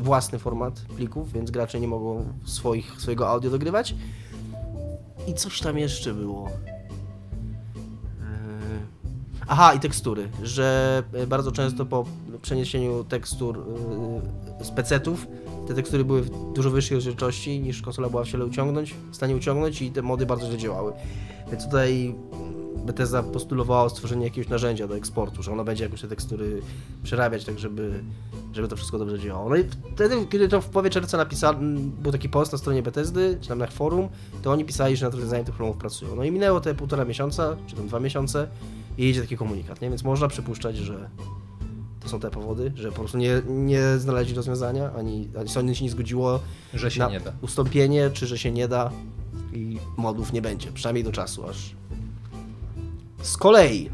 własny 0.00 0.38
format 0.38 0.80
plików, 0.96 1.32
więc 1.32 1.50
gracze 1.50 1.80
nie 1.80 1.88
mogą 1.88 2.24
swoich, 2.44 3.00
swojego 3.00 3.28
audio 3.28 3.50
dogrywać. 3.50 3.94
I 5.26 5.34
coś 5.34 5.60
tam 5.60 5.78
jeszcze 5.78 6.14
było. 6.14 6.48
Yy. 6.48 8.24
Aha, 9.48 9.74
i 9.74 9.80
tekstury, 9.80 10.28
że 10.42 11.02
y, 11.22 11.26
bardzo 11.26 11.52
często 11.52 11.86
po 11.86 12.04
przeniesieniu 12.42 13.04
tekstur 13.04 13.64
z 14.62 14.70
PC-ów 14.70 15.26
te 15.70 15.74
tekstury 15.74 16.04
były 16.04 16.22
w 16.22 16.52
dużo 16.52 16.70
wyższej 16.70 16.94
rozdzielczości 16.94 17.60
niż 17.60 17.82
konsola 17.82 18.08
była 18.08 18.24
w 18.24 18.28
stanie 18.28 18.44
uciągnąć, 18.44 18.94
w 19.10 19.16
stanie 19.16 19.36
uciągnąć 19.36 19.82
i 19.82 19.90
te 19.90 20.02
mody 20.02 20.26
bardzo 20.26 20.46
źle 20.46 20.58
działały. 20.58 20.92
Więc 21.50 21.64
tutaj 21.64 22.14
Bethesda 22.90 23.22
postulowała 23.22 23.88
stworzenie 23.88 24.24
jakiegoś 24.24 24.48
narzędzia 24.50 24.88
do 24.88 24.96
eksportu, 24.96 25.42
że 25.42 25.52
ona 25.52 25.64
będzie 25.64 25.84
jakoś 25.84 26.00
te 26.00 26.08
tekstury 26.08 26.62
przerabiać 27.02 27.44
tak, 27.44 27.58
żeby, 27.58 28.02
żeby 28.52 28.68
to 28.68 28.76
wszystko 28.76 28.98
dobrze 28.98 29.18
działało. 29.18 29.50
No 29.50 29.56
i 29.56 29.64
wtedy, 29.94 30.26
kiedy 30.26 30.48
to 30.48 30.60
w 30.60 30.68
połowie 30.68 30.90
czerwca 30.90 31.16
napisali, 31.16 31.58
był 32.02 32.12
taki 32.12 32.28
post 32.28 32.52
na 32.52 32.58
stronie 32.58 32.82
Bethesdy, 32.82 33.38
czy 33.40 33.48
tam 33.48 33.58
na 33.58 33.66
forum, 33.66 34.08
to 34.42 34.52
oni 34.52 34.64
pisali, 34.64 34.96
że 34.96 35.06
nad 35.06 35.14
rozwiązaniem 35.14 35.44
tych 35.46 35.54
problemów 35.54 35.80
pracują. 35.80 36.16
No 36.16 36.24
i 36.24 36.30
minęło 36.30 36.60
te 36.60 36.74
półtora 36.74 37.04
miesiąca, 37.04 37.56
czy 37.66 37.76
tam 37.76 37.86
dwa 37.86 38.00
miesiące 38.00 38.48
i 38.98 39.08
idzie 39.08 39.20
taki 39.20 39.36
komunikat, 39.36 39.80
nie? 39.80 39.88
Więc 39.88 40.04
można 40.04 40.28
przypuszczać, 40.28 40.76
że 40.76 41.10
to 42.00 42.08
są 42.08 42.20
te 42.20 42.30
powody, 42.30 42.72
że 42.74 42.88
po 42.88 42.98
prostu 42.98 43.18
nie, 43.18 43.42
nie 43.48 43.98
znaleźli 43.98 44.34
rozwiązania, 44.34 44.92
ani, 44.98 45.28
ani 45.38 45.48
Sony 45.48 45.74
się 45.74 45.84
nie 45.84 45.90
zgodziło 45.90 46.40
Że 46.74 46.90
się 46.90 47.00
na 47.00 47.10
nie 47.10 47.20
da. 47.20 47.32
ustąpienie, 47.42 48.10
czy 48.10 48.26
że 48.26 48.38
się 48.38 48.52
nie 48.52 48.68
da 48.68 48.90
i 49.52 49.78
modów 49.96 50.32
nie 50.32 50.42
będzie, 50.42 50.72
przynajmniej 50.72 51.04
do 51.04 51.12
czasu 51.12 51.48
aż. 51.48 51.74
Z 53.22 53.36
kolei, 53.36 53.90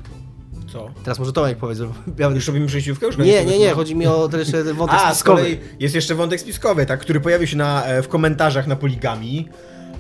Co? 0.73 0.91
teraz 1.05 1.19
może 1.19 1.33
Tomek 1.33 1.59
powiedz, 1.59 1.79
ja 2.19 2.29
Już 2.35 2.47
robimy 2.47 2.67
przejściówkę? 2.67 3.07
Już 3.07 3.19
Nie, 3.19 3.45
nie, 3.45 3.59
nie, 3.59 3.71
chodzi 3.71 3.95
mi 3.95 4.07
o 4.07 4.29
jeszcze 4.39 4.65
wątek 4.75 4.97
A, 4.99 5.15
z 5.15 5.15
spiskowy. 5.15 5.43
kolei 5.43 5.59
jest 5.81 5.95
jeszcze 5.95 6.15
wątek 6.15 6.41
spiskowy, 6.41 6.87
tak, 6.87 7.01
który 7.01 7.21
pojawił 7.21 7.47
się 7.47 7.57
na, 7.57 7.85
e, 7.85 8.03
w 8.03 8.09
komentarzach 8.09 8.67
na 8.67 8.77
Poligami. 8.77 9.49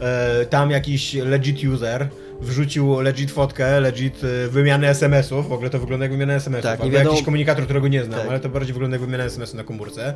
E, 0.00 0.46
tam 0.46 0.70
jakiś 0.70 1.14
legit 1.14 1.64
user 1.64 2.08
wrzucił 2.40 3.00
legit 3.00 3.30
fotkę, 3.30 3.80
legit 3.80 4.20
e, 4.24 4.48
wymianę 4.48 4.88
SMS-ów, 4.88 5.48
w 5.48 5.52
ogóle 5.52 5.70
to 5.70 5.78
wygląda 5.78 6.04
jak 6.04 6.12
wymiana 6.12 6.34
SMS-ów, 6.34 6.62
Tak, 6.70 6.80
albo 6.80 6.92
wiadomo- 6.92 7.10
jakiś 7.10 7.24
komunikator, 7.24 7.64
którego 7.64 7.88
nie 7.88 8.04
znam, 8.04 8.20
Tak. 8.20 8.28
ale 8.28 8.40
to 8.40 8.48
bardziej 8.48 8.72
wygląda 8.72 8.94
jak 8.94 9.04
wymiana 9.06 9.24
SMS-u 9.24 9.56
na 9.56 9.64
komórce, 9.64 10.14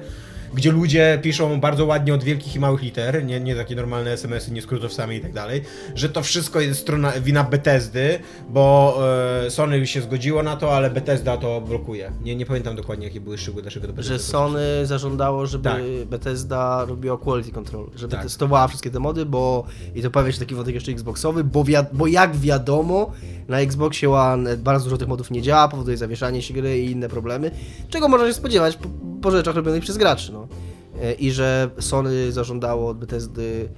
gdzie 0.54 0.72
ludzie 0.72 1.18
piszą 1.22 1.60
bardzo 1.60 1.86
ładnie 1.86 2.14
od 2.14 2.24
wielkich 2.24 2.56
i 2.56 2.58
małych 2.60 2.82
liter, 2.82 3.24
nie, 3.24 3.40
nie 3.40 3.54
takie 3.54 3.74
normalne 3.76 4.12
SMS-y, 4.12 4.52
nie 4.52 4.62
skrótowcami 4.62 5.16
i 5.16 5.20
tak 5.20 5.32
dalej, 5.32 5.62
że 5.94 6.08
to 6.08 6.22
wszystko 6.22 6.60
jest 6.60 6.80
strona, 6.80 7.12
wina 7.12 7.44
Bethesdy, 7.44 8.18
bo 8.48 8.98
e, 9.46 9.50
Sony 9.50 9.86
się 9.86 10.00
zgodziło 10.00 10.42
na 10.42 10.56
to, 10.56 10.76
ale 10.76 10.90
Bethesda 10.90 11.36
to 11.36 11.60
blokuje. 11.60 12.12
Nie, 12.22 12.36
nie 12.36 12.46
pamiętam 12.46 12.76
dokładnie 12.76 13.06
jakie 13.06 13.20
były 13.20 13.38
szczegóły, 13.38 13.62
dlaczego 13.62 13.86
to 13.86 13.92
Bethesda 13.92 14.12
Że 14.14 14.18
Sony 14.22 14.86
zażądało, 14.86 15.46
żeby 15.46 15.64
Tak. 15.64 15.82
Bethesda 16.06 16.84
robiła 16.84 17.18
quality 17.18 17.50
control, 17.52 17.86
żeby 17.96 18.12
Tak. 18.12 18.22
testowała 18.22 18.68
wszystkie 18.68 18.90
te 18.90 18.98
mody, 18.98 19.26
bo 19.26 19.64
i 19.94 20.02
to 20.02 20.10
pojawia 20.10 20.32
się 20.32 20.38
taki 20.38 20.54
wątek 20.54 20.74
jeszcze 20.74 20.92
Xboxowy, 20.92 21.44
bo, 21.44 21.64
wi- 21.64 21.74
bo 21.92 22.06
jak 22.10 22.36
wiadomo, 22.36 23.10
na 23.48 23.60
Xboxie 23.60 24.10
One 24.10 24.56
bardzo 24.56 24.84
dużo 24.84 24.96
tych 24.96 25.08
modów 25.08 25.30
nie 25.30 25.42
działa, 25.42 25.68
powoduje 25.68 25.96
zawieszanie 25.96 26.42
się 26.42 26.54
gry 26.54 26.80
i 26.80 26.90
inne 26.90 27.08
problemy, 27.08 27.50
czego 27.88 28.08
można 28.08 28.26
się 28.26 28.34
spodziewać 28.34 28.76
po, 28.76 28.88
po 29.22 29.30
rzeczach 29.30 29.54
robionych 29.54 29.82
przez 29.82 29.96
graczy, 29.96 30.32
no. 30.32 30.48
E, 31.02 31.12
I 31.12 31.30
że 31.30 31.70
Sony 31.78 32.32
zażądało 32.32 32.88
od 32.88 32.98
Bethesdy 32.98 33.68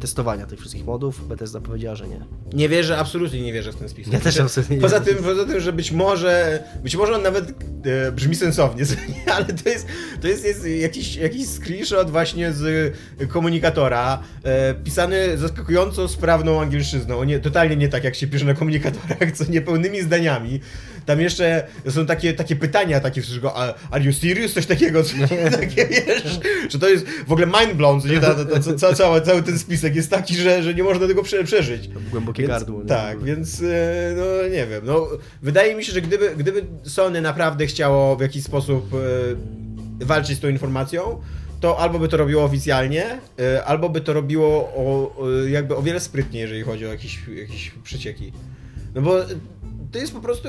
testowania 0.00 0.46
tych 0.46 0.60
wszystkich 0.60 0.84
modów, 0.84 1.28
Bethesda 1.28 1.60
powiedziała, 1.60 1.96
że 1.96 2.08
nie. 2.08 2.20
Nie 2.52 2.68
wierzę, 2.68 2.98
absolutnie 2.98 3.42
nie 3.42 3.52
wierzę 3.52 3.72
w 3.72 3.76
ten 3.76 3.88
spisek. 3.88 4.12
Ja 4.12 4.20
też 4.20 4.40
absolutnie 4.40 4.76
nie 4.76 4.82
poza 4.82 5.00
wierzę. 5.00 5.14
tym, 5.14 5.24
poza 5.24 5.44
tym, 5.44 5.60
że 5.60 5.72
być 5.72 5.92
może, 5.92 6.62
być 6.82 6.96
może 6.96 7.14
on 7.14 7.22
nawet 7.22 7.50
e, 8.08 8.12
brzmi 8.12 8.34
sensownie, 8.34 8.84
nie? 9.26 9.32
ale 9.32 9.44
to 9.44 9.68
jest, 9.68 9.86
to 10.20 10.28
jest, 10.28 10.44
jest 10.44 10.66
jakiś, 10.66 11.16
jakiś 11.16 11.48
screenshot 11.48 12.10
właśnie 12.10 12.52
z 12.52 12.94
komunikatora, 13.28 14.22
e, 14.44 14.74
pisany 14.74 15.38
zaskakująco 15.38 16.08
sprawną 16.08 16.60
angielszyzną, 16.60 17.24
nie, 17.24 17.40
totalnie 17.40 17.76
nie 17.76 17.88
tak 17.88 18.04
jak 18.04 18.14
się 18.14 18.26
pisze 18.26 18.44
na 18.44 18.54
komunikatorach, 18.54 19.32
co 19.34 19.44
niepełnymi 19.44 20.02
zdaniami. 20.02 20.60
Tam 21.06 21.20
jeszcze 21.20 21.66
są 21.88 22.06
takie, 22.06 22.32
takie 22.32 22.56
pytania, 22.56 23.00
takie 23.00 23.22
wszystko, 23.22 23.56
are 23.90 24.04
you 24.04 24.12
serious? 24.12 24.52
Coś 24.52 24.66
takiego, 24.66 25.02
co, 25.04 25.12
takie 25.60 25.86
wiesz, 25.86 26.40
że 26.68 26.78
to 26.78 26.88
jest 26.88 27.06
w 27.26 27.32
ogóle 27.32 27.46
mind 27.46 27.74
blown, 27.76 28.00
nie? 28.04 28.20
Ta, 28.20 28.34
ta, 28.34 28.44
ta, 28.44 28.74
ca, 28.74 28.94
cały, 28.94 29.20
cały 29.20 29.42
ten 29.42 29.58
spisek 29.62 29.96
jest 29.96 30.10
taki, 30.10 30.34
że, 30.36 30.62
że 30.62 30.74
nie 30.74 30.82
można 30.82 31.06
tego 31.08 31.22
prze, 31.22 31.44
przeżyć. 31.44 31.88
Głębokie 32.10 32.42
Więc, 32.42 32.50
gardło. 32.50 32.80
nie? 32.82 32.88
Tak, 32.88 33.22
więc 33.24 33.62
e, 33.62 34.14
no 34.16 34.48
nie 34.48 34.66
wiem. 34.66 34.82
No, 34.84 35.08
wydaje 35.42 35.74
mi 35.74 35.84
się, 35.84 35.92
że 35.92 36.02
gdyby, 36.02 36.34
gdyby 36.36 36.64
Sony 36.82 37.20
naprawdę 37.20 37.66
chciało 37.66 38.16
w 38.16 38.20
jakiś 38.20 38.44
sposób 38.44 38.94
e, 40.00 40.04
walczyć 40.04 40.38
z 40.38 40.40
tą 40.40 40.48
informacją, 40.48 41.20
to 41.60 41.78
albo 41.78 41.98
by 41.98 42.08
to 42.08 42.16
robiło 42.16 42.44
oficjalnie, 42.44 43.18
e, 43.40 43.64
albo 43.64 43.88
by 43.88 44.00
to 44.00 44.12
robiło 44.12 44.48
o, 44.48 45.14
jakby 45.48 45.76
o 45.76 45.82
wiele 45.82 46.00
sprytniej, 46.00 46.40
jeżeli 46.40 46.62
chodzi 46.62 46.86
o 46.86 46.88
jakieś, 46.88 47.20
jakieś 47.40 47.70
przecieki. 47.84 48.32
No 48.94 49.02
bo 49.02 49.16
to 49.92 49.98
jest 49.98 50.12
po 50.12 50.20
prostu 50.20 50.48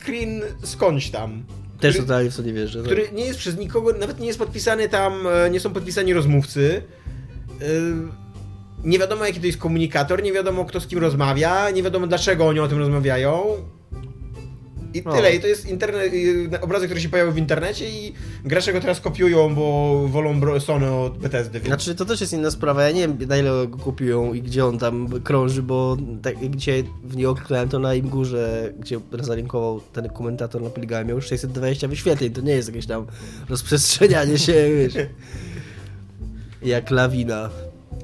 screen 0.00 0.42
skądś 0.62 1.10
tam. 1.10 1.44
Też 1.80 1.94
który- 1.94 2.06
totalnie 2.06 2.30
w 2.30 2.36
to 2.36 2.42
nie 2.42 2.52
wierzę. 2.52 2.82
który 2.82 3.08
nie 3.12 3.24
jest 3.24 3.38
przez 3.38 3.58
nikogo, 3.58 3.92
nawet 3.92 4.20
nie 4.20 4.26
jest 4.26 4.38
podpisany 4.38 4.88
tam, 4.88 5.28
nie 5.50 5.60
są 5.60 5.70
podpisani 5.72 6.12
rozmówcy. 6.14 6.82
Nie 8.84 8.98
wiadomo 8.98 9.24
jaki 9.24 9.40
to 9.40 9.46
jest 9.46 9.58
komunikator, 9.58 10.22
nie 10.22 10.32
wiadomo 10.32 10.64
kto 10.64 10.80
z 10.80 10.86
kim 10.86 10.98
rozmawia, 10.98 11.70
nie 11.70 11.82
wiadomo 11.82 12.06
dlaczego 12.06 12.46
oni 12.46 12.60
o 12.60 12.68
tym 12.68 12.78
rozmawiają. 12.78 13.44
I 14.94 15.02
No. 15.04 15.12
tyle, 15.12 15.34
i 15.34 15.40
to 15.40 15.46
jest 15.46 15.68
internet, 15.68 16.12
obrazy, 16.60 16.86
które 16.86 17.00
się 17.00 17.08
pojawiły 17.08 17.34
w 17.34 17.38
internecie 17.38 17.90
i 17.90 18.12
gracze 18.44 18.72
go 18.72 18.80
teraz 18.80 19.00
kopiują, 19.00 19.54
bo 19.54 20.08
wolą 20.08 20.60
Sony 20.60 20.90
od 20.92 21.18
Bethesdy, 21.18 21.60
więc... 21.60 21.66
Znaczy, 21.66 21.94
to 21.94 22.04
też 22.04 22.20
jest 22.20 22.32
inna 22.32 22.50
sprawa. 22.50 22.82
Ja 22.82 22.90
nie 22.90 23.00
wiem, 23.00 23.18
na 23.28 23.36
ile 23.36 23.66
go 23.66 23.78
kupią 23.78 24.32
i 24.34 24.42
gdzie 24.42 24.66
on 24.66 24.78
tam 24.78 25.08
krąży, 25.24 25.62
bo 25.62 25.96
tak, 26.22 26.42
jak 26.42 26.56
dzisiaj 26.56 26.84
w 27.04 27.10
New 27.10 27.22
York 27.22 27.48
to 27.70 27.78
na 27.78 27.94
im 27.94 28.08
górze, 28.08 28.72
gdzie 28.80 29.00
zalinkował 29.20 29.80
ten 29.80 30.08
komentator 30.08 30.62
na 30.62 30.70
Polygamie, 30.70 31.04
miał 31.04 31.16
już 31.16 31.26
620 31.26 31.88
wyświetleń. 31.88 32.32
To 32.32 32.40
nie 32.40 32.52
jest 32.52 32.68
jakieś 32.68 32.86
tam 32.86 33.06
rozprzestrzenianie 33.48 34.38
się, 34.38 34.68
wiesz. 34.76 34.94
Jak 36.62 36.90
lawina. 36.90 37.50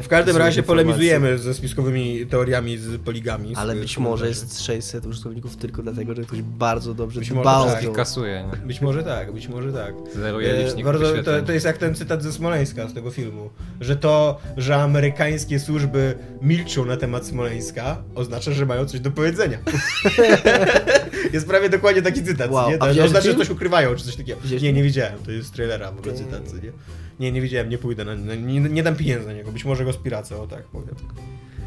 W 0.03 0.09
każdym 0.09 0.37
razie 0.37 0.61
informacji. 0.61 0.85
polemizujemy 0.87 1.39
ze 1.39 1.55
spiskowymi 1.55 2.27
teoriami 2.27 2.79
z 2.79 3.01
poligami. 3.03 3.55
z- 3.55 3.59
Ale 3.59 3.77
z 3.77 3.79
być 3.79 3.99
może 3.99 4.29
jest 4.29 4.63
600 4.63 5.07
użytkowników 5.07 5.57
tylko 5.57 5.83
dlatego, 5.83 6.15
że 6.15 6.23
ktoś 6.23 6.43
bardzo 6.43 6.95
dobrze 6.95 7.21
Być 7.21 7.31
może 7.31 7.45
tak. 7.73 7.93
Kasuje, 7.93 8.49
nie? 8.53 8.67
Być 8.67 8.81
może 8.81 9.03
tak, 9.03 9.33
być 9.33 9.49
może 9.49 9.73
tak. 9.73 9.95
Zeruje 10.15 10.51
E, 10.55 10.65
licznik 10.65 10.85
bardzo, 10.85 11.23
to, 11.23 11.43
to 11.43 11.53
jest 11.53 11.67
jak 11.67 11.79
ten 11.79 11.95
cytat 11.95 12.23
ze 12.23 12.33
Smoleńska, 12.33 12.89
z 12.89 12.95
tego 12.95 13.11
filmu, 13.11 13.51
że 13.81 13.97
to, 13.97 14.41
że 14.57 14.77
amerykańskie 14.77 15.61
służby 15.61 16.15
milczą 16.43 16.85
na 16.85 16.97
temat 16.97 17.27
Smoleńska, 17.27 18.03
oznacza, 18.15 18.53
że 18.53 18.67
mają 18.67 18.87
coś 18.87 19.01
do 19.01 19.11
powiedzenia. 19.11 19.59
jest 21.33 21.47
prawie 21.47 21.69
dokładnie 21.69 22.03
taki 22.03 22.23
cytat, 22.23 22.51
Wow, 22.51 22.71
nie? 22.71 22.75
a 22.77 22.79
To 22.79 22.87
oznacza, 22.91 23.13
że 23.15 23.23
film? 23.23 23.39
coś 23.39 23.51
ukrywają, 23.51 23.95
czy 23.95 24.05
coś 24.05 24.17
takiego. 24.17 24.41
Nie, 24.63 24.73
nie 24.73 24.83
widziałem, 24.83 25.15
to 25.25 25.31
jest 25.31 25.49
z 25.49 25.51
trailera 25.51 25.93
w 25.93 25.99
ogóle 25.99 26.15
cytat, 26.15 26.49
co 26.49 26.57
nie? 26.57 26.73
Nie, 27.21 27.33
nie 27.33 27.41
widziałem, 27.41 27.69
nie 27.69 27.79
pójdę, 27.79 28.05
na, 28.05 28.17
na, 28.17 28.35
nie, 28.35 28.61
nie 28.61 28.83
dam 28.83 28.97
pieniędzy 28.97 29.27
na 29.27 29.33
niego, 29.33 29.53
być 29.53 29.65
może 29.65 29.85
go 29.85 29.93
spiracę, 29.93 30.37
o 30.37 30.47
tak 30.47 30.65
powiem. 30.65 30.95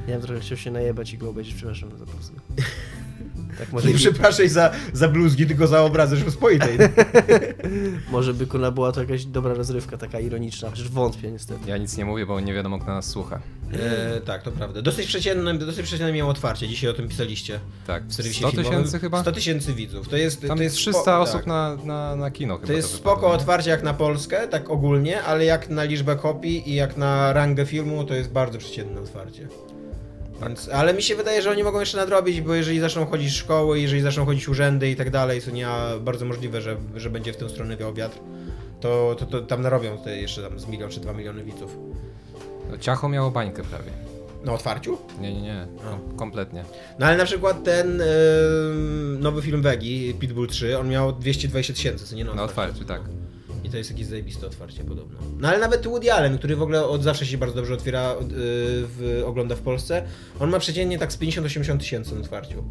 Ja 0.08 0.14
bym 0.14 0.22
trochę 0.22 0.42
chciał 0.42 0.58
się 0.58 0.72
najebać 0.72 1.14
i 1.14 1.18
go 1.18 1.30
obejrzeć, 1.30 1.54
przepraszam 1.56 1.98
za 1.98 2.06
prostu. 2.06 2.36
Tak 3.60 3.72
może, 3.72 3.88
Nie 3.88 3.94
przepraszaj 3.94 4.50
za, 4.50 4.72
za 4.94 5.08
bluzgi, 5.08 5.46
tylko 5.48 5.68
za 5.68 5.82
obrazy 5.82 6.16
Rzeczpospolitej. 6.16 6.78
może 8.12 8.34
by 8.34 8.48
Kuna 8.48 8.72
była 8.72 8.92
to 8.92 9.02
jakaś 9.02 9.26
dobra 9.26 9.54
rozrywka, 9.54 9.98
taka 9.98 10.20
ironiczna, 10.20 10.70
chociaż 10.70 10.90
wątpię 10.90 11.32
niestety. 11.32 11.70
Ja 11.70 11.78
nic 11.78 11.98
nie 11.98 12.06
mówię, 12.06 12.26
bo 12.26 12.40
nie 12.40 12.54
wiadomo 12.54 12.80
kto 12.80 12.88
nas 12.94 13.06
słucha. 13.06 13.40
E, 13.74 14.22
tak, 14.22 14.44
to 14.44 14.52
prawda. 14.52 14.82
Dosyć 14.82 15.08
przeciętne, 15.08 15.54
dosyć 15.58 15.86
przeciętne 15.86 16.14
miało 16.14 16.32
otwarcie, 16.32 16.68
dzisiaj 16.68 16.90
o 16.90 16.94
tym 16.94 17.08
pisaliście. 17.08 17.60
Tak, 17.88 18.08
W 18.08 18.14
serwisie 18.14 18.38
100 18.40 18.52
filmowym. 18.52 18.74
tysięcy 18.80 19.00
chyba? 19.00 19.22
100 19.22 19.32
tysięcy 19.32 19.74
widzów. 19.74 20.08
To 20.10 20.18
jest, 20.18 20.48
Tam 20.48 20.58
to 20.58 20.64
jest 20.64 20.76
300 20.76 21.02
spo- 21.02 21.20
osób 21.22 21.36
tak. 21.38 21.46
na, 21.48 21.78
na, 21.84 22.16
na 22.16 22.32
kino 22.32 22.56
chyba. 22.56 22.68
To 22.68 22.74
jest 22.74 22.92
wypadło, 22.92 23.14
spoko 23.14 23.32
otwarcie 23.34 23.70
jak 23.70 23.84
na 23.84 23.94
Polskę, 23.94 24.48
tak 24.48 24.70
ogólnie, 24.70 25.24
ale 25.24 25.46
jak 25.46 25.70
na 25.70 25.84
liczbę 25.84 26.16
kopii 26.16 26.70
i 26.70 26.76
jak 26.76 26.98
na 26.98 27.34
rangę 27.34 27.66
filmu, 27.66 28.04
to 28.04 28.14
jest 28.14 28.32
bardzo 28.32 28.58
przeciętne 28.58 29.02
otwarcie. 29.02 29.48
Więc, 30.42 30.70
ale 30.70 30.94
mi 30.94 31.02
się 31.02 31.16
wydaje, 31.16 31.42
że 31.42 31.52
oni 31.52 31.64
mogą 31.64 31.80
jeszcze 31.80 31.98
nadrobić, 31.98 32.42
bo 32.42 32.54
jeżeli 32.56 32.80
zaczną 32.80 33.06
chodzić 33.06 33.34
szkoły, 33.34 33.80
jeżeli 33.80 34.02
zaczną 34.02 34.26
chodzić 34.26 34.48
urzędy 34.50 34.90
i 34.90 34.96
tak 34.96 35.10
dalej, 35.10 35.42
to 35.42 35.52
nie 35.52 35.68
bardzo 36.02 36.26
możliwe, 36.26 36.62
że, 36.62 36.78
że 36.96 37.10
będzie 37.10 37.34
w 37.34 37.38
tę 37.38 37.50
stronę 37.50 37.78
wiał 37.78 37.94
wiatr. 37.94 38.18
to, 38.82 39.16
to, 39.20 39.26
to 39.26 39.42
tam 39.42 39.62
narobią 39.62 39.98
te 39.98 40.18
jeszcze 40.22 40.42
tam 40.42 40.60
z 40.60 40.68
milion 40.68 40.90
czy 40.90 41.00
dwa 41.00 41.14
miliony 41.14 41.44
widzów. 41.44 41.78
No, 42.72 42.78
Ciacho 42.78 43.10
miało 43.10 43.32
bańkę 43.32 43.64
prawie. 43.64 43.92
Na 44.46 44.54
otwarciu? 44.54 44.98
Nie, 45.22 45.34
nie, 45.34 45.42
nie. 45.42 45.68
Kom- 45.90 46.18
kompletnie. 46.18 46.64
No 47.00 47.06
ale 47.06 47.18
na 47.18 47.26
przykład 47.26 47.64
ten 47.64 48.02
ym, 48.02 49.18
nowy 49.22 49.42
film 49.42 49.62
Wegi, 49.62 50.14
Pitbull 50.20 50.48
3, 50.48 50.78
on 50.80 50.90
miał 50.90 51.14
220 51.14 51.74
tysięcy, 51.74 52.06
co 52.06 52.16
nie 52.16 52.26
na 52.26 52.34
Na 52.34 52.44
otwarciu. 52.44 52.72
otwarciu, 52.82 53.04
tak. 53.04 53.27
I 53.68 53.70
to 53.70 53.78
jest 53.78 53.92
jakieś 53.92 54.06
zajebiste 54.06 54.48
otwarcie 54.48 54.84
podobno. 54.84 55.20
No 55.40 55.48
ale 55.48 55.60
nawet 55.60 55.88
Woody 55.88 56.14
Allen, 56.14 56.38
który 56.38 56.56
w 56.56 56.62
ogóle 56.62 56.86
od 56.86 57.04
zawsze 57.04 57.26
się 57.26 57.38
bardzo 57.38 57.56
dobrze 57.56 57.74
otwiera, 57.74 58.16
yy, 58.20 58.28
w, 58.30 59.24
ogląda 59.26 59.56
w 59.56 59.62
Polsce, 59.62 60.04
on 60.40 60.50
ma 60.50 60.60
przeciętnie 60.60 61.00
tak 61.00 61.14
z 61.14 61.18
50-80 61.18 61.78
tysięcy 61.78 62.16
na 62.16 62.22
otwarciu. 62.22 62.64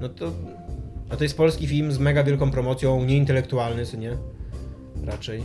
No 0.00 0.08
to... 0.08 0.32
A 1.10 1.16
to 1.16 1.24
jest 1.24 1.36
polski 1.36 1.66
film 1.66 1.92
z 1.92 1.98
mega 1.98 2.24
wielką 2.24 2.50
promocją, 2.50 3.04
nieintelektualny, 3.04 3.86
co 3.86 3.96
nie? 3.96 4.16
Raczej. 5.04 5.42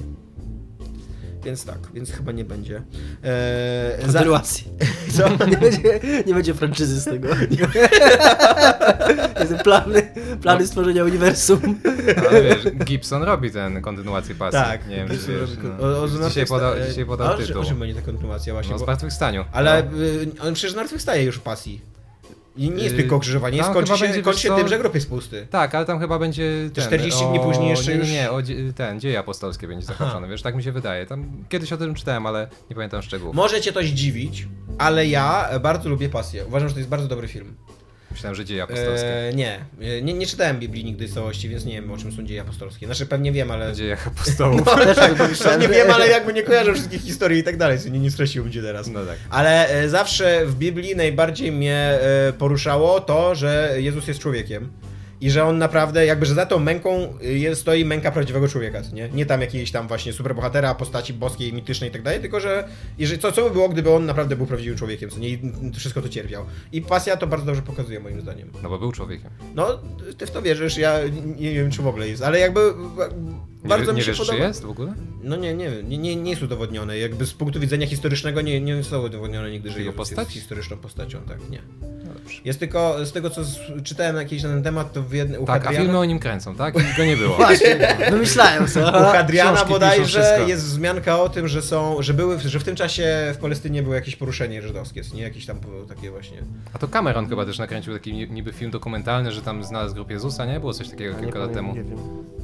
Więc 1.43 1.65
tak, 1.65 1.77
więc 1.93 2.11
chyba 2.11 2.31
nie 2.31 2.45
będzie. 2.45 2.75
Eee, 3.23 4.01
za- 4.01 4.13
Kontynuacji. 4.13 4.67
Co? 5.17 5.45
Nie 5.45 5.57
będzie, 5.57 5.99
nie 6.27 6.33
będzie 6.33 6.53
franczyzy 6.53 7.01
z 7.01 7.05
tego. 7.05 7.27
Plany, 9.63 10.11
plany 10.41 10.67
stworzenia 10.67 11.03
uniwersum. 11.03 11.59
Ale 12.29 12.41
wiesz, 12.43 12.71
Gibson 12.85 13.23
robi 13.23 13.51
ten 13.51 13.81
kontynuację 13.81 14.35
pasji. 14.35 14.59
Tak, 14.59 14.87
nie 14.87 14.95
wiem, 14.95 15.07
czy 15.09 15.15
wiesz, 15.39 15.49
no. 15.63 15.85
o- 15.87 16.01
o 16.03 16.07
dzisiaj, 16.29 16.45
podał, 16.45 16.73
dzisiaj 16.89 17.05
podał 17.05 17.33
o 17.33 17.37
tytuł. 17.37 17.61
O 17.61 17.65
czym 17.65 17.79
będzie 17.79 17.95
ta 17.95 18.01
kontynuacja 18.01 18.53
właśnie? 18.53 18.71
No, 18.73 18.79
bo- 18.79 18.85
zmartwychwstaniu. 18.85 19.45
Ale 19.51 19.83
No. 19.91 19.97
y, 20.03 20.27
on 20.47 20.53
przecież 20.53 20.71
zmartwychwstaje 20.71 21.23
już 21.23 21.35
w 21.35 21.41
pasji. 21.41 21.81
I 22.59 22.69
nie 22.71 22.83
jest 22.83 22.95
tylko 22.95 23.15
okrzyżowanie, 23.15 23.57
jest, 23.57 23.67
tam 23.67 23.73
kończy 23.73 23.97
się, 23.97 24.05
będzie, 24.05 24.21
kończy 24.21 24.39
się 24.39 24.49
co- 24.49 24.55
tym, 24.57 24.67
że 24.67 24.79
grób 24.79 24.95
jest 24.95 25.09
pusty. 25.09 25.47
Tak, 25.49 25.75
ale 25.75 25.85
tam 25.85 25.99
chyba 25.99 26.19
będzie 26.19 26.69
ten, 26.73 26.83
40 26.85 27.25
dni 27.25 27.39
o- 27.39 27.43
później 27.43 27.69
jeszcze 27.69 27.91
nie, 27.91 27.97
już- 27.99 28.09
Nie, 28.09 28.31
o, 28.31 28.37
ten, 28.75 28.99
dzieje 28.99 29.19
apostolskie 29.19 29.67
będzie 29.67 29.85
zakończone, 29.85 30.27
wiesz, 30.27 30.41
tak 30.41 30.55
mi 30.55 30.63
się 30.63 30.71
wydaje. 30.71 31.05
Tam 31.05 31.43
kiedyś 31.49 31.73
o 31.73 31.77
tym 31.77 31.95
czytałem, 31.95 32.25
ale 32.25 32.47
nie 32.69 32.75
pamiętam 32.75 33.01
szczegółów. 33.01 33.35
Może 33.35 33.61
cię 33.61 33.71
to 33.73 33.83
zdziwić, 33.83 34.47
ale 34.77 35.07
ja 35.07 35.49
bardzo 35.59 35.89
lubię 35.89 36.09
pasję. 36.09 36.45
Uważam, 36.45 36.67
że 36.69 36.73
to 36.73 36.79
jest 36.79 36.89
bardzo 36.89 37.07
dobry 37.07 37.27
film. 37.27 37.55
Myślałem, 38.11 38.35
że 38.35 38.45
dzieje 38.45 38.63
apostolskie. 38.63 39.27
E, 39.27 39.33
nie, 39.33 39.59
E, 39.81 40.01
nie, 40.01 40.13
nie 40.13 40.27
czytałem 40.27 40.59
Biblii 40.59 40.85
nigdy 40.85 41.07
w 41.07 41.13
całości, 41.13 41.49
więc 41.49 41.65
nie 41.65 41.73
wiem 41.73 41.91
o 41.91 41.97
czym 41.97 42.11
są 42.11 42.23
dzieje 42.23 42.41
apostolskie. 42.41 42.85
Znaczy 42.85 43.05
pewnie 43.05 43.31
wiem, 43.31 43.51
ale... 43.51 43.69
O 43.69 43.73
dziejach 43.73 44.07
apostołów. 44.07 44.61
No, 44.65 44.75
Też 44.75 44.97
tak 44.97 45.11
no, 45.11 45.17
pomyślałem. 45.17 45.61
nie 45.61 45.67
wiem, 45.67 45.91
ale 45.91 46.07
jakby 46.07 46.33
nie 46.33 46.43
kojarzę 46.43 46.73
wszystkich 46.73 47.01
historii 47.01 47.39
i 47.39 47.43
tak 47.43 47.57
dalej, 47.57 47.77
nie, 47.91 47.99
nie 47.99 48.11
streściłbym 48.11 48.53
cię 48.53 48.61
teraz. 48.61 48.87
No 48.87 49.05
tak. 49.05 49.17
Ale 49.29 49.69
e, 49.69 49.89
zawsze 49.89 50.45
w 50.45 50.55
Biblii 50.55 50.95
najbardziej 50.95 51.51
mnie 51.51 51.75
e, 52.01 52.33
poruszało 52.33 52.99
to, 53.01 53.35
że 53.35 53.73
Jezus 53.77 54.07
jest 54.07 54.19
człowiekiem. 54.19 54.69
I 55.21 55.29
że 55.31 55.43
on 55.43 55.57
naprawdę, 55.57 56.05
jakby, 56.05 56.25
że 56.25 56.33
za 56.33 56.45
tą 56.45 56.59
męką 56.59 57.13
y, 57.23 57.37
jest, 57.37 57.61
stoi 57.61 57.85
męka 57.85 58.11
prawdziwego 58.11 58.47
człowieka, 58.47 58.81
nie? 58.93 59.09
Nie 59.09 59.25
tam 59.25 59.41
jakiejś 59.41 59.71
tam 59.71 59.87
właśnie 59.87 60.13
superbohatera, 60.13 60.75
postaci 60.75 61.13
boskiej, 61.13 61.53
mitycznej 61.53 61.89
i 61.89 61.93
tak 61.93 62.01
dalej, 62.01 62.19
tylko 62.21 62.39
że 62.39 62.67
jeżeli, 62.97 63.21
co, 63.21 63.31
co 63.31 63.43
by 63.43 63.49
było, 63.51 63.69
gdyby 63.69 63.89
on 63.91 64.05
naprawdę 64.05 64.35
był 64.35 64.45
prawdziwym 64.45 64.77
człowiekiem, 64.77 65.09
co 65.09 65.19
nie? 65.19 65.29
I 65.29 65.39
wszystko 65.77 66.01
to 66.01 66.09
cierpiał. 66.09 66.45
I 66.71 66.81
pasja 66.81 67.17
to 67.17 67.27
bardzo 67.27 67.45
dobrze 67.45 67.61
pokazuje, 67.61 67.99
moim 67.99 68.21
zdaniem. 68.21 68.51
No 68.63 68.69
bo 68.69 68.79
był 68.79 68.91
człowiekiem. 68.91 69.29
No, 69.55 69.79
ty 70.17 70.25
w 70.25 70.31
to 70.31 70.41
wierzysz, 70.41 70.77
ja 70.77 70.99
nie 71.39 71.53
wiem, 71.53 71.71
czy 71.71 71.81
w 71.81 71.87
ogóle 71.87 72.07
jest, 72.09 72.23
ale 72.23 72.39
jakby 72.39 72.73
Nie, 73.63 73.69
bardzo 73.69 73.85
wie- 73.85 73.91
mi 73.91 73.97
nie 73.97 74.03
się 74.03 74.11
wiesz, 74.11 74.17
podoba. 74.19 74.37
czy 74.37 74.43
jest 74.43 74.63
w 74.63 74.69
ogóle? 74.69 74.93
No 75.23 75.35
nie, 75.35 75.53
nie, 75.53 75.69
nie, 75.83 75.97
nie, 75.97 76.15
nie 76.15 76.29
jest 76.29 76.43
udowodnione. 76.43 76.97
Jakby 76.97 77.25
z 77.25 77.33
punktu 77.33 77.59
widzenia 77.59 77.87
historycznego 77.87 78.41
nie, 78.41 78.61
nie 78.61 78.83
są 78.83 79.03
udowodnione 79.05 79.51
nigdy, 79.51 79.69
że 79.69 79.79
Jego 79.79 79.91
Jezus 79.91 79.97
postać? 79.97 80.17
jest 80.27 80.31
historyczną 80.31 80.77
postacią, 80.77 81.21
tak, 81.21 81.49
nie. 81.49 81.61
No 82.29 82.35
dobrze. 82.35 82.41
Jest 82.45 82.59
tylko, 82.59 83.05
z 83.05 83.11
tego 83.11 83.29
co 83.29 83.41
czytałem 83.83 84.15
jakiś 84.15 84.43
na 84.43 84.49
ten 84.49 84.63
temat, 84.63 84.93
to 84.93 85.03
w 85.03 85.13
jednym, 85.13 85.41
u 85.41 85.45
Tak, 85.45 85.61
a 85.61 85.63
Hadriana, 85.63 85.85
filmy 85.85 85.99
o 85.99 86.05
nim 86.05 86.19
kręcą, 86.19 86.55
tak? 86.55 86.75
I 86.75 86.97
go 86.97 87.05
nie 87.05 87.17
było. 87.17 87.35
Właśnie, 87.45 87.97
wymyślałem 88.11 88.63
u 88.63 88.67
co. 88.67 88.91
Hadriana 88.91 89.51
książki 89.51 89.73
bodajże 89.73 90.39
jest 90.47 90.65
wzmianka 90.65 91.21
o 91.21 91.29
tym, 91.29 91.47
że 91.47 91.61
są, 91.61 92.01
że 92.01 92.13
były, 92.13 92.39
że 92.39 92.59
w 92.59 92.63
tym 92.63 92.75
czasie 92.75 93.31
w 93.33 93.37
Palestynie 93.37 93.83
było 93.83 93.95
jakieś 93.95 94.15
poruszenie 94.15 94.61
żydowskie, 94.61 95.01
nie 95.13 95.21
jakieś 95.21 95.45
tam 95.45 95.57
takie 95.89 96.11
właśnie. 96.11 96.37
A 96.73 96.77
to 96.77 96.87
Cameron 96.87 97.29
chyba 97.29 97.45
też 97.45 97.59
nakręcił 97.59 97.93
taki 97.93 98.13
ni- 98.13 98.29
niby 98.29 98.53
film 98.53 98.71
dokumentalny, 98.71 99.31
że 99.31 99.41
tam 99.41 99.63
znalazł 99.63 99.93
grób 99.93 100.11
Jezusa, 100.11 100.45
nie? 100.45 100.59
Było 100.59 100.73
coś 100.73 100.89
takiego 100.89 101.15
Nie 101.15 101.19
kilka 101.23 101.39
lat 101.39 101.53
temu. 101.53 101.75
Nie 101.75 101.83
wiem. 101.83 101.97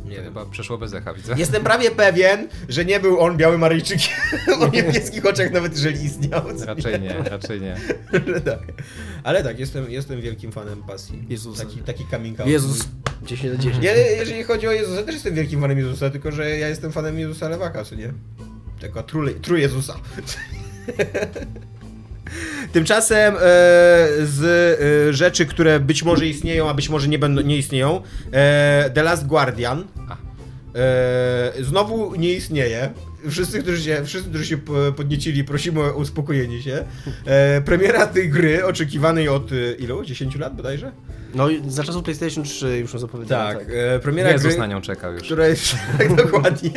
Nie. 0.05 0.15
Chyba 0.15 0.45
przeszło 0.45 0.77
bez 0.77 0.93
echa, 0.93 1.13
widzę. 1.13 1.35
Jestem 1.37 1.63
prawie 1.63 1.91
pewien, 1.91 2.47
że 2.69 2.85
nie 2.85 2.99
był 2.99 3.19
on 3.19 3.37
białym 3.37 3.63
Aryjczykiem 3.63 4.13
o 4.61 4.67
niebieskich 4.67 5.25
oczach, 5.25 5.51
nawet 5.51 5.71
jeżeli 5.73 6.05
istniał. 6.05 6.41
Raczej 6.65 7.01
nie, 7.01 7.13
raczej 7.13 7.61
nie. 7.61 7.75
Tak. 8.45 8.59
Ale 9.23 9.43
tak, 9.43 9.59
jestem, 9.59 9.91
jestem 9.91 10.21
wielkim 10.21 10.51
fanem 10.51 10.83
pasji. 10.83 11.23
Jezusa. 11.29 11.63
Taki, 11.65 11.77
taki 11.77 12.05
coming 12.11 12.39
out. 12.39 12.49
Jezus. 12.49 12.79
10 13.23 13.53
na 13.53 13.59
10. 13.59 13.83
Nie, 13.83 13.91
jeżeli 13.91 14.43
chodzi 14.43 14.67
o 14.67 14.71
Jezusa, 14.71 15.03
też 15.03 15.13
jestem 15.13 15.35
wielkim 15.35 15.61
fanem 15.61 15.77
Jezusa, 15.77 16.09
tylko 16.09 16.31
że 16.31 16.49
ja 16.49 16.67
jestem 16.69 16.91
fanem 16.91 17.19
Jezusa 17.19 17.49
Lewaka, 17.49 17.83
co 17.83 17.95
nie? 17.95 18.13
Tego 18.79 19.03
tru, 19.03 19.29
tru 19.33 19.57
Jezusa. 19.57 19.95
Tymczasem 22.73 23.35
e, 23.35 23.39
z 24.23 24.41
e, 25.09 25.13
rzeczy, 25.13 25.45
które 25.45 25.79
być 25.79 26.03
może 26.03 26.25
istnieją, 26.27 26.69
a 26.69 26.73
być 26.73 26.89
może 26.89 27.07
nie, 27.07 27.19
będą, 27.19 27.41
nie 27.41 27.57
istnieją, 27.57 28.01
e, 28.31 28.89
The 28.93 29.03
Last 29.03 29.25
Guardian 29.27 29.83
e, 30.75 31.53
znowu 31.63 32.15
nie 32.15 32.33
istnieje. 32.33 32.89
Wszyscy, 33.29 33.59
którzy 33.59 33.81
się, 33.81 34.01
wszyscy, 34.05 34.29
którzy 34.29 34.45
się 34.45 34.57
po- 34.57 34.91
podniecili, 34.91 35.43
prosimy 35.43 35.81
o 35.81 35.93
uspokojenie 35.93 36.61
się. 36.61 36.85
E, 37.25 37.61
premiera 37.61 38.07
tej 38.07 38.29
gry, 38.29 38.65
oczekiwanej 38.65 39.29
od 39.29 39.51
e, 39.51 39.71
ilu? 39.79 40.05
10 40.05 40.35
lat 40.35 40.55
bodajże? 40.55 40.91
No 41.35 41.49
i 41.49 41.61
za 41.71 41.83
czasów 41.83 42.03
PlayStation 42.03 42.43
3 42.43 42.77
już 42.77 42.93
ją 42.93 42.99
zapowiedziałem. 42.99 43.57
Tak, 43.57 43.67
e, 43.95 43.99
premiera 43.99 44.31
Jezus 44.31 44.47
gry, 44.47 44.57
na 44.59 44.67
nią 44.67 44.81
czekał 44.81 45.13
już. 45.13 45.23
która 45.23 45.47
jest 45.47 45.75
tak 45.97 46.15
dokładnie. 46.15 46.71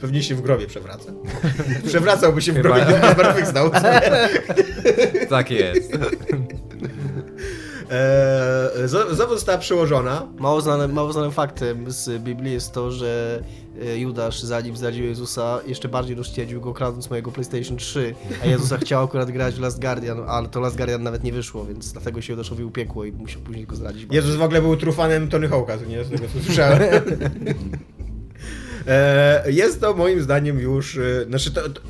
Pewnie 0.00 0.22
się 0.22 0.34
w 0.34 0.40
grobie 0.40 0.66
przewraca. 0.66 1.12
Przewracałby 1.86 2.42
się 2.42 2.52
w 2.52 2.58
grobie, 2.58 2.80
gdyby 2.82 3.14
zmartwychwstał. 3.14 3.70
Tak 5.28 5.50
jest. 5.50 5.92
Eee, 7.90 8.88
znowu 9.12 9.34
została 9.34 9.58
przełożona. 9.58 10.26
Mało 10.38 10.60
znanym, 10.60 10.92
mało 10.92 11.12
znanym 11.12 11.32
faktem 11.32 11.90
z 11.90 12.22
Biblii 12.22 12.52
jest 12.52 12.72
to, 12.72 12.90
że 12.90 13.42
e, 13.82 13.98
Judasz, 13.98 14.42
zanim 14.42 14.76
zdradził 14.76 15.04
Jezusa, 15.04 15.60
jeszcze 15.66 15.88
bardziej 15.88 16.16
rozściedził 16.16 16.60
go 16.60 16.74
kradąc 16.74 17.10
mojego 17.10 17.32
PlayStation 17.32 17.76
3, 17.76 18.14
a 18.42 18.46
Jezusa 18.46 18.78
chciał 18.84 19.04
akurat 19.04 19.30
grać 19.30 19.54
w 19.54 19.60
Last 19.60 19.80
Guardian, 19.80 20.24
ale 20.28 20.48
to 20.48 20.60
Last 20.60 20.76
Guardian 20.76 21.02
nawet 21.02 21.24
nie 21.24 21.32
wyszło, 21.32 21.64
więc 21.64 21.92
dlatego 21.92 22.20
się 22.20 22.32
Judaszowi 22.32 22.64
upiekło 22.64 23.04
i 23.04 23.12
musiał 23.12 23.42
później 23.42 23.66
go 23.66 23.76
zdradzić. 23.76 24.08
Jezus 24.10 24.36
w 24.36 24.42
ogóle 24.42 24.62
był 24.62 24.76
trufanem 24.76 25.28
Tony 25.28 25.48
Hawk'a, 25.48 25.78
to 25.78 25.84
nie 25.84 26.04
z 26.04 26.10
tego 26.10 26.24
co 26.34 26.44
słyszałem. 26.44 26.80
Eee, 28.90 29.54
jest 29.54 29.80
to 29.80 29.94
moim 29.94 30.20
zdaniem 30.22 30.60
już, 30.60 30.96
e, 30.96 31.24
znaczy 31.28 31.50
to, 31.50 31.68
to, 31.68 31.80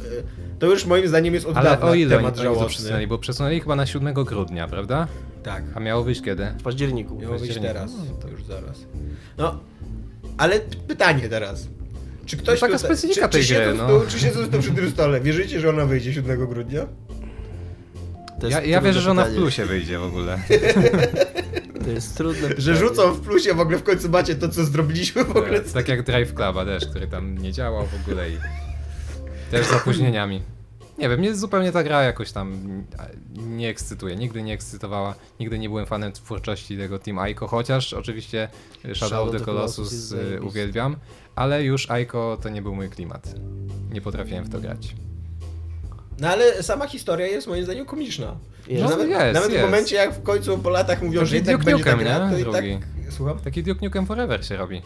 to 0.59 0.67
już 0.67 0.87
moim 0.87 1.09
zdaniem 1.09 1.35
jest 1.35 1.47
od 1.47 1.57
Ale 1.57 1.71
dawna 1.71 1.87
o 1.87 1.95
ile 1.95 2.17
oni, 2.17 2.25
temat 2.25 2.35
oni 2.35 2.43
żałosny. 2.43 2.69
przesunęli? 2.69 3.07
Bo 3.07 3.19
przesunęli 3.19 3.61
chyba 3.61 3.77
na 3.77 3.87
7 3.87 4.15
grudnia, 4.15 4.69
prawda? 4.69 5.07
Tak. 5.43 5.63
A 5.75 5.81
miało 5.81 6.05
wyjść 6.05 6.23
kiedy? 6.23 6.47
W 6.59 6.63
październiku. 6.63 7.19
Miało 7.21 7.39
wyjść 7.39 7.59
teraz, 7.61 7.91
to 8.23 8.29
już 8.29 8.45
zaraz. 8.45 8.79
No, 9.39 9.59
ale 10.39 10.61
pytanie 10.89 11.29
teraz. 11.29 11.69
Czy 12.27 12.37
ktoś 12.37 12.61
To 12.61 12.67
taka 12.67 12.79
tutaj- 12.79 12.97
specyfika 12.97 13.29
czy, 13.29 13.33
tej 13.39 13.47
czy 13.47 13.55
gry, 13.55 13.73
w 13.73 13.77
no. 13.77 13.89
tu- 13.89 14.07
Czy 14.09 14.21
siedzą 14.21 14.49
tu 14.51 14.59
przy 14.59 14.71
tym 14.71 14.91
stole? 14.91 15.21
Wierzycie, 15.21 15.61
że 15.61 15.71
ona 15.71 15.87
wyjdzie 15.87 16.13
7 16.13 16.47
grudnia? 16.47 16.87
Ja, 18.49 18.63
ja 18.63 18.81
wierzę, 18.81 19.01
że 19.01 19.11
ona 19.11 19.25
w 19.25 19.35
plusie 19.35 19.65
wyjdzie 19.67 19.99
w 19.99 20.03
ogóle. 20.05 20.39
To 21.85 21.91
jest 21.91 22.17
trudne 22.17 22.49
Że 22.59 22.77
rzucą 22.77 23.13
w 23.13 23.21
plusie, 23.21 23.55
w 23.55 23.61
ogóle 23.61 23.79
w 23.79 23.83
końcu 23.83 24.09
macie 24.09 24.35
to, 24.35 24.49
co 24.49 24.65
zrobiliśmy 24.65 25.25
w 25.25 25.37
ogóle. 25.37 25.61
Tak 25.61 25.89
jak 25.89 26.03
Drive 26.03 26.35
Cluba 26.35 26.65
też, 26.65 26.87
który 26.87 27.07
tam 27.07 27.39
nie 27.39 27.53
działał 27.53 27.87
w 27.87 27.95
ogóle 28.03 28.31
i 28.31 28.39
też 29.51 29.67
z 29.67 29.73
opóźnieniami. 29.73 30.43
Nie 30.99 31.09
wiem, 31.09 31.19
mnie 31.19 31.35
zupełnie 31.35 31.73
ta 31.73 31.83
gra 31.83 32.03
jakoś 32.03 32.33
tam 32.33 32.59
nie 33.35 33.69
ekscytuje. 33.69 34.17
Nigdy 34.17 34.43
nie 34.43 34.55
ekscytowała. 34.55 35.15
Nigdy 35.41 35.59
nie 35.59 35.69
byłem 35.69 35.87
fanem 35.87 36.13
twórczości 36.13 36.79
tego 36.79 36.99
Team 36.99 37.19
Aiko, 37.19 37.49
chociaż 37.49 37.93
oczywiście 37.93 38.49
Shadow 38.95 39.29
of 39.29 39.39
the 39.39 39.45
Colossus 39.45 40.13
y, 40.13 40.41
uwielbiam, 40.43 40.97
ale 41.37 41.65
już 41.65 41.91
Aiko 41.91 42.39
to 42.43 42.49
nie 42.49 42.63
był 42.63 42.75
mój 42.75 42.91
klimat. 42.91 43.35
Nie 43.91 44.01
potrafiłem 44.01 44.45
w 44.45 44.51
to 44.51 44.61
grać. 44.61 44.95
No 46.21 46.29
ale 46.29 46.63
sama 46.63 46.87
historia 46.87 47.27
jest 47.27 47.47
moim 47.47 47.65
zdaniem 47.65 47.87
komiczna. 47.87 48.37
Jest. 48.69 48.83
No, 48.85 48.91
nawet, 48.91 49.09
jest, 49.09 49.35
nawet 49.35 49.51
w 49.51 49.53
jest. 49.53 49.65
momencie, 49.65 49.97
jak 49.97 50.15
w 50.15 50.23
końcu 50.23 50.59
po 50.59 50.71
latach 50.71 51.03
mówią, 51.03 51.21
Taki 51.21 51.31
że 51.31 51.37
jednak 51.37 51.65
będzie 51.65 51.85
ta 51.85 51.91
Nukem, 51.91 51.99
gra, 52.07 52.25
nie? 52.27 52.33
to 52.33 52.39
i 52.39 52.43
Drugi. 52.43 52.79
tak... 52.79 53.13
Słucham? 53.13 53.39
Taki 53.39 53.63
Duke 53.63 53.85
Nukem 53.85 54.07
Forever 54.07 54.47
się 54.47 54.57
robi. 54.57 54.83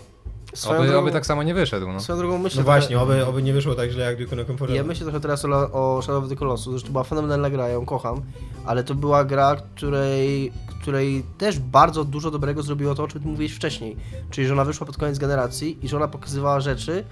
Swoją 0.55 0.79
Oby, 0.79 0.89
drogą, 0.89 1.03
oby 1.03 1.13
tak 1.13 1.27
samo 1.27 1.43
nie 1.43 1.55
wyszedł. 1.55 1.93
No. 1.93 2.01
Swoją 2.01 2.19
drogą 2.19 2.39
myślę, 2.39 2.59
No 2.59 2.65
właśnie, 2.65 3.01
oby, 3.01 3.27
oby 3.27 3.43
nie 3.43 3.53
wyszło 3.53 3.75
tak 3.75 3.91
źle 3.91 4.05
jak 4.05 4.19
Duke 4.19 4.37
Nukem 4.37 4.59
Forever. 4.59 4.77
Ja 4.77 4.85
myślę 4.85 5.05
trochę 5.05 5.21
teraz 5.21 5.45
o, 5.45 5.49
o 5.97 6.03
Shadow 6.03 6.25
of 6.25 6.31
the 6.31 6.37
Colossus, 6.37 6.71
zresztą 6.71 6.93
była 6.93 7.05
fenomenalna 7.05 7.51
gra, 7.51 7.69
ja 7.69 7.75
ją 7.75 7.87
kocham, 7.87 8.23
ale 8.67 8.85
to 8.85 8.95
była 8.95 9.25
gra, 9.25 9.57
której, 9.75 10.53
której 10.83 11.25
też 11.39 11.59
bardzo 11.59 12.05
dużo 12.05 12.31
dobrego 12.31 12.63
zrobiło 12.63 12.95
to, 12.95 13.03
o 13.03 13.09
czym 13.09 13.23
mówiłeś 13.25 13.53
wcześniej. 13.53 13.97
Czyli, 14.31 14.47
że 14.47 14.53
ona 14.53 14.65
wyszła 14.65 14.87
pod 14.87 14.97
koniec 14.97 15.19
generacji 15.19 15.79
i 15.83 15.89
że 15.89 15.97
ona 15.97 16.09
pokazywała 16.09 16.61
rzeczy, 16.61 17.05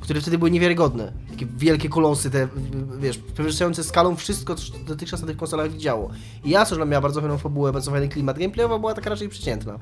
które 0.00 0.20
wtedy 0.20 0.38
były 0.38 0.50
niewiarygodne. 0.50 1.12
Takie 1.30 1.46
wielkie 1.56 1.88
kolosy, 1.88 2.30
te, 2.30 2.48
wiesz, 2.98 3.18
przewyższające 3.18 3.84
skalą 3.84 4.16
wszystko, 4.16 4.54
co 4.54 4.62
dotychczas 4.86 5.20
na 5.20 5.26
tych 5.26 5.36
konsolach 5.36 5.70
widziało. 5.72 6.10
I 6.44 6.50
ja, 6.50 6.64
że 6.64 6.86
miała 6.86 7.00
bardzo 7.00 7.20
fajną 7.20 7.38
fabułę, 7.38 7.72
bardzo 7.72 7.90
fajny 7.90 8.08
klimat, 8.08 8.38
gameplayowa 8.38 8.78
była 8.78 8.94
taka 8.94 9.10
raczej 9.10 9.28
przeciętna. 9.28 9.78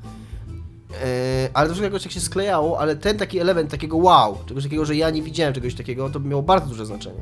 e, 1.05 1.49
ale 1.55 1.69
to 1.69 1.75
wszystko 1.75 1.85
jakoś 1.85 2.03
tak 2.03 2.13
się 2.13 2.21
sklejało, 2.21 2.79
ale 2.81 2.97
ten 2.97 3.19
taki 3.19 3.39
element 3.39 3.71
takiego 3.71 3.97
wow, 3.97 4.39
czegoś 4.47 4.65
takiego, 4.65 4.85
że 4.85 4.97
ja 4.97 5.11
nie 5.11 5.23
widziałem 5.23 5.55
czegoś 5.55 5.75
takiego, 5.75 6.11
to 6.11 6.21
miało 6.21 6.43
bardzo 6.43 6.69
duże 6.69 6.87
znaczenie. 6.87 7.21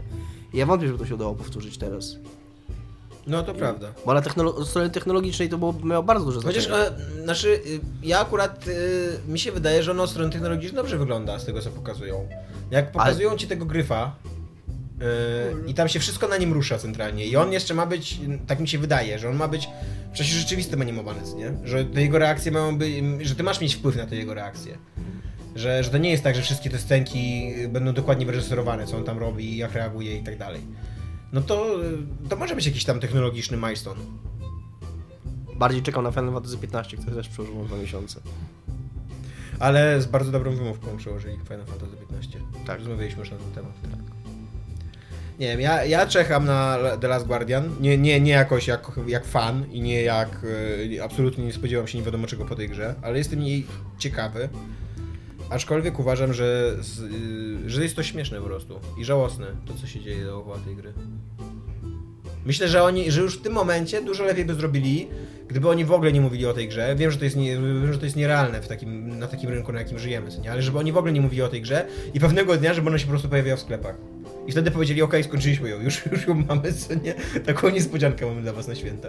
I 0.53 0.59
ja 0.59 0.67
wątpię, 0.67 0.87
żeby 0.87 0.99
to 0.99 1.07
się 1.07 1.15
udało 1.15 1.35
powtórzyć 1.35 1.79
teraz. 1.79 2.17
No 3.27 3.43
to 3.43 3.55
prawda. 3.55 3.93
Bo 4.07 4.15
na 4.15 4.21
technolo- 4.23 4.55
od 4.57 4.69
strony 4.69 4.91
technologicznej 4.91 5.49
to 5.49 5.59
było, 5.59 5.75
miało 5.85 6.03
bardzo 6.03 6.25
duże 6.25 6.41
znaczenie. 6.41 6.67
Chociaż, 6.67 6.93
e, 7.19 7.23
znaczy, 7.25 7.49
y, 7.49 7.81
ja 8.03 8.21
akurat, 8.21 8.69
y, 8.69 8.73
mi 9.29 9.39
się 9.39 9.53
wydaje, 9.53 9.83
że 9.83 9.91
ono 9.91 10.03
od 10.03 10.11
strony 10.11 10.31
technologicznej 10.31 10.77
dobrze 10.77 10.99
wygląda 10.99 11.39
z 11.39 11.45
tego, 11.45 11.61
co 11.61 11.71
pokazują. 11.71 12.29
Jak 12.71 12.93
pokazują 12.93 13.37
ci 13.37 13.47
tego 13.47 13.67
gryfa 13.67 14.17
y, 15.67 15.71
i 15.71 15.75
tam 15.75 15.89
się 15.89 16.01
wszystko 16.01 16.29
na 16.29 16.37
nim 16.37 16.53
rusza 16.53 16.79
centralnie 16.79 17.27
i 17.27 17.37
on 17.37 17.53
jeszcze 17.53 17.75
ma 17.75 17.87
być, 17.87 18.21
tak 18.47 18.61
mi 18.61 18.69
się 18.69 18.79
wydaje, 18.79 19.19
że 19.19 19.29
on 19.29 19.37
ma 19.37 19.49
być 19.49 19.69
w 20.13 20.17
czasie 20.17 20.35
rzeczywistym 20.35 20.81
animowany, 20.81 21.21
nie? 21.37 21.53
Że 21.65 21.85
te 21.85 22.03
jego 22.03 22.19
reakcje 22.19 22.53
mają 22.53 22.79
być, 22.79 22.95
że 23.21 23.35
ty 23.35 23.43
masz 23.43 23.61
mieć 23.61 23.75
wpływ 23.75 23.97
na 23.97 24.07
te 24.07 24.17
jego 24.17 24.35
reakcje. 24.35 24.79
Że, 25.55 25.85
że 25.85 25.91
to 25.91 25.99
nie 25.99 26.11
jest 26.11 26.25
tak, 26.25 26.37
że 26.37 26.43
wszystkie 26.43 26.71
te 26.71 26.79
scenki 26.79 27.53
będą 27.69 27.93
dokładnie 27.93 28.27
wyreżyserowane, 28.27 28.87
co 28.87 28.97
on 28.97 29.05
tam 29.05 29.19
robi, 29.19 29.57
jak 29.57 29.73
reaguje 29.73 30.17
i 30.17 30.23
tak 30.23 30.39
dalej. 30.39 30.61
No 31.33 31.41
to, 31.41 31.77
to 32.29 32.37
może 32.37 32.55
być 32.55 32.67
jakiś 32.67 32.85
tam 32.85 33.01
technologiczny 33.01 33.57
milestone. 33.57 34.01
Bardziej 35.57 35.83
czekam 35.83 36.05
na 36.05 36.11
Final 36.11 36.33
Fantasy 36.33 36.57
XV, 36.63 36.97
który 36.97 37.17
też 37.17 37.29
przełożyło 37.29 37.65
dwa 37.65 37.77
miesiące. 37.77 38.21
Ale 39.59 40.01
z 40.01 40.07
bardzo 40.07 40.33
dobrą 40.33 40.57
wymówką 40.57 40.97
przełożyli 40.97 41.37
Final 41.49 41.67
Fantasy 41.67 41.97
XV. 42.11 42.39
Tak. 42.67 42.79
Rozmawialiśmy 42.79 43.21
już 43.21 43.31
na 43.31 43.37
ten 43.37 43.53
temat. 43.53 43.73
Nie 45.39 45.47
wiem, 45.47 45.61
ja, 45.61 45.85
ja 45.85 46.07
czekam 46.07 46.45
na 46.45 46.79
The 47.01 47.09
Last 47.09 47.27
Guardian. 47.27 47.71
Nie, 47.81 47.99
nie, 47.99 48.21
nie 48.21 48.33
jakoś 48.33 48.67
jak, 48.67 48.91
jak 49.07 49.25
fan 49.25 49.67
i 49.73 49.81
nie 49.81 50.03
jak. 50.03 50.29
e, 50.97 51.05
absolutnie 51.05 51.45
nie 51.45 51.53
spodziewam 51.53 51.87
się 51.87 51.99
nie 51.99 52.05
wiadomo 52.05 52.27
czego 52.27 52.45
po 52.45 52.55
tej 52.55 52.69
grze, 52.69 52.95
ale 53.03 53.19
jestem 53.19 53.43
jej 53.43 53.67
ciekawy. 53.99 54.49
Aczkolwiek 55.51 55.99
uważam, 55.99 56.33
że, 56.33 56.77
z, 56.81 57.01
y, 57.01 57.71
że 57.71 57.83
jest 57.83 57.97
to 57.97 58.03
śmieszne 58.03 58.41
po 58.41 58.47
prostu 58.47 58.81
i 58.99 59.05
żałosne 59.05 59.47
to, 59.67 59.75
co 59.75 59.87
się 59.87 60.01
dzieje 60.01 60.25
dookoła 60.25 60.59
tej 60.59 60.77
gry. 60.77 60.93
Myślę, 62.47 62.69
że 62.69 62.83
oni, 62.83 63.11
że 63.11 63.21
już 63.21 63.39
w 63.39 63.43
tym 63.43 63.53
momencie 63.53 64.03
dużo 64.03 64.25
lepiej 64.25 64.45
by 64.45 64.55
zrobili, 64.55 65.09
gdyby 65.49 65.69
oni 65.69 65.85
w 65.85 65.93
ogóle 65.93 66.13
nie 66.13 66.21
mówili 66.21 66.47
o 66.47 66.53
tej 66.53 66.69
grze. 66.69 66.97
Wiem, 66.97 67.11
że 67.11 67.19
to 67.19 67.25
jest, 67.25 67.37
nie, 67.37 67.51
wiem, 67.51 67.93
że 67.93 67.99
to 67.99 68.05
jest 68.05 68.17
nierealne 68.17 68.63
w 68.63 68.69
takim, 68.69 69.19
na 69.19 69.27
takim 69.27 69.51
rynku, 69.51 69.73
na 69.73 69.79
jakim 69.79 69.99
żyjemy, 69.99 70.31
nie? 70.43 70.53
ale 70.53 70.63
żeby 70.63 70.79
oni 70.79 70.93
w 70.93 70.97
ogóle 70.97 71.13
nie 71.13 71.21
mówili 71.21 71.43
o 71.43 71.49
tej 71.49 71.63
grze 71.63 71.87
i 72.15 72.21
pewnego 72.21 72.57
dnia, 72.57 72.75
żeby 72.75 72.89
ona 72.89 72.99
się 72.99 73.05
po 73.05 73.11
prostu 73.11 73.29
pojawiała 73.29 73.57
w 73.57 73.61
sklepach. 73.61 73.97
I 74.47 74.53
wtedy 74.53 74.71
powiedzieli, 74.71 75.03
okej, 75.03 75.25
skończyliśmy 75.25 75.69
ją, 75.69 75.81
już, 75.81 76.07
już 76.13 76.27
ją 76.27 76.35
mamy, 76.49 76.73
co 76.73 76.95
nie? 76.95 77.15
Taką 77.47 77.69
niespodziankę 77.69 78.27
mamy 78.27 78.43
dla 78.43 78.53
was 78.53 78.69
na 78.69 78.75
święta. 78.75 79.09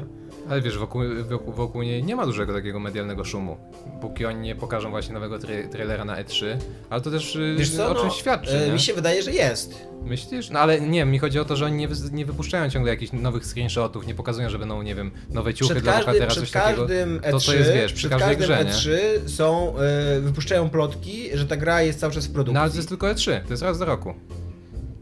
Ale 0.50 0.62
wiesz, 0.62 0.78
wokół, 0.78 1.02
wokół, 1.30 1.54
wokół 1.54 1.82
niej 1.84 2.04
nie 2.04 2.16
ma 2.16 2.26
dużego 2.26 2.54
takiego 2.54 2.80
medialnego 2.80 3.26
szumu. 3.26 3.58
Póki 4.02 4.26
oni 4.26 4.40
nie 4.40 4.56
pokażą 4.56 4.90
właśnie 4.90 5.14
nowego 5.14 5.36
tra- 5.38 5.70
trailera 5.70 6.06
na 6.06 6.24
E3, 6.24 6.46
ale 6.90 7.02
to 7.02 7.12
też 7.12 7.36
y, 7.36 7.56
Wiesz 7.60 7.72
co, 7.76 7.90
o 7.92 7.96
czymś 7.96 8.06
no, 8.14 8.20
świadczy. 8.20 8.58
e, 8.58 8.68
nie? 8.68 8.74
mi 8.74 8.80
się 8.80 8.94
wydaje, 8.94 9.24
że 9.24 9.32
jest. 9.32 9.88
Myślisz? 10.04 10.50
No 10.50 10.60
ale 10.60 10.82
nie, 10.82 11.06
mi 11.06 11.20
chodzi 11.20 11.40
o 11.40 11.46
to, 11.46 11.56
że 11.56 11.66
oni 11.66 11.76
nie, 11.78 11.88
nie 12.12 12.26
wypuszczają 12.26 12.70
ciągle 12.70 12.92
jakichś 12.92 13.12
nowych 13.14 13.46
screenshotów, 13.46 14.08
nie 14.08 14.16
pokazują, 14.16 14.50
że 14.50 14.60
będą, 14.60 14.82
nie 14.82 14.96
wiem, 14.96 15.12
nowe 15.30 15.54
ciuchy 15.54 15.74
Przed 15.74 15.84
dla 15.84 15.94
każdym, 15.94 16.06
bohatera, 16.14 16.28
przed 16.32 16.44
coś 16.44 16.52
takiego. 16.52 16.82
każdym 16.82 17.20
E3, 17.20 17.32
To, 17.32 17.40
co 17.40 17.54
jest, 17.54 17.74
wiesz, 17.74 17.94
przy 17.94 18.10
każdej 18.10 18.38
grze, 18.38 18.66
E3 18.66 18.90
są, 19.30 19.78
e, 19.78 20.20
wypuszczają 20.20 20.70
plotki, 20.70 21.30
że 21.34 21.46
ta 21.46 21.58
gra 21.58 21.82
jest 21.82 22.00
cały 22.00 22.14
czas 22.14 22.28
w 22.28 22.32
produkcji. 22.32 22.54
No 22.54 22.60
ale 22.62 22.70
to 22.72 22.78
jest 22.78 22.90
tylko 22.90 23.08
E3, 23.08 23.42
to 23.42 23.54
jest 23.54 23.64
raz 23.64 23.80
do 23.80 23.86
roku. 23.86 24.14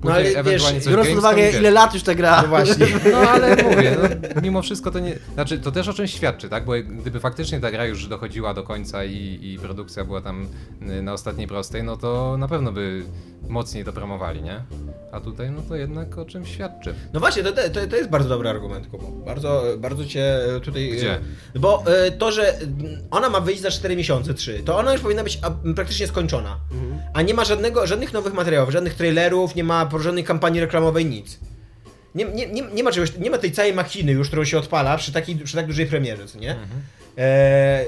No, 0.05 0.13
ale 0.13 0.29
ewentualnie 0.29 0.79
wiesz, 0.79 0.89
Biorąc 0.89 1.09
pod 1.09 1.17
uwagę, 1.17 1.51
ile 1.51 1.71
lat 1.71 1.93
już 1.93 2.03
ta 2.03 2.15
gra. 2.15 2.41
No 2.41 2.47
właśnie. 2.47 2.85
No 3.11 3.17
ale 3.17 3.63
mówię, 3.63 3.97
no, 4.01 4.41
mimo 4.41 4.61
wszystko 4.61 4.91
to 4.91 4.99
nie. 4.99 5.17
Znaczy, 5.33 5.59
to 5.59 5.71
też 5.71 5.87
o 5.87 5.93
czymś 5.93 6.13
świadczy, 6.13 6.49
tak? 6.49 6.65
Bo 6.65 6.73
gdyby 6.89 7.19
faktycznie 7.19 7.59
ta 7.59 7.71
gra 7.71 7.85
już 7.85 8.07
dochodziła 8.07 8.53
do 8.53 8.63
końca 8.63 9.03
i, 9.03 9.39
i 9.41 9.59
produkcja 9.59 10.05
była 10.05 10.21
tam 10.21 10.47
y, 10.81 11.01
na 11.01 11.13
ostatniej 11.13 11.47
prostej, 11.47 11.83
no 11.83 11.97
to 11.97 12.37
na 12.37 12.47
pewno 12.47 12.71
by 12.71 13.03
mocniej 13.49 13.85
to 13.85 13.93
promowali, 13.93 14.41
nie? 14.41 14.61
A 15.11 15.19
tutaj, 15.19 15.51
no 15.51 15.61
to 15.61 15.75
jednak 15.75 16.17
o 16.17 16.25
czymś 16.25 16.49
świadczy. 16.49 16.93
No 17.13 17.19
właśnie, 17.19 17.43
to, 17.43 17.51
to, 17.51 17.87
to 17.89 17.95
jest 17.95 18.09
bardzo 18.09 18.29
dobry 18.29 18.49
argument, 18.49 18.87
Kubo. 18.87 19.07
Bardzo, 19.25 19.63
bardzo 19.77 20.05
cię 20.05 20.37
tutaj... 20.63 20.89
Gdzie? 20.89 21.19
Bo 21.55 21.83
e, 21.87 22.11
to, 22.11 22.31
że 22.31 22.57
mm, 22.59 22.75
ona 23.11 23.29
ma 23.29 23.39
wyjść 23.39 23.61
za 23.61 23.71
4 23.71 23.95
miesiące, 23.95 24.33
3, 24.33 24.63
to 24.65 24.77
ona 24.77 24.93
już 24.93 25.01
powinna 25.01 25.23
być 25.23 25.39
praktycznie 25.75 26.07
skończona. 26.07 26.59
A 27.13 27.21
nie 27.21 27.33
ma 27.33 27.45
żadnego, 27.45 27.87
żadnych 27.87 28.13
nowych 28.13 28.33
materiałów, 28.33 28.69
żadnych 28.69 28.93
trailerów, 28.93 29.55
nie 29.55 29.63
ma 29.63 29.85
żadnej 30.01 30.23
kampanii 30.23 30.61
reklamowej, 30.61 31.05
nic. 31.05 31.39
Nie, 32.15 32.25
nie, 32.25 32.47
nie, 32.47 32.61
nie, 32.61 32.83
ma 32.83 32.91
czegoś, 32.91 33.17
nie 33.17 33.31
ma 33.31 33.37
tej 33.37 33.51
całej 33.51 33.73
machiny 33.73 34.11
już, 34.11 34.27
którą 34.27 34.43
się 34.43 34.57
odpala 34.57 34.97
przy, 34.97 35.11
takiej, 35.11 35.35
przy 35.35 35.55
tak 35.55 35.67
dużej 35.67 35.85
premierze, 35.85 36.27
co 36.27 36.39
nie? 36.39 36.55
E, 37.17 37.85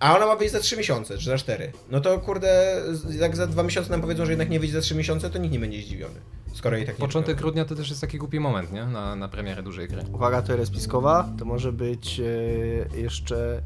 a 0.00 0.16
ona 0.16 0.26
ma 0.26 0.36
wyjść 0.36 0.52
za 0.52 0.60
3 0.60 0.76
miesiące, 0.76 1.18
czy 1.18 1.24
za 1.24 1.38
4. 1.38 1.72
No 1.90 2.00
to 2.00 2.18
kurde, 2.18 2.82
jak 3.18 3.36
za 3.36 3.46
2 3.46 3.62
miesiące 3.62 3.90
nam 3.90 4.00
powiedzą, 4.00 4.24
że 4.26 4.32
jednak 4.32 4.50
nie 4.50 4.60
wyjdzie 4.60 4.74
za 4.74 4.80
3 4.80 4.94
miesiące, 4.94 5.30
to 5.30 5.38
nikt 5.38 5.52
nie 5.52 5.58
będzie 5.58 5.82
zdziwiony. 5.82 6.20
Skoro 6.54 6.76
jej 6.76 6.86
tak 6.86 6.98
nie 6.98 7.06
Początek 7.06 7.28
robią. 7.28 7.42
grudnia 7.42 7.64
to 7.64 7.74
też 7.74 7.88
jest 7.88 8.00
taki 8.00 8.18
głupi 8.18 8.40
moment, 8.40 8.72
nie? 8.72 8.86
Na, 8.86 9.16
na 9.16 9.28
premierę 9.28 9.62
dużej 9.62 9.88
gry. 9.88 10.02
Uwaga, 10.12 10.42
to 10.42 10.56
jest 10.56 10.72
spiskowa, 10.72 11.28
to 11.38 11.44
może 11.44 11.72
być 11.72 12.20
e, 12.20 13.00
jeszcze... 13.00 13.62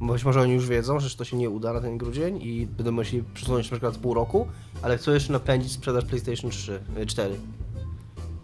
Być 0.00 0.24
może 0.24 0.40
oni 0.40 0.52
już 0.52 0.68
wiedzą, 0.68 1.00
że 1.00 1.16
to 1.16 1.24
się 1.24 1.36
nie 1.36 1.50
uda 1.50 1.72
na 1.72 1.80
ten 1.80 1.98
grudzień 1.98 2.42
i 2.42 2.66
będą 2.66 2.92
musieli 2.92 3.22
przesunąć 3.34 3.70
na 3.70 3.76
przykład 3.76 3.96
pół 3.96 4.14
roku, 4.14 4.46
ale 4.82 4.98
chcą 4.98 5.12
jeszcze 5.12 5.32
napędzić 5.32 5.72
sprzedaż 5.72 6.04
PlayStation 6.04 6.50
3, 6.50 6.80
e, 6.96 7.06
4. 7.06 7.34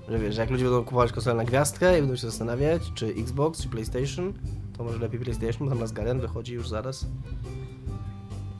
Że 0.08 0.18
wiesz, 0.18 0.34
że 0.34 0.40
jak 0.40 0.50
ludzie 0.50 0.64
będą 0.64 0.84
kupować 0.84 1.12
konsolę 1.12 1.36
na 1.36 1.44
gwiazdkę 1.44 1.98
i 1.98 2.00
będą 2.00 2.16
się 2.16 2.26
zastanawiać, 2.26 2.92
czy 2.94 3.06
Xbox, 3.06 3.62
czy 3.62 3.68
PlayStation, 3.68 4.32
to 4.76 4.84
może 4.84 4.98
lepiej 4.98 5.20
PlayStation, 5.20 5.68
bo 5.68 5.74
tam 5.74 5.80
Last 5.80 5.94
Guardian 5.94 6.20
wychodzi 6.20 6.54
już 6.54 6.68
zaraz. 6.68 7.06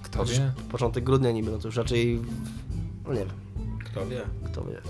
Kto 0.03 0.18
Chociaż 0.18 0.38
wie? 0.38 0.53
Początek 0.70 1.05
grudnia 1.05 1.32
niby, 1.32 1.51
no 1.51 1.59
to 1.59 1.68
już 1.68 1.76
raczej... 1.76 2.20
No 3.07 3.12
nie 3.12 3.18
wiem, 3.18 3.28
Kto 3.84 4.07
wie? 4.07 4.22
kto 4.44 4.64
wie. 4.64 4.80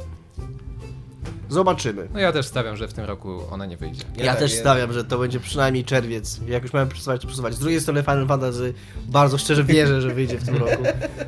Zobaczymy. 1.49 2.09
No 2.15 2.21
ja 2.21 2.33
też 2.33 2.47
stawiam, 2.47 2.77
że 2.77 2.89
w 2.89 2.93
tym 2.93 3.05
roku 3.05 3.41
ona 3.51 3.67
nie 3.67 3.77
wyjdzie. 3.77 4.05
Ja, 4.17 4.25
Ja 4.25 4.31
tak, 4.33 4.41
też 4.41 4.55
ja- 4.55 4.61
stawiam, 4.61 4.93
że 4.93 5.05
to 5.05 5.19
będzie 5.19 5.41
przynajmniej 5.41 5.85
czerwiec. 5.85 6.41
Jak 6.47 6.63
już 6.63 6.73
mamy 6.73 6.91
przesuwać, 6.91 7.21
to 7.21 7.27
przesuwać. 7.29 7.55
Z 7.55 7.59
drugiej 7.59 7.81
strony 7.81 8.03
Final 8.03 8.27
Fantasy 8.27 8.75
bardzo 9.09 9.39
szczerze 9.39 9.65
wierzę, 9.65 10.01
że 10.01 10.15
wyjdzie 10.15 10.39
w 10.39 10.45
tym 10.45 10.57
roku. 10.57 10.83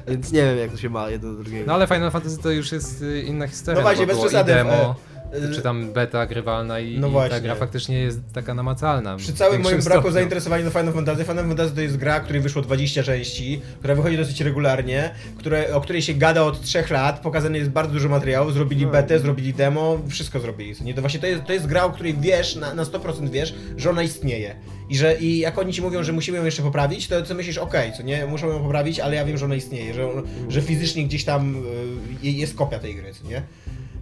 Więc 0.08 0.32
nie 0.32 0.42
wiem, 0.42 0.58
jak 0.58 0.70
to 0.70 0.76
się 0.76 0.90
ma 0.90 1.10
jedno 1.10 1.32
do 1.32 1.42
drugiego. 1.42 1.64
No 1.66 1.74
ale 1.74 1.86
Final 1.86 2.10
Fantasy 2.10 2.38
to 2.38 2.50
już 2.50 2.72
jest 2.72 3.02
y, 3.02 3.22
inna 3.22 3.46
historia. 3.46 3.80
No 3.80 3.82
właśnie, 3.82 4.02
bo 4.06 4.08
bez 4.08 4.16
było 4.16 4.28
przesady, 4.28 4.54
demo, 4.54 4.94
czy 5.54 5.62
tam 5.62 5.92
beta 5.92 6.26
grywalna 6.26 6.80
i, 6.80 6.98
No 6.98 7.26
i 7.26 7.30
ta 7.30 7.40
gra 7.40 7.54
faktycznie 7.54 7.98
jest 7.98 8.20
taka 8.34 8.54
namacalna. 8.54 9.16
Przy 9.16 9.32
całym 9.32 9.62
moim 9.62 9.74
braku 9.74 9.90
stopniu. 9.90 10.10
zainteresowania 10.10 10.64
do 10.64 10.70
Final 10.70 10.92
Fantasy, 10.92 11.24
Final 11.24 11.48
Fantasy 11.48 11.74
to 11.74 11.80
jest 11.80 11.96
gra, 11.96 12.20
której 12.20 12.42
wyszło 12.42 12.62
20 12.62 13.02
części, 13.02 13.60
która 13.78 13.94
wychodzi 13.94 14.16
dosyć 14.16 14.40
regularnie, 14.40 15.10
które, 15.38 15.74
o 15.74 15.80
której 15.80 16.02
się 16.02 16.14
gada 16.14 16.42
od 16.42 16.60
3 16.60 16.84
lat, 16.90 17.20
pokazane 17.20 17.58
jest 17.58 17.70
bardzo 17.70 17.92
dużo 17.92 18.08
materiału, 18.08 18.50
zrobili 18.50 18.86
No. 18.86 18.92
betę, 18.92 19.18
zrobili 19.18 19.54
demo, 19.54 19.98
wszystko 20.08 20.40
zrobili. 20.40 20.74
Nie, 20.80 20.94
to 20.94 21.00
właśnie 21.00 21.20
to 21.20 21.26
jest, 21.26 21.44
to 21.44 21.52
jest 21.52 21.66
gra, 21.66 21.84
o 21.84 21.90
której 21.90 22.14
wiesz, 22.20 22.56
na, 22.56 22.74
na 22.74 22.84
100% 22.84 23.30
wiesz, 23.30 23.54
że 23.76 23.90
ona 23.90 24.02
istnieje. 24.02 24.54
I 24.90 24.96
że 24.96 25.18
i 25.18 25.38
jak 25.38 25.58
oni 25.58 25.72
ci 25.72 25.82
mówią, 25.82 26.02
że 26.02 26.12
musimy 26.12 26.38
ją 26.38 26.44
jeszcze 26.44 26.62
poprawić, 26.62 27.08
to 27.08 27.22
co 27.22 27.34
myślisz, 27.34 27.58
okej, 27.58 27.92
co 27.96 28.02
nie, 28.02 28.26
muszą 28.26 28.48
ją 28.48 28.58
poprawić, 28.62 29.00
ale 29.00 29.16
ja 29.16 29.24
wiem, 29.24 29.38
że 29.38 29.44
ona 29.44 29.54
istnieje, 29.54 29.94
że, 29.94 30.08
że 30.48 30.62
fizycznie 30.62 31.04
gdzieś 31.04 31.24
tam 31.24 31.56
y, 32.24 32.30
jest 32.30 32.54
kopia 32.54 32.78
tej 32.78 32.94
gry, 32.94 33.14
co 33.14 33.28
nie? 33.28 33.42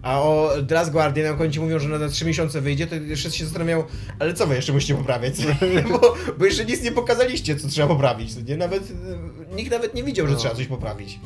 A 0.01 0.21
o 0.21 0.49
The 0.67 0.75
Last 0.75 0.91
Guardian, 0.91 1.25
jak 1.25 1.41
oni 1.41 1.51
ci 1.53 1.59
mówią, 1.59 1.79
że 1.79 1.89
na 1.89 1.99
za 1.99 2.09
3 2.09 2.25
miesiące 2.25 2.61
wyjdzie, 2.61 2.87
to 2.87 2.95
jeszcze 2.95 3.31
się 3.31 3.43
zastanawiał, 3.45 3.83
ale 4.19 4.33
co 4.33 4.47
wy 4.47 4.55
jeszcze 4.55 4.73
musicie 4.73 4.95
poprawiać? 4.95 5.33
bo, 5.91 6.15
bo 6.39 6.45
jeszcze 6.45 6.65
nic 6.65 6.83
nie 6.83 6.91
pokazaliście, 6.91 7.55
co 7.55 7.67
trzeba 7.67 7.87
poprawić. 7.87 8.33
co 8.33 8.41
Nie? 8.41 8.57
Nawet, 8.57 8.83
y, 8.91 9.55
nikt 9.55 9.71
nawet 9.71 9.93
nie 9.93 10.03
widział, 10.03 10.27
że 10.27 10.33
No. 10.33 10.39
trzeba 10.39 10.55
coś 10.55 10.67
poprawić. 10.67 11.19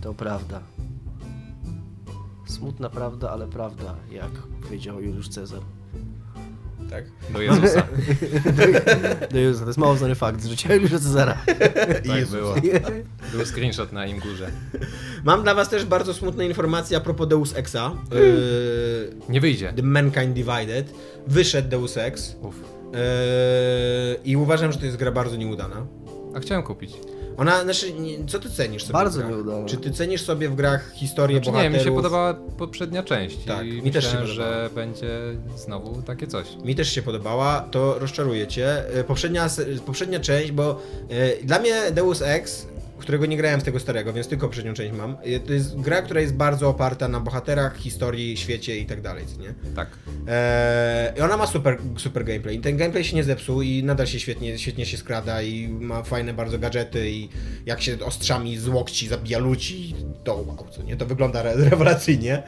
To 0.00 0.14
prawda. 0.14 0.60
Smutna 2.46 2.90
prawda, 2.90 3.30
ale 3.30 3.46
prawda, 3.46 3.94
jak 4.12 4.30
powiedział 4.62 5.00
Juliusz 5.02 5.28
Cezar. 5.28 5.60
Tak? 6.90 7.04
Do 7.30 7.42
Jezusa. 7.42 7.82
No 9.32 9.38
Jezus, 9.38 9.60
to 9.62 9.66
jest 9.66 9.78
mało 9.78 9.96
znany 9.96 10.14
fakt 10.14 10.42
z 10.42 10.46
życia 10.46 10.74
Juliusza 10.74 10.98
Cezara. 10.98 11.38
tak 12.06 12.06
Jezus. 12.06 12.34
było. 12.34 12.54
Był 13.32 13.44
screenshot 13.46 13.92
na 13.92 14.06
im 14.06 14.18
górze. 14.18 14.50
Mam 15.24 15.42
dla 15.42 15.54
was 15.54 15.68
też 15.68 15.84
bardzo 15.84 16.14
smutne 16.14 16.46
informacje 16.46 16.96
a 16.96 17.00
propos 17.00 17.28
Deus 17.28 17.54
Exa. 17.56 17.92
Y, 18.12 19.10
Nie 19.28 19.40
wyjdzie. 19.40 19.72
The 19.76 19.82
Mankind 19.82 20.32
Divided. 20.32 20.94
Wyszedł 21.26 21.68
Deus 21.68 21.96
Ex. 21.96 22.36
Uf. 22.42 22.54
y, 22.54 22.60
I 24.24 24.36
uważam, 24.36 24.72
że 24.72 24.78
to 24.78 24.84
jest 24.84 24.96
gra 24.96 25.12
bardzo 25.12 25.36
nieudana. 25.36 25.86
A 26.34 26.40
chciałem 26.40 26.62
kupić. 26.62 26.92
Ona, 27.38 27.62
znaczy, 27.62 27.92
nie, 27.92 28.26
co 28.26 28.38
ty 28.38 28.50
cenisz 28.50 28.82
sobie 28.82 28.92
Bardzo 28.92 29.22
nieudana. 29.28 29.66
Czy 29.66 29.76
ty 29.76 29.90
cenisz 29.90 30.22
sobie 30.22 30.48
w 30.48 30.54
grach 30.54 30.92
historię 30.92 31.36
Znaczy, 31.36 31.46
nie, 31.50 31.52
bohaterów? 31.52 31.78
mi 31.78 31.84
się 31.84 31.94
podobała 31.96 32.34
poprzednia 32.34 33.02
część. 33.02 33.36
Tak, 33.46 33.66
i 33.66 33.82
mi 33.82 33.90
też 33.90 34.04
się 34.04 34.10
podobała. 34.10 34.34
że 34.34 34.70
będzie 34.74 35.08
znowu 35.56 36.02
takie 36.02 36.26
coś. 36.26 36.46
Mi 36.64 36.74
też 36.74 36.92
się 36.92 37.02
podobała, 37.02 37.60
to 37.70 37.98
rozczaruje 37.98 38.46
cię. 38.46 38.88
E, 38.94 39.04
Poprzednia, 39.04 39.48
poprzednia 39.86 40.20
część, 40.20 40.52
bo 40.52 40.80
e, 41.10 41.44
dla 41.44 41.58
mnie 41.58 41.90
Deus 41.92 42.22
Ex 42.22 42.66
którego 42.98 43.26
nie 43.26 43.36
grałem 43.36 43.60
z 43.60 43.64
tego 43.64 43.80
starego, 43.80 44.12
więc 44.12 44.28
tylko 44.28 44.48
przednią 44.48 44.74
część 44.74 44.92
mam. 44.92 45.16
To 45.46 45.52
jest 45.52 45.80
gra, 45.80 46.02
która 46.02 46.20
jest 46.20 46.34
bardzo 46.34 46.68
oparta 46.68 47.08
na 47.08 47.20
bohaterach, 47.20 47.76
historii, 47.76 48.36
świecie 48.36 48.76
i 48.78 48.86
tak 48.86 49.00
dalej, 49.00 49.24
nie? 49.40 49.54
Tak. 49.74 49.88
Eee, 50.28 51.18
I 51.18 51.20
ona 51.20 51.36
ma 51.36 51.46
super, 51.46 51.78
super 51.96 52.24
gameplay. 52.24 52.56
I 52.56 52.60
ten 52.60 52.76
gameplay 52.76 53.04
się 53.04 53.16
nie 53.16 53.24
zepsuł 53.24 53.62
i 53.62 53.82
nadal 53.82 54.06
się 54.06 54.20
świetnie, 54.20 54.58
świetnie 54.58 54.86
się 54.86 54.96
skrada 54.96 55.42
i 55.42 55.68
ma 55.68 56.02
fajne 56.02 56.34
bardzo 56.34 56.58
gadżety 56.58 57.10
i 57.10 57.28
jak 57.66 57.82
się 57.82 57.96
ostrzami 58.04 58.58
z 58.58 58.68
łokci 58.68 59.08
zabija 59.08 59.38
ludzi, 59.38 59.94
to 60.24 60.34
wow, 60.34 60.66
co 60.70 60.82
nie? 60.82 60.96
To 60.96 61.06
wygląda 61.06 61.40
re 61.40 61.54
rewelacyjnie. 61.70 62.42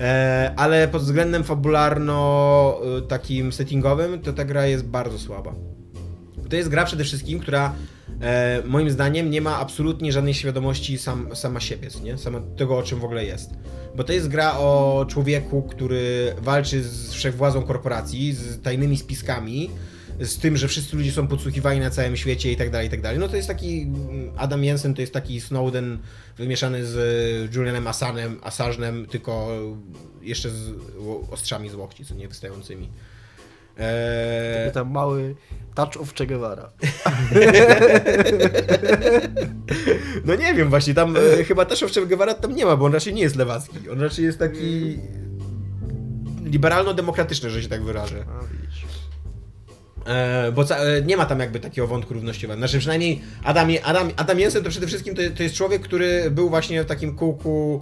Eee, 0.00 0.50
ale 0.56 0.88
pod 0.88 1.02
względem 1.02 1.44
fabularno 1.44 2.80
y, 2.98 3.02
takim 3.02 3.52
settingowym, 3.52 4.20
to 4.20 4.32
ta 4.32 4.44
gra 4.44 4.66
jest 4.66 4.84
bardzo 4.84 5.18
słaba. 5.18 5.54
To 6.50 6.56
jest 6.56 6.68
gra 6.68 6.84
przede 6.84 7.04
wszystkim, 7.04 7.40
która 7.40 7.74
e, 8.20 8.62
moim 8.66 8.90
zdaniem 8.90 9.30
nie 9.30 9.40
ma 9.40 9.58
absolutnie 9.58 10.12
żadnej 10.12 10.34
świadomości 10.34 10.98
sam, 10.98 11.36
sama 11.36 11.60
siebie, 11.60 11.88
nie? 12.04 12.18
Sama 12.18 12.40
tego, 12.56 12.78
o 12.78 12.82
czym 12.82 13.00
w 13.00 13.04
ogóle 13.04 13.24
jest. 13.24 13.50
Bo 13.96 14.04
to 14.04 14.12
jest 14.12 14.28
gra 14.28 14.58
o 14.58 15.06
człowieku, 15.08 15.62
który 15.62 16.34
walczy 16.38 16.82
z 16.82 17.12
wszechwładzą 17.12 17.62
korporacji, 17.62 18.32
z 18.32 18.62
tajnymi 18.62 18.96
spiskami, 18.96 19.70
z 20.20 20.38
tym, 20.38 20.56
że 20.56 20.68
wszyscy 20.68 20.96
ludzie 20.96 21.12
są 21.12 21.28
podsłuchiwani 21.28 21.80
na 21.80 21.90
całym 21.90 22.16
świecie 22.16 22.52
i 22.52 22.56
tak 22.56 22.70
dalej, 22.70 22.86
i 22.86 22.90
tak 22.90 23.00
dalej. 23.00 23.18
No 23.18 23.28
to 23.28 23.36
jest 23.36 23.48
taki, 23.48 23.82
mm, 23.82 24.32
Adam 24.36 24.64
Jensen 24.64 24.94
to 24.94 25.00
jest 25.00 25.12
taki 25.12 25.40
Snowden 25.40 25.98
wymieszany 26.36 26.86
z 26.86 27.54
Julianem 27.54 27.86
Assanem, 27.86 28.38
Assange'em, 28.40 29.06
tylko 29.06 29.48
jeszcze 30.22 30.50
z 30.50 30.72
ostrzami 31.30 31.70
z 31.70 31.74
łokci, 31.74 32.04
co 32.04 32.14
nie 32.14 32.28
wystającymi. 32.28 32.88
Eee, 33.78 34.72
Tam 34.72 34.90
mały 34.90 35.34
touch 35.74 35.96
of 36.00 36.14
Che 36.14 36.26
Guevara. 36.26 36.70
No 40.24 40.34
nie 40.34 40.54
wiem, 40.54 40.70
właśnie 40.70 40.94
tam 40.94 41.16
e, 41.16 41.44
chyba 41.44 41.64
też 41.64 41.84
Che 41.94 42.06
Guevara 42.06 42.34
tam 42.34 42.54
nie 42.54 42.66
ma, 42.66 42.76
bo 42.76 42.84
on 42.84 42.92
raczej 42.92 43.14
nie 43.14 43.22
jest 43.22 43.36
lewacki. 43.36 43.90
On 43.92 44.00
raczej 44.00 44.24
jest 44.24 44.38
taki 44.38 44.98
liberalno-demokratyczny, 46.44 47.50
że 47.50 47.62
się 47.62 47.68
tak 47.68 47.82
wyrażę. 47.82 48.24
E, 50.06 50.52
bo 50.52 50.62
e, 50.62 51.02
nie 51.02 51.16
ma 51.16 51.26
tam 51.26 51.40
jakby 51.40 51.60
takiego 51.60 51.86
wątku 51.86 52.14
równościowego. 52.14 52.58
Znaczy 52.58 52.78
przynajmniej 52.78 53.20
Adam, 53.44 53.68
Adam, 53.84 54.10
Adam 54.16 54.38
Jensen 54.40 54.64
to 54.64 54.70
przede 54.70 54.86
wszystkim 54.86 55.14
to, 55.14 55.22
to 55.36 55.42
jest 55.42 55.54
człowiek, 55.54 55.82
który 55.82 56.30
był 56.30 56.50
właśnie 56.50 56.82
w 56.82 56.86
takim 56.86 57.16
kółku 57.16 57.80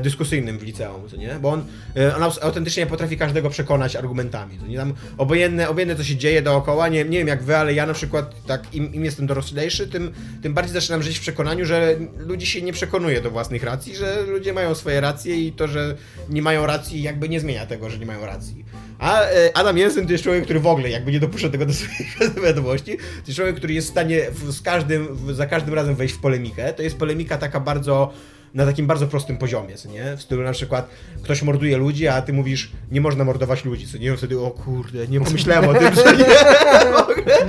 dyskusyjnym 0.00 0.58
w 0.58 0.62
liceum, 0.62 1.08
co 1.08 1.16
nie? 1.16 1.36
Bo 1.40 1.50
on, 1.50 1.64
e, 1.96 2.16
on 2.16 2.22
autentycznie 2.22 2.86
potrafi 2.86 3.16
każdego 3.16 3.50
przekonać 3.50 3.96
argumentami. 3.96 4.58
To 4.58 4.66
nie 4.66 4.76
tam 4.76 4.94
obojętne, 5.18 5.68
obojętne 5.68 5.96
co 5.96 6.04
się 6.04 6.16
dzieje 6.16 6.42
dookoła, 6.42 6.88
nie, 6.88 7.04
nie 7.04 7.18
wiem 7.18 7.28
jak 7.28 7.42
wy, 7.42 7.56
ale 7.56 7.74
ja 7.74 7.86
na 7.86 7.94
przykład 7.94 8.46
tak 8.46 8.74
im, 8.74 8.94
im 8.94 9.04
jestem 9.04 9.26
doroślejszy, 9.26 9.88
tym, 9.88 10.12
tym 10.42 10.54
bardziej 10.54 10.74
zaczynam 10.74 11.02
żyć 11.02 11.18
w 11.18 11.20
przekonaniu, 11.20 11.64
że 11.64 11.96
ludzi 12.16 12.46
się 12.46 12.62
nie 12.62 12.72
przekonuje 12.72 13.20
do 13.20 13.30
własnych 13.30 13.62
racji, 13.62 13.96
że 13.96 14.22
ludzie 14.22 14.52
mają 14.52 14.74
swoje 14.74 15.00
racje 15.00 15.36
i 15.36 15.52
to, 15.52 15.68
że 15.68 15.96
nie 16.28 16.42
mają 16.42 16.66
racji 16.66 17.02
jakby 17.02 17.28
nie 17.28 17.40
zmienia 17.40 17.66
tego, 17.66 17.90
że 17.90 17.98
nie 17.98 18.06
mają 18.06 18.26
racji. 18.26 18.64
A 18.98 19.22
e, 19.22 19.56
Adam 19.56 19.78
Jensen 19.78 20.06
to 20.06 20.12
jest 20.12 20.24
człowiek, 20.24 20.44
który 20.44 20.60
w 20.60 20.66
ogóle 20.66 20.90
jakby 20.90 21.12
nie 21.12 21.20
dopuszcza 21.20 21.48
tego 21.48 21.66
do 21.66 21.72
swojej 21.72 22.10
świadomości. 22.38 22.96
To 22.96 23.26
jest 23.26 23.36
człowiek, 23.36 23.56
który 23.56 23.74
jest 23.74 23.88
w 23.88 23.90
stanie 23.90 24.20
z 24.50 24.62
każdym, 24.62 25.34
za 25.34 25.46
każdym 25.46 25.74
razem 25.74 25.94
wejść 25.94 26.14
w 26.14 26.20
polemikę. 26.20 26.72
To 26.72 26.82
jest 26.82 26.98
polemika 26.98 27.38
taka 27.38 27.60
bardzo 27.60 28.12
na 28.54 28.66
takim 28.66 28.86
bardzo 28.86 29.06
prostym 29.06 29.38
poziomie, 29.38 29.74
co 29.76 29.88
nie? 29.88 30.16
W 30.16 30.22
stylu 30.22 30.42
na 30.42 30.52
przykład 30.52 30.88
ktoś 31.22 31.42
morduje 31.42 31.76
ludzi, 31.76 32.08
a 32.08 32.22
ty 32.22 32.32
mówisz, 32.32 32.72
nie 32.90 33.00
można 33.00 33.24
mordować 33.24 33.64
ludzi, 33.64 33.86
co 33.88 33.98
nie? 33.98 34.16
Wtedy, 34.16 34.40
o 34.40 34.50
kurde, 34.50 35.08
nie 35.08 35.20
pomyślałem 35.20 35.70
o 35.70 35.74
tym, 35.74 35.96
co 35.96 36.12
nie? 36.12 36.24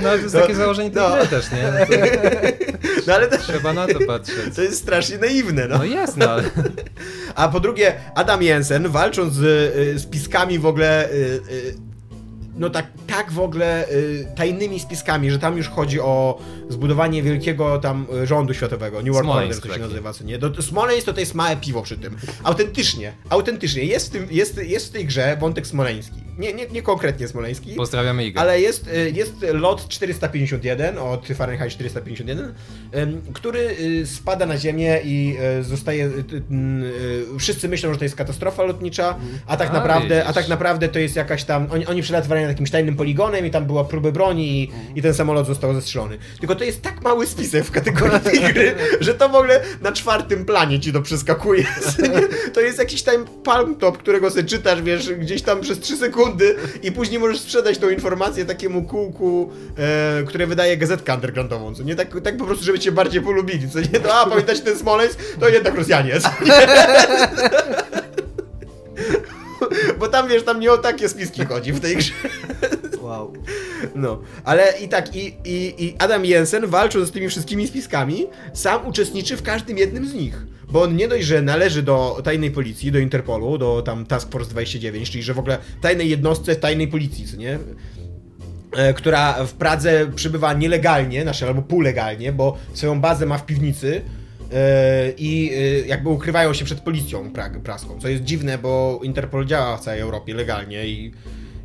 No 0.02 0.08
to 0.10 0.16
jest 0.16 0.34
No, 0.34 0.40
takie 0.40 0.54
założenie 0.54 0.90
tej 0.90 1.02
no. 1.02 1.26
też, 1.26 1.50
nie? 1.52 1.62
No 1.62 1.86
to 1.86 1.92
No 3.06 3.14
ale 3.14 3.26
to, 3.26 3.38
trzeba 3.38 3.72
na 3.72 3.86
to 3.86 3.98
patrzeć. 4.06 4.54
to 4.56 4.62
jest 4.62 4.78
strasznie 4.82 5.18
naiwne, 5.18 5.68
no. 5.68 5.78
No 5.78 5.84
jest, 5.84 6.16
no 6.16 6.30
ale 6.30 6.42
A 7.34 7.48
po 7.48 7.60
drugie, 7.60 7.92
Adam 8.14 8.42
Jensen, 8.42 8.88
walcząc 8.88 9.34
z, 9.34 9.42
y, 9.76 9.98
z 9.98 10.06
piskami 10.06 10.58
w 10.58 10.66
ogóle, 10.66 11.10
y, 11.10 11.14
y, 11.50 11.74
no 12.56 12.70
tak, 12.70 12.86
tak 13.06 13.32
w 13.32 13.40
ogóle 13.40 13.88
y, 13.88 14.26
tajnymi 14.36 14.80
spiskami, 14.80 15.30
że 15.30 15.38
tam 15.38 15.56
już 15.56 15.68
chodzi 15.68 16.00
o 16.00 16.40
zbudowanie 16.68 17.22
wielkiego 17.22 17.78
tam 17.78 18.06
y, 18.22 18.26
rządu 18.26 18.54
światowego, 18.54 19.02
New 19.02 19.14
World 19.14 19.30
Order 19.30 19.60
to 19.60 19.74
się 19.74 19.80
nazywa, 19.80 20.12
co 20.12 20.24
nie? 20.24 20.38
Do, 20.38 20.62
Smoleńsk 20.62 21.06
to, 21.06 21.12
to 21.12 21.20
jest 21.20 21.34
małe 21.34 21.56
piwo 21.56 21.82
przy 21.82 21.98
tym. 21.98 22.16
Autentycznie, 22.42 23.12
autentycznie, 23.28 23.84
jest 23.84 24.08
w, 24.08 24.10
tym, 24.10 24.26
jest, 24.30 24.56
jest 24.56 24.88
w 24.88 24.90
tej 24.90 25.06
grze 25.06 25.36
wątek 25.40 25.66
smoleński. 25.66 26.23
Nie, 26.38 26.52
nie, 26.52 26.66
nie 26.66 26.82
konkretnie 26.82 27.28
smoleński, 27.28 27.74
pozdrawiamy 27.74 28.24
Igor. 28.24 28.42
ale 28.42 28.60
jest, 28.60 28.88
y, 28.88 29.10
jest 29.10 29.32
lot 29.52 29.88
451 29.88 30.98
od 30.98 31.26
Fahrenheit 31.28 31.72
451, 31.72 32.54
ym, 32.96 33.22
który 33.32 33.76
y, 33.80 34.06
spada 34.06 34.46
na 34.46 34.58
ziemię 34.58 35.00
i 35.04 35.36
y, 35.60 35.64
zostaje. 35.64 36.10
Wszyscy 37.38 37.68
myślą, 37.68 37.92
że 37.92 37.98
to 37.98 38.04
jest 38.04 38.16
katastrofa 38.16 38.62
lotnicza, 38.62 39.18
a 39.46 39.56
tak 39.56 39.70
A, 39.70 39.72
naprawdę, 39.72 40.24
a 40.24 40.32
tak 40.32 40.48
naprawdę 40.48 40.88
to 40.88 40.98
jest 40.98 41.16
jakaś 41.16 41.44
tam. 41.44 41.66
Oni, 41.70 41.86
oni 41.86 42.02
przelatywali 42.02 42.42
jakimś 42.42 42.70
tajnym 42.70 42.96
poligonem 42.96 43.46
i 43.46 43.50
tam 43.50 43.64
była 43.64 43.84
próby 43.84 44.12
broni 44.12 44.62
i, 44.62 44.72
i 44.98 45.02
ten 45.02 45.14
samolot 45.14 45.46
został 45.46 45.74
zestrzelony. 45.74 46.18
Tylko 46.40 46.54
to 46.54 46.64
jest 46.64 46.82
tak 46.82 47.02
mały 47.02 47.26
spisek 47.26 47.64
w 47.64 47.70
kategorii 47.70 48.20
tej 48.20 48.40
gry, 48.40 48.74
że 49.00 49.14
to 49.14 49.28
w 49.28 49.34
ogóle 49.34 49.60
na 49.82 49.92
czwartym 49.92 50.44
planie 50.44 50.80
ci 50.80 50.92
to 50.92 51.02
przeskakuje. 51.02 51.64
To 52.54 52.60
jest 52.60 52.78
jakiś 52.78 53.02
tam 53.02 53.24
palm 53.44 53.76
top, 53.76 53.98
którego 53.98 54.30
sobie 54.30 54.44
czytasz, 54.44 54.82
wiesz, 54.82 55.12
gdzieś 55.12 55.42
tam 55.42 55.60
przez 55.60 55.80
3 55.80 55.96
sekundy 55.96 56.23
i 56.82 56.92
później 56.92 57.18
możesz 57.18 57.40
sprzedać 57.40 57.78
tą 57.78 57.88
informację 57.88 58.44
takiemu 58.44 58.82
kółku, 58.82 59.52
e, 59.78 60.22
które 60.26 60.46
wydaje 60.46 60.76
gazetkę 60.76 61.14
undergroundową, 61.14 61.74
co 61.74 61.82
nie? 61.82 61.96
Tak, 61.96 62.20
tak 62.20 62.36
po 62.36 62.44
prostu, 62.44 62.64
żeby 62.64 62.78
cię 62.78 62.92
bardziej 62.92 63.22
polubili, 63.22 63.70
co 63.70 63.80
nie? 63.80 64.00
To, 64.00 64.14
a 64.14 64.26
pamiętacie 64.26 64.60
ten 64.60 64.78
Smoleńsk? 64.78 65.18
To 65.40 65.48
jednak 65.48 65.74
Rosjanie, 65.74 66.20
co 66.20 66.28
nie? 66.44 66.52
Bo 69.98 70.08
tam, 70.08 70.28
wiesz, 70.28 70.42
tam 70.42 70.60
nie 70.60 70.72
o 70.72 70.78
takie 70.78 71.08
spiski 71.08 71.44
chodzi 71.44 71.72
w 71.72 71.80
tej 71.80 71.96
grze. 71.96 72.12
Wow. 73.04 73.32
No, 73.94 74.20
ale 74.44 74.72
i 74.82 74.88
tak, 74.88 75.16
i, 75.16 75.36
i, 75.44 75.84
i 75.84 75.94
Adam 75.98 76.24
Jensen 76.24 76.66
walcząc 76.66 77.08
z 77.08 77.12
tymi 77.12 77.28
wszystkimi 77.28 77.66
spiskami, 77.66 78.26
sam 78.52 78.86
uczestniczy 78.86 79.36
w 79.36 79.42
każdym 79.42 79.78
jednym 79.78 80.08
z 80.08 80.14
nich. 80.14 80.46
Bo 80.70 80.82
on 80.82 80.96
nie 80.96 81.08
dość, 81.08 81.26
że 81.26 81.42
należy 81.42 81.82
do 81.82 82.20
tajnej 82.24 82.50
policji, 82.50 82.92
do 82.92 82.98
Interpolu, 82.98 83.58
do 83.58 83.82
tam 83.82 84.06
Task 84.06 84.32
Force 84.32 84.50
29, 84.50 85.10
czyli 85.10 85.22
że 85.22 85.34
w 85.34 85.38
ogóle 85.38 85.58
tajnej 85.80 86.10
jednostce 86.10 86.56
tajnej 86.56 86.88
policji, 86.88 87.38
nie? 87.38 87.58
E, 88.76 88.94
która 88.94 89.46
w 89.46 89.52
Pradze 89.52 90.06
przybywa 90.14 90.52
nielegalnie, 90.52 91.22
znaczy 91.22 91.46
albo 91.46 91.62
półlegalnie, 91.62 92.32
bo 92.32 92.58
swoją 92.74 93.00
bazę 93.00 93.26
ma 93.26 93.38
w 93.38 93.46
piwnicy 93.46 94.02
e, 94.52 95.10
i 95.18 95.50
e, 95.52 95.86
jakby 95.86 96.08
ukrywają 96.08 96.54
się 96.54 96.64
przed 96.64 96.80
policją 96.80 97.32
praską, 97.64 98.00
co 98.00 98.08
jest 98.08 98.24
dziwne, 98.24 98.58
bo 98.58 99.00
Interpol 99.02 99.46
działa 99.46 99.76
w 99.76 99.80
całej 99.80 100.00
Europie 100.00 100.34
legalnie 100.34 100.86
i 100.86 101.12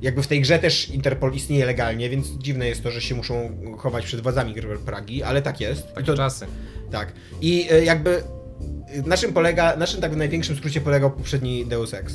jakby 0.01 0.23
w 0.23 0.27
tej 0.27 0.41
grze 0.41 0.59
też 0.59 0.89
Interpol 0.89 1.33
istnieje 1.33 1.65
legalnie, 1.65 2.09
więc 2.09 2.27
dziwne 2.27 2.67
jest 2.67 2.83
to, 2.83 2.91
że 2.91 3.01
się 3.01 3.15
muszą 3.15 3.57
chować 3.77 4.05
przed 4.05 4.21
władzami 4.21 4.55
Pragi, 4.85 5.23
ale 5.23 5.41
tak 5.41 5.61
jest. 5.61 5.93
Takie 5.93 6.07
to, 6.07 6.17
czasy. 6.17 6.45
tak. 6.91 7.13
I 7.41 7.67
e, 7.71 7.83
jakby 7.83 8.23
e, 8.87 9.01
na 9.05 9.17
czym 9.17 9.33
polega, 9.33 9.75
na 9.75 9.87
czym 9.87 10.01
tak 10.01 10.13
w 10.13 10.17
największym 10.17 10.55
skrócie 10.55 10.81
polegał 10.81 11.11
poprzedni 11.11 11.65
Deus 11.65 11.93
Ex? 11.93 12.13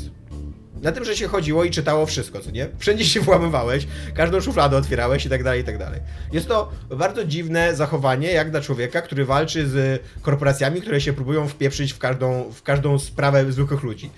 Na 0.85 0.93
tym, 0.93 1.05
że 1.05 1.17
się 1.17 1.29
chodziło 1.29 1.65
i 1.65 1.71
czytało 1.71 2.07
wszystko, 2.07 2.41
co 2.41 2.51
nie? 2.51 2.69
Wszędzie 2.79 3.05
się 3.05 3.21
włamywałeś, 3.21 3.87
każdą 4.15 4.41
szufladę 4.41 4.77
otwierałeś 4.77 5.27
i 5.27 5.29
tak 5.29 5.45
dalej, 5.45 5.61
i 5.61 5.65
tak 5.65 5.79
dalej. 5.79 6.01
Jest 6.33 6.49
to 6.49 6.73
bardzo 6.91 7.25
dziwne 7.25 7.77
zachowanie, 7.77 8.33
jak 8.33 8.51
dla 8.51 8.61
człowieka, 8.61 9.03
który 9.03 9.25
walczy 9.25 9.69
z 9.69 10.03
korporacjami, 10.23 10.81
które 10.81 11.01
się 11.01 11.13
próbują 11.13 11.49
wpieprzyć 11.49 11.93
w 11.93 11.99
każdą, 11.99 12.53
w 12.53 12.63
każdą 12.63 12.99
sprawę 12.99 13.53
zwykłych 13.53 13.83
ludzi. 13.83 14.11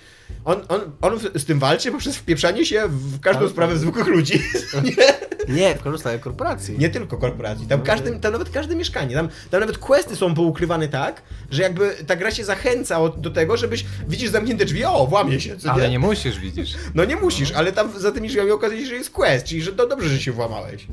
On, 0.45 0.61
on, 0.69 0.81
on 1.01 1.19
z 1.35 1.45
tym 1.45 1.59
walczy 1.59 1.91
poprzez 1.91 2.15
wpieprzanie 2.17 2.65
się 2.65 2.83
w 2.87 3.19
każdą 3.19 3.41
Ale- 3.41 3.49
sprawę 3.49 3.77
zwykłych 3.77 4.07
ludzi. 4.07 4.41
nie? 4.83 5.26
Nie, 5.47 5.75
w 5.75 6.05
razie 6.05 6.19
korporacji. 6.19 6.79
Nie 6.79 6.89
tylko 6.89 7.17
korporacji. 7.17 7.67
Tam, 7.67 7.81
każdy, 7.81 8.19
tam 8.19 8.31
nawet 8.31 8.49
każde 8.49 8.75
mieszkanie. 8.75 9.15
Tam, 9.15 9.29
tam 9.49 9.59
nawet 9.59 9.77
questy 9.77 10.15
są 10.15 10.35
poukrywane 10.35 10.87
tak, 10.87 11.21
że 11.51 11.63
jakby 11.63 11.95
ta 12.07 12.15
gra 12.15 12.31
się 12.31 12.45
zachęca 12.45 12.99
od, 12.99 13.21
do 13.21 13.31
tego, 13.31 13.57
żebyś 13.57 13.85
widzisz 14.07 14.29
zamknięte 14.29 14.65
drzwi, 14.65 14.85
o, 14.85 15.07
włamie 15.07 15.39
się. 15.39 15.57
Co 15.57 15.71
Ale 15.71 15.89
nie 15.89 15.99
musisz, 15.99 16.39
widzisz. 16.39 16.75
No 16.95 17.05
nie 17.05 17.15
musisz, 17.15 17.51
ale 17.51 17.71
tam 17.71 17.99
za 17.99 18.11
tymi 18.11 18.27
drzwiami 18.27 18.51
okazuje 18.51 18.81
się, 18.81 18.87
że 18.87 18.95
jest 18.95 19.09
quest, 19.09 19.45
czyli 19.45 19.61
że 19.61 19.73
to 19.73 19.87
dobrze, 19.87 20.09
że 20.09 20.19
się 20.19 20.31
włamałeś. 20.31 20.87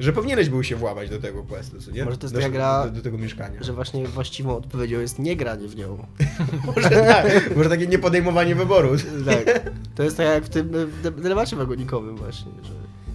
Że 0.00 0.12
powinieneś 0.12 0.48
był 0.48 0.64
się 0.64 0.76
włamać 0.76 1.10
do 1.10 1.18
tego 1.18 1.42
questu, 1.42 1.80
co 1.80 1.90
nie? 1.90 2.04
Może 2.04 2.18
to 2.18 2.24
jest 2.26 2.34
do, 2.34 2.40
gra- 2.40 2.84
do, 2.84 2.90
do 2.90 3.02
tego 3.02 3.18
mieszkania. 3.18 3.62
Że 3.62 3.72
właśnie 3.72 4.06
właściwą 4.06 4.56
odpowiedzią 4.56 5.00
jest 5.00 5.18
nie 5.18 5.36
granie 5.36 5.68
w 5.68 5.76
nią. 5.76 6.06
Może 6.76 6.90
tak, 6.90 7.56
może 7.56 7.68
takie 7.68 7.86
niepodejmowanie 7.86 8.54
wyboru. 8.54 8.90
Tak. 9.26 9.70
To 9.94 10.02
jest 10.02 10.16
tak 10.16 10.26
jak 10.26 10.44
w 10.44 10.48
tym 10.48 10.68
w 11.02 11.20
dylemacie 11.20 11.56
wagonikowym 11.56 12.16
właśnie, 12.16 12.52
że 12.62 12.72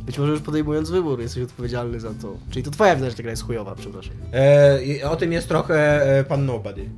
być 0.09 0.17
może 0.17 0.31
już 0.31 0.41
podejmując 0.41 0.89
wybór 0.89 1.21
jesteś 1.21 1.43
odpowiedzialny 1.43 1.99
za 1.99 2.13
to. 2.13 2.37
Czyli 2.49 2.63
to 2.63 2.71
twoja 2.71 2.95
wina, 2.95 3.09
że 3.09 3.15
ta 3.15 3.23
gra 3.23 3.31
jest 3.31 3.43
chujowa, 3.43 3.75
przepraszam. 3.75 4.13
E, 4.33 5.09
o 5.09 5.15
tym 5.15 5.33
jest 5.33 5.47
trochę 5.47 6.03
e, 6.19 6.23
pan 6.23 6.45
Nobody. 6.45 6.89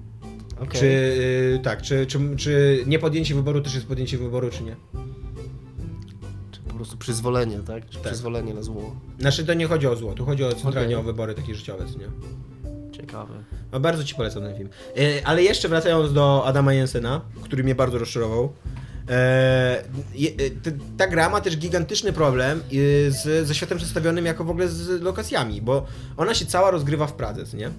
Okej. 0.62 0.82
Czy, 0.82 1.18
e, 1.56 1.60
tak, 1.60 1.82
czy, 1.82 2.06
czy, 2.06 2.20
czy 2.38 2.84
nie 2.88 3.00
podjęcie 3.00 3.36
wyboru 3.36 3.62
też 3.62 3.74
jest 3.74 3.88
podjęcie 3.88 4.18
wyboru, 4.18 4.50
czy 4.50 4.64
nie? 4.64 4.76
Czy 6.52 6.62
po 6.62 6.74
prostu 6.74 6.98
przyzwolenie, 6.98 7.60
tak? 7.60 7.90
Czy 7.90 8.00
przyzwolenie 8.00 8.54
na 8.54 8.62
zło. 8.62 8.96
Znaczy 9.20 9.46
to 9.46 9.54
nie 9.54 9.68
chodzi 9.68 9.88
o 9.88 9.96
zło, 9.96 10.14
tu 10.14 10.26
chodzi 10.26 10.44
o 10.44 10.54
centralnie 10.54 10.96
Okej. 10.98 11.10
o 11.10 11.14
wybory 11.14 11.34
takie 11.34 11.56
życiowe, 11.56 11.86
nie? 11.86 12.08
Ciekawe. 12.92 13.34
No, 13.72 13.80
bardzo 13.80 14.04
ci 14.04 14.16
polecam 14.16 14.44
ten 14.44 14.58
film. 14.58 14.70
E, 14.98 15.28
ale 15.28 15.44
jeszcze 15.44 15.70
wracając 15.70 16.14
do 16.14 16.46
Adama 16.46 16.74
Jensena, 16.74 17.22
który 17.44 17.64
mnie 17.64 17.76
bardzo 17.76 17.98
rozczarował. 17.98 18.54
E, 19.12 19.84
e, 20.16 20.72
ta 20.98 21.08
gra 21.08 21.30
ma 21.30 21.42
też 21.42 21.58
gigantyczny 21.58 22.14
problem 22.14 22.60
e, 22.60 22.62
z, 23.12 23.48
ze 23.48 23.56
światem 23.56 23.78
przedstawionym 23.78 24.26
jako 24.26 24.44
w 24.44 24.50
ogóle 24.50 24.68
z 24.68 25.02
lokacjami, 25.02 25.62
bo 25.62 25.86
ona 26.18 26.34
się 26.34 26.46
cała 26.46 26.72
rozgrywa 26.72 27.08
w 27.08 27.14
Pradze, 27.14 27.58
nie? 27.58 27.70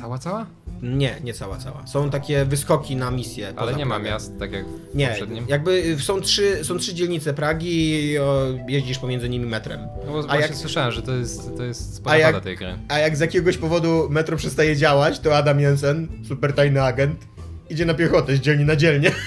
Cała, 0.00 0.18
cała? 0.18 0.46
Nie, 0.82 1.16
nie 1.24 1.34
cała, 1.34 1.56
cała. 1.58 1.86
Są 1.86 2.10
takie 2.10 2.44
wyskoki 2.44 2.96
na 2.96 3.10
misje. 3.10 3.52
Ale 3.56 3.74
nie 3.74 3.86
ma 3.86 3.94
Pragą. 3.94 4.10
miast, 4.10 4.38
tak 4.38 4.52
jak 4.52 4.64
w 4.66 4.94
Nie, 4.96 5.08
poprzednim. 5.08 5.44
jakby 5.48 5.96
są 6.00 6.20
trzy, 6.20 6.64
są 6.64 6.78
trzy 6.78 6.94
dzielnice 6.94 7.34
Pragi 7.34 8.04
i 8.10 8.18
o, 8.18 8.44
jeździsz 8.68 8.98
pomiędzy 8.98 9.28
nimi 9.28 9.46
metrem. 9.46 9.80
No 10.06 10.12
bo 10.12 10.30
A 10.30 10.36
jak- 10.38 10.54
słyszałem, 10.54 10.92
że 10.92 11.02
to 11.02 11.12
jest, 11.12 11.56
to 11.56 11.62
jest 11.64 11.94
spora 11.94 12.16
jak- 12.18 12.40
tej 12.40 12.56
gry. 12.56 12.78
A 12.88 12.98
jak 12.98 13.16
z 13.16 13.20
jakiegoś 13.20 13.56
powodu 13.56 14.06
metro 14.10 14.36
przestaje 14.36 14.76
działać, 14.76 15.18
to 15.20 15.36
Adam 15.36 15.60
Jensen, 15.60 16.08
super 16.28 16.52
tajny 16.52 16.82
agent, 16.82 17.20
idzie 17.70 17.86
na 17.86 17.94
piechotę 17.94 18.36
z 18.36 18.40
dzielni 18.40 18.64
na 18.64 18.76
dzielnię. 18.76 19.10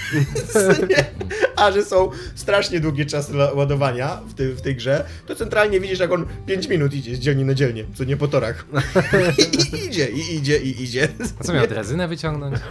A 1.58 1.72
że 1.72 1.84
są 1.84 2.10
strasznie 2.34 2.80
długie 2.80 3.06
czasy 3.06 3.32
ładowania 3.54 4.20
w, 4.28 4.34
tej- 4.34 4.52
w 4.54 4.60
tej 4.60 4.76
grze, 4.76 5.04
to 5.26 5.34
centralnie 5.34 5.80
widzisz, 5.80 5.98
jak 5.98 6.12
on 6.12 6.26
5 6.46 6.68
minut 6.68 6.94
idzie 6.94 7.16
z 7.16 7.18
dzielni 7.18 7.44
na 7.44 7.54
dzielnię, 7.54 7.84
co 7.94 8.04
nie 8.04 8.16
po 8.16 8.28
torach. 8.28 8.66
I, 9.38 9.42
I 9.76 9.86
idzie, 9.86 10.08
i 10.10 10.34
idzie, 10.36 10.58
i 10.58 10.82
idzie. 10.82 11.08
A 11.40 11.44
co 11.44 11.52
miał 11.52 11.66
drezynę 11.66 12.08
wyciągnąć? 12.08 12.56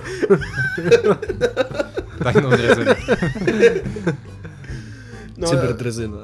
Tajną 2.23 2.49
drezynę. 2.49 2.95
No, 5.37 5.47
Cyberdrezyna. 5.47 6.17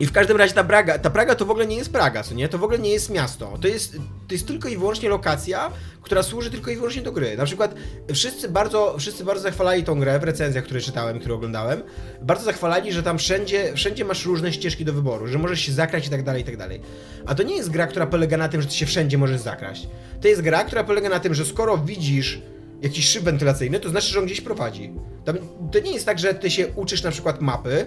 I 0.00 0.06
w 0.06 0.12
każdym 0.12 0.36
razie 0.36 0.54
ta 0.54 0.64
Praga, 0.64 0.98
ta 0.98 1.10
Praga 1.10 1.34
to 1.34 1.46
w 1.46 1.50
ogóle 1.50 1.66
nie 1.66 1.76
jest 1.76 1.92
Praga, 1.92 2.22
co 2.22 2.34
nie? 2.34 2.48
To 2.48 2.58
w 2.58 2.64
ogóle 2.64 2.78
nie 2.78 2.90
jest 2.90 3.10
miasto. 3.10 3.58
To 3.60 3.68
jest, 3.68 3.92
to 4.28 4.34
jest 4.34 4.46
tylko 4.46 4.68
i 4.68 4.76
wyłącznie 4.76 5.08
lokacja, 5.08 5.70
która 6.02 6.22
służy 6.22 6.50
tylko 6.50 6.70
i 6.70 6.76
wyłącznie 6.76 7.02
do 7.02 7.12
gry. 7.12 7.36
Na 7.36 7.44
przykład 7.44 7.74
wszyscy 8.14 8.48
bardzo, 8.48 8.96
wszyscy 8.98 9.24
bardzo 9.24 9.42
zachwalali 9.42 9.84
tą 9.84 10.00
grę 10.00 10.18
w 10.18 10.22
recenzjach, 10.24 10.64
które 10.64 10.80
czytałem, 10.80 11.18
które 11.18 11.34
oglądałem. 11.34 11.82
Bardzo 12.22 12.44
zachwalali, 12.44 12.92
że 12.92 13.02
tam 13.02 13.18
wszędzie, 13.18 13.72
wszędzie 13.76 14.04
masz 14.04 14.26
różne 14.26 14.52
ścieżki 14.52 14.84
do 14.84 14.92
wyboru, 14.92 15.26
że 15.26 15.38
możesz 15.38 15.60
się 15.60 15.72
zakraść 15.72 16.06
i 16.06 16.10
tak 16.10 16.22
dalej, 16.22 16.42
i 16.42 16.44
tak 16.44 16.56
dalej. 16.56 16.80
A 17.26 17.34
to 17.34 17.42
nie 17.42 17.56
jest 17.56 17.70
gra, 17.70 17.86
która 17.86 18.06
polega 18.06 18.36
na 18.36 18.48
tym, 18.48 18.62
że 18.62 18.68
ty 18.68 18.74
się 18.74 18.86
wszędzie 18.86 19.18
możesz 19.18 19.40
zakraść. 19.40 19.88
To 20.20 20.28
jest 20.28 20.40
gra, 20.40 20.64
która 20.64 20.84
polega 20.84 21.08
na 21.08 21.20
tym, 21.20 21.34
że 21.34 21.44
skoro 21.44 21.78
widzisz 21.78 22.42
jakiś 22.82 23.08
szyb 23.08 23.22
wentylacyjny, 23.22 23.80
to 23.80 23.88
znaczy, 23.88 24.12
że 24.12 24.18
on 24.18 24.26
gdzieś 24.26 24.40
prowadzi. 24.40 24.92
Tam, 25.24 25.36
to 25.72 25.78
nie 25.78 25.92
jest 25.92 26.06
tak, 26.06 26.18
że 26.18 26.34
ty 26.34 26.50
się 26.50 26.68
uczysz 26.76 27.02
na 27.02 27.10
przykład 27.10 27.40
mapy, 27.40 27.86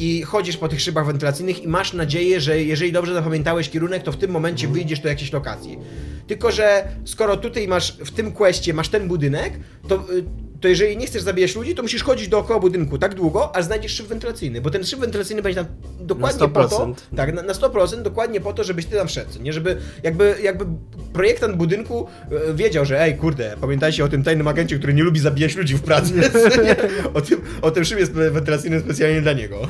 i 0.00 0.22
chodzisz 0.22 0.56
po 0.56 0.68
tych 0.68 0.80
szybach 0.80 1.06
wentylacyjnych 1.06 1.62
i 1.62 1.68
masz 1.68 1.92
nadzieję, 1.92 2.40
że 2.40 2.62
jeżeli 2.62 2.92
dobrze 2.92 3.14
zapamiętałeś 3.14 3.70
kierunek, 3.70 4.02
to 4.02 4.12
w 4.12 4.16
tym 4.16 4.30
momencie 4.30 4.68
wyjdziesz 4.68 5.00
do 5.00 5.08
jakiejś 5.08 5.32
lokacji. 5.32 5.78
Tylko, 6.26 6.50
że 6.50 6.88
skoro 7.04 7.36
tutaj 7.36 7.68
masz, 7.68 7.92
w 7.92 8.10
tym 8.10 8.32
questie 8.32 8.74
masz 8.74 8.88
ten 8.88 9.08
budynek, 9.08 9.52
to, 9.88 9.94
y, 9.94 10.24
to 10.60 10.68
jeżeli 10.68 10.96
nie 10.96 11.06
chcesz 11.06 11.22
zabijać 11.22 11.56
ludzi, 11.56 11.74
to 11.74 11.82
musisz 11.82 12.02
chodzić 12.02 12.28
dookoła 12.28 12.60
budynku 12.60 12.98
tak 12.98 13.14
długo, 13.14 13.56
aż 13.56 13.64
znajdziesz 13.64 13.92
szyb 13.92 14.06
wentylacyjny, 14.06 14.60
bo 14.60 14.70
ten 14.70 14.84
szyb 14.84 15.00
wentylacyjny 15.00 15.42
będzie 15.42 15.64
tam 15.64 15.72
dokładnie 16.00 16.48
po 16.48 16.68
to, 16.68 16.86
100%. 16.86 16.94
tak, 17.16 17.34
na, 17.34 17.42
na 17.42 17.52
100% 17.52 18.02
dokładnie 18.02 18.40
po 18.40 18.52
to, 18.52 18.64
żebyś 18.64 18.86
ty 18.86 18.96
tam 18.96 19.08
wszedł, 19.08 19.42
nie? 19.42 19.52
Żeby 19.52 19.76
jakby, 20.02 20.34
jakby 20.42 20.64
projektant 21.12 21.56
budynku 21.56 22.06
e, 22.48 22.54
wiedział, 22.54 22.84
że 22.84 23.02
ej, 23.02 23.16
kurde, 23.16 23.56
pamiętajcie 23.60 24.04
o 24.04 24.08
tym 24.08 24.22
tajnym 24.22 24.48
agencie, 24.48 24.78
który 24.78 24.94
nie 24.94 25.02
lubi 25.02 25.20
zabijać 25.20 25.56
ludzi 25.56 25.74
w 25.76 25.82
pracy, 25.82 26.14
o 27.14 27.20
tym, 27.20 27.40
o 27.62 27.70
tym 27.70 27.84
szybie 27.84 28.06
wentylacyjnym 28.06 28.80
specjalnie 28.80 29.22
dla 29.22 29.32
niego. 29.32 29.68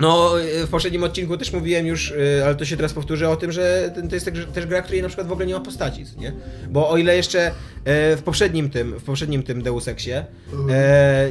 No, 0.00 0.40
e, 0.40 0.66
w 0.66 0.70
poprzednim 0.70 1.02
odcinku 1.04 1.36
też 1.36 1.52
mówiłem 1.52 1.86
już, 1.86 2.12
e, 2.38 2.44
ale 2.46 2.54
to 2.54 2.64
się 2.64 2.76
teraz 2.76 2.92
powtórzę 2.92 3.28
o 3.30 3.36
tym, 3.36 3.52
że 3.52 3.92
to 4.08 4.14
jest 4.14 4.26
też- 4.54 4.66
gra, 4.66 4.82
której 4.82 5.02
na 5.02 5.08
przykład 5.08 5.26
w 5.28 5.32
ogóle 5.32 5.46
nie 5.46 5.54
ma 5.54 5.60
postaci, 5.60 6.04
nie? 6.18 6.32
Bo 6.68 6.88
o 6.90 6.96
ile 6.96 7.16
jeszcze 7.16 7.46
e, 7.84 8.16
w 8.16 8.22
poprzednim 8.22 8.70
tym, 8.70 8.98
w 8.98 9.04
poprzednim 9.04 9.42
tym 9.42 9.62
Deus 9.62 9.88
Exie, 9.88 10.24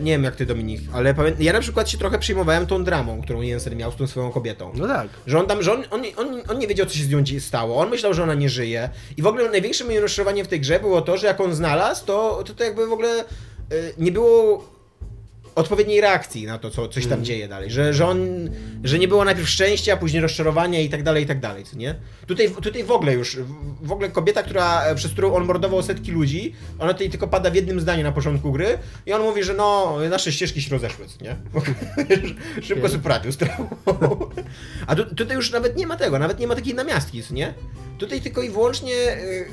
nie 0.02 0.12
wiem 0.12 0.24
jak 0.24 0.36
ty 0.36 0.46
Dominik, 0.46 0.82
ale 0.94 1.14
pamię- 1.14 1.34
ja 1.40 1.54
na 1.54 1.60
przykład 1.60 1.90
się 1.90 1.98
trochę 1.98 2.20
przejmowałem 2.20 2.68
tą 2.68 2.84
dramą, 2.84 3.22
którą 3.22 3.42
Jensen 3.42 3.76
miał 3.76 3.92
z 3.92 3.96
tą 3.96 4.08
swoją 4.08 4.32
kobietą. 4.32 4.72
No 4.76 4.88
tak. 4.88 5.08
Że 5.28 5.40
on 5.40 5.48
tam, 5.48 5.64
że 5.64 5.74
on, 5.74 5.84
on, 5.92 6.02
on, 6.18 6.42
on 6.48 6.60
nie 6.60 6.68
wiedział, 6.68 6.86
co 6.86 6.94
się 6.98 7.04
z 7.04 7.10
nią 7.10 7.24
stało. 7.40 7.78
On 7.78 7.90
myślał, 7.90 8.14
że 8.14 8.24
ona 8.24 8.34
nie 8.34 8.50
żyje. 8.50 8.90
I 9.18 9.22
w 9.22 9.28
ogóle 9.28 9.50
największym 9.50 9.88
moim 9.88 10.02
rozczarowaniem 10.02 10.46
w 10.46 10.50
tej 10.50 10.60
grze 10.60 10.80
było 10.80 11.02
to, 11.02 11.18
że 11.18 11.28
jak 11.28 11.42
on 11.42 11.56
znalazł, 11.56 12.06
to, 12.06 12.44
to, 12.48 12.54
to 12.54 12.64
jakby 12.64 12.88
w 12.88 12.92
ogóle 12.94 13.26
nie 13.98 14.12
było 14.12 14.75
odpowiedniej 15.56 16.02
reakcji 16.02 16.46
na 16.46 16.58
to, 16.60 16.70
co 16.72 16.88
coś 16.88 17.08
tam 17.08 17.26
dzieje 17.26 17.48
dalej. 17.48 17.72
Że, 17.72 17.94
że 17.94 18.08
on, 18.08 18.50
że 18.84 19.00
nie 19.00 19.08
było 19.08 19.26
najpierw 19.26 19.50
szczęścia, 19.50 19.98
później 19.98 20.22
rozczarowania 20.22 20.82
i 20.82 20.90
tak 20.90 21.04
dalej, 21.04 21.24
i 21.24 21.28
tak 21.28 21.40
dalej, 21.40 21.64
co 21.64 21.78
nie? 21.78 21.96
Tutaj, 22.28 22.50
tutaj 22.52 22.84
w 22.84 22.92
ogóle 22.92 23.14
już, 23.14 23.38
w- 23.82 23.92
ogóle 23.92 24.10
kobieta, 24.10 24.44
która, 24.44 24.96
przez 24.96 25.12
którą 25.12 25.34
on 25.34 25.46
mordował 25.46 25.84
setki 25.84 26.12
ludzi, 26.12 26.54
ona 26.80 26.94
tutaj 26.94 27.10
tylko 27.10 27.28
pada 27.28 27.50
w 27.52 27.56
jednym 27.56 27.80
zdaniu 27.80 28.04
na 28.04 28.12
początku 28.12 28.52
gry 28.52 28.78
i 29.06 29.14
on 29.14 29.22
mówi, 29.22 29.44
że 29.44 29.54
no, 29.54 29.98
nasze 30.10 30.32
ścieżki 30.32 30.62
się 30.62 30.70
rozeszły, 30.72 31.06
co 31.08 31.24
nie? 31.24 31.36
Szybko 32.68 32.90
sobie 32.90 33.04
poradził 33.04 33.32
z. 33.32 33.38
A 34.88 34.96
tu, 34.96 35.16
tutaj 35.16 35.36
już 35.38 35.52
nawet 35.52 35.78
nie 35.78 35.88
ma 35.88 35.96
tego, 35.98 36.20
nawet 36.20 36.40
nie 36.40 36.48
ma 36.48 36.56
takiej 36.56 36.74
namiastki, 36.76 37.24
co 37.24 37.34
nie? 37.34 37.54
Tutaj 37.98 38.22
tylko 38.22 38.42
i 38.42 38.50
wyłącznie 38.50 38.94
y, 39.18 39.46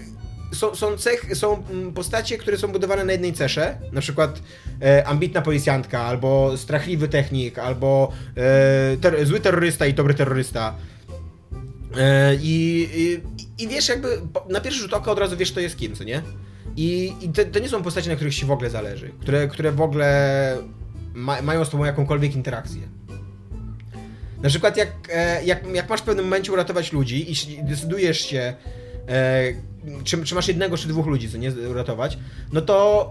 są, 0.53 0.75
są, 0.75 0.97
cech, 0.97 1.37
są 1.37 1.67
mm, 1.67 1.93
postacie, 1.93 2.39
które 2.39 2.59
są 2.59 2.69
budowane 2.69 3.05
na 3.05 3.13
jednej 3.13 3.33
cesze, 3.33 3.79
na 3.93 4.01
przykład 4.01 4.43
e, 4.83 5.07
ambitna 5.07 5.43
policjantka, 5.43 6.01
albo 6.01 6.57
strachliwy 6.57 7.09
technik, 7.09 7.59
albo 7.59 8.13
e, 8.37 8.97
ter, 8.97 9.27
zły 9.27 9.41
terrorysta 9.41 9.87
i 9.87 9.95
dobry 9.95 10.15
terrorysta. 10.15 10.75
E, 11.99 12.35
i, 12.35 12.89
i, 12.95 13.21
I 13.65 13.69
wiesz, 13.69 13.89
jakby 13.89 14.09
na 14.49 14.61
pierwszy 14.61 14.81
rzut 14.81 14.95
oka 14.95 15.11
od 15.13 15.19
razu 15.19 15.37
wiesz, 15.37 15.53
to 15.53 15.61
jest 15.61 15.77
kim, 15.77 15.95
co 15.95 16.05
nie? 16.05 16.23
I, 16.77 17.13
i 17.21 17.29
to, 17.29 17.45
to 17.45 17.59
nie 17.59 17.69
są 17.69 17.83
postacie, 17.83 18.11
na 18.11 18.17
których 18.17 18.35
ci 18.35 18.47
w 18.47 18.51
ogóle 18.51 18.71
zależy, 18.71 19.11
które, 19.21 19.49
które 19.49 19.73
w 19.73 19.81
ogóle 19.81 20.57
ma, 21.15 21.43
mają 21.43 21.65
z 21.65 21.71
tobą 21.71 21.85
jakąkolwiek 21.85 22.35
interakcję. 22.35 22.81
Na 24.43 24.49
przykład 24.49 24.77
jak, 24.77 24.89
e, 25.13 25.45
jak, 25.45 25.67
jak 25.75 25.89
masz 25.89 26.01
w 26.01 26.05
pewnym 26.05 26.25
momencie 26.25 26.53
uratować 26.53 26.93
ludzi 26.93 27.31
i 27.31 27.35
się- 27.35 27.63
decydujesz 27.63 28.21
się, 28.21 28.55
e, 29.09 29.43
czy, 30.05 30.25
czy 30.25 30.35
masz 30.35 30.49
jednego 30.49 30.77
czy 30.77 30.89
dwóch 30.89 31.07
ludzi, 31.07 31.29
co 31.31 31.39
nie, 31.39 31.53
uratować, 31.71 32.19
no 32.53 32.61
to, 32.61 33.11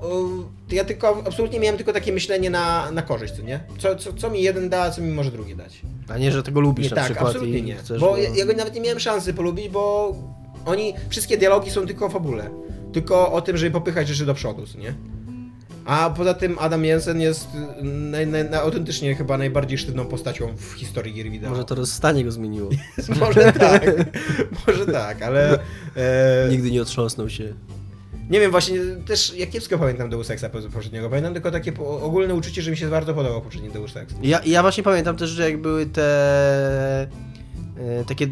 y, 0.71 0.75
ja 0.75 0.85
tylko, 0.85 1.23
absolutnie 1.27 1.59
miałem 1.59 1.77
tylko 1.77 1.93
takie 1.93 2.13
myślenie 2.13 2.49
na, 2.49 2.91
na 2.91 3.01
korzyść, 3.01 3.33
co 3.33 3.41
nie? 3.41 3.59
Co, 3.77 3.95
co, 3.95 4.13
co 4.13 4.29
mi 4.29 4.41
jeden 4.41 4.69
da, 4.69 4.91
co 4.91 5.01
mi 5.01 5.11
może 5.11 5.31
drugi 5.31 5.55
dać. 5.55 5.81
A 6.07 6.17
nie, 6.17 6.31
że 6.31 6.43
tego 6.43 6.59
lubisz 6.59 6.85
Nie, 6.85 6.89
na 6.89 6.95
tak, 6.95 7.05
przykład 7.05 7.27
absolutnie 7.27 7.61
nie. 7.61 7.75
chcesz... 7.75 8.01
Bo 8.01 8.17
ja, 8.17 8.29
ja 8.35 8.45
go 8.45 8.53
nawet 8.53 8.75
nie 8.75 8.81
miałem 8.81 8.99
szansy 8.99 9.33
polubić, 9.33 9.69
bo 9.69 10.15
oni, 10.65 10.93
wszystkie 11.09 11.37
dialogi 11.37 11.71
są 11.71 11.87
tylko 11.87 12.05
o 12.05 12.09
fabule. 12.09 12.49
Tylko 12.93 13.31
o 13.31 13.41
tym, 13.41 13.57
żeby 13.57 13.71
popychać 13.71 14.07
rzeczy 14.07 14.25
do 14.25 14.33
przodu, 14.33 14.67
co 14.67 14.77
nie? 14.77 14.93
A 15.85 16.09
poza 16.09 16.33
tym 16.33 16.55
Adam 16.59 16.85
Jensen 16.85 17.21
jest 17.21 17.47
y, 17.79 17.83
naj, 17.83 18.27
naj, 18.27 18.49
naj, 18.49 18.59
autentycznie 18.59 19.15
chyba 19.15 19.37
najbardziej 19.37 19.77
sztywną 19.77 20.05
postacią 20.05 20.55
w 20.57 20.73
historii 20.73 21.13
gier 21.13 21.29
wideo. 21.29 21.49
Może 21.49 21.63
to 21.65 21.75
rozstanie 21.75 22.23
go 22.23 22.31
zmieniło. 22.31 22.69
Może 23.19 23.53
tak, 23.53 23.85
może 24.67 24.85
tak, 24.85 25.21
ale 25.21 25.59
e, 25.95 26.47
Nigdy 26.49 26.71
nie 26.71 26.81
otrząsnął 26.81 27.29
się. 27.29 27.53
nie 28.29 28.39
wiem, 28.39 28.51
właśnie 28.51 28.79
też 29.07 29.33
ja 29.37 29.47
kiepsko 29.47 29.77
pamiętam 29.77 30.09
Deus 30.09 30.29
Exa 30.31 30.49
poprzedniego. 30.73 31.09
Pamiętam 31.09 31.33
tylko 31.33 31.51
takie 31.51 31.73
ogólne 31.79 32.35
uczucie, 32.35 32.61
że 32.61 32.71
mi 32.71 32.77
się 32.77 32.89
bardzo 32.89 33.13
podobał 33.13 33.41
poprzedni 33.41 33.69
Deus 33.69 33.97
Ex. 33.97 34.13
Ja, 34.23 34.41
ja 34.45 34.61
właśnie 34.61 34.83
pamiętam 34.83 35.17
też, 35.17 35.29
że 35.29 35.49
jak 35.51 35.61
były 35.61 35.85
te 35.85 37.01
e, 37.77 38.05
takie 38.07 38.25
e, 38.25 38.29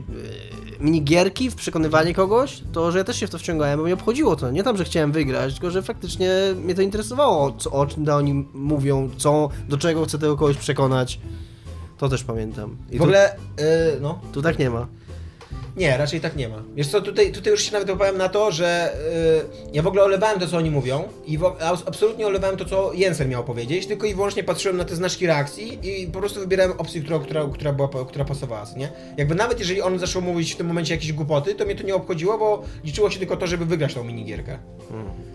minigierki 0.79 1.49
w 1.49 1.55
przekonywanie 1.55 2.13
kogoś, 2.13 2.63
to 2.71 2.91
że 2.91 2.97
ja 2.97 3.03
też 3.03 3.19
się 3.19 3.27
w 3.27 3.29
to 3.29 3.37
wciągałem, 3.39 3.77
bo 3.79 3.83
mnie 3.83 3.93
obchodziło 3.93 4.35
to. 4.35 4.51
Nie 4.51 4.63
tam, 4.63 4.77
że 4.77 4.83
chciałem 4.83 5.11
wygrać, 5.11 5.53
tylko 5.53 5.71
że 5.71 5.81
faktycznie 5.81 6.31
mnie 6.63 6.75
to 6.75 6.81
interesowało, 6.81 7.51
co, 7.51 7.71
o 7.71 7.87
czym 7.87 8.09
oni 8.09 8.33
mówią, 8.53 9.09
co, 9.17 9.49
do 9.69 9.77
czego 9.77 10.05
chcę 10.05 10.19
tego 10.19 10.37
kogoś 10.37 10.57
przekonać. 10.57 11.19
To 11.97 12.09
też 12.09 12.23
pamiętam. 12.23 12.77
I 12.91 12.97
W 12.97 13.01
ogóle, 13.01 13.35
e, 13.35 13.37
no, 14.01 14.19
tu 14.33 14.41
tak 14.41 14.59
nie 14.59 14.69
ma. 14.69 14.87
Nie, 15.77 15.97
raczej 15.97 16.21
tak 16.21 16.35
nie 16.35 16.49
ma. 16.49 16.63
Wiesz 16.75 16.87
co, 16.87 17.01
tutaj, 17.01 17.31
tutaj 17.31 17.51
już 17.51 17.63
się 17.63 17.71
nawet 17.71 17.89
opowiem 17.89 18.17
na 18.17 18.29
to, 18.29 18.51
że 18.51 18.93
yy, 19.65 19.71
ja 19.73 19.81
w 19.81 19.87
ogóle 19.87 20.03
olewałem 20.03 20.39
to, 20.39 20.47
co 20.47 20.57
oni 20.57 20.71
mówią 20.71 21.03
i 21.25 21.37
w, 21.37 21.41
abs- 21.41 21.83
absolutnie 21.85 22.27
olewałem 22.27 22.57
to, 22.57 22.65
co 22.65 22.93
Jensen 22.93 23.29
miał 23.29 23.43
powiedzieć, 23.43 23.85
tylko 23.87 24.07
i 24.07 24.15
wyłącznie 24.15 24.43
patrzyłem 24.43 24.77
na 24.77 24.85
te 24.85 24.95
znaczki 24.95 25.27
reakcji 25.27 25.79
i 26.03 26.07
po 26.07 26.19
prostu 26.19 26.39
wybierałem 26.39 26.73
opcję, 26.77 27.01
która, 27.01 27.19
która, 27.19 27.45
która, 27.53 27.73
była, 27.73 27.89
która 28.07 28.25
pasowała, 28.25 28.65
nie? 28.77 28.89
Jakby 29.17 29.35
nawet 29.35 29.59
jeżeli 29.59 29.81
on 29.81 29.99
zaczął 29.99 30.21
mówić 30.21 30.53
w 30.53 30.57
tym 30.57 30.67
momencie 30.67 30.93
jakieś 30.93 31.13
głupoty, 31.13 31.55
to 31.55 31.65
mnie 31.65 31.75
to 31.75 31.83
nie 31.83 31.95
obchodziło, 31.95 32.37
bo 32.37 32.63
liczyło 32.83 33.09
się 33.09 33.19
tylko 33.19 33.37
to, 33.37 33.47
żeby 33.47 33.65
wygrać 33.65 33.93
tą 33.93 34.03
minigierkę. 34.03 34.57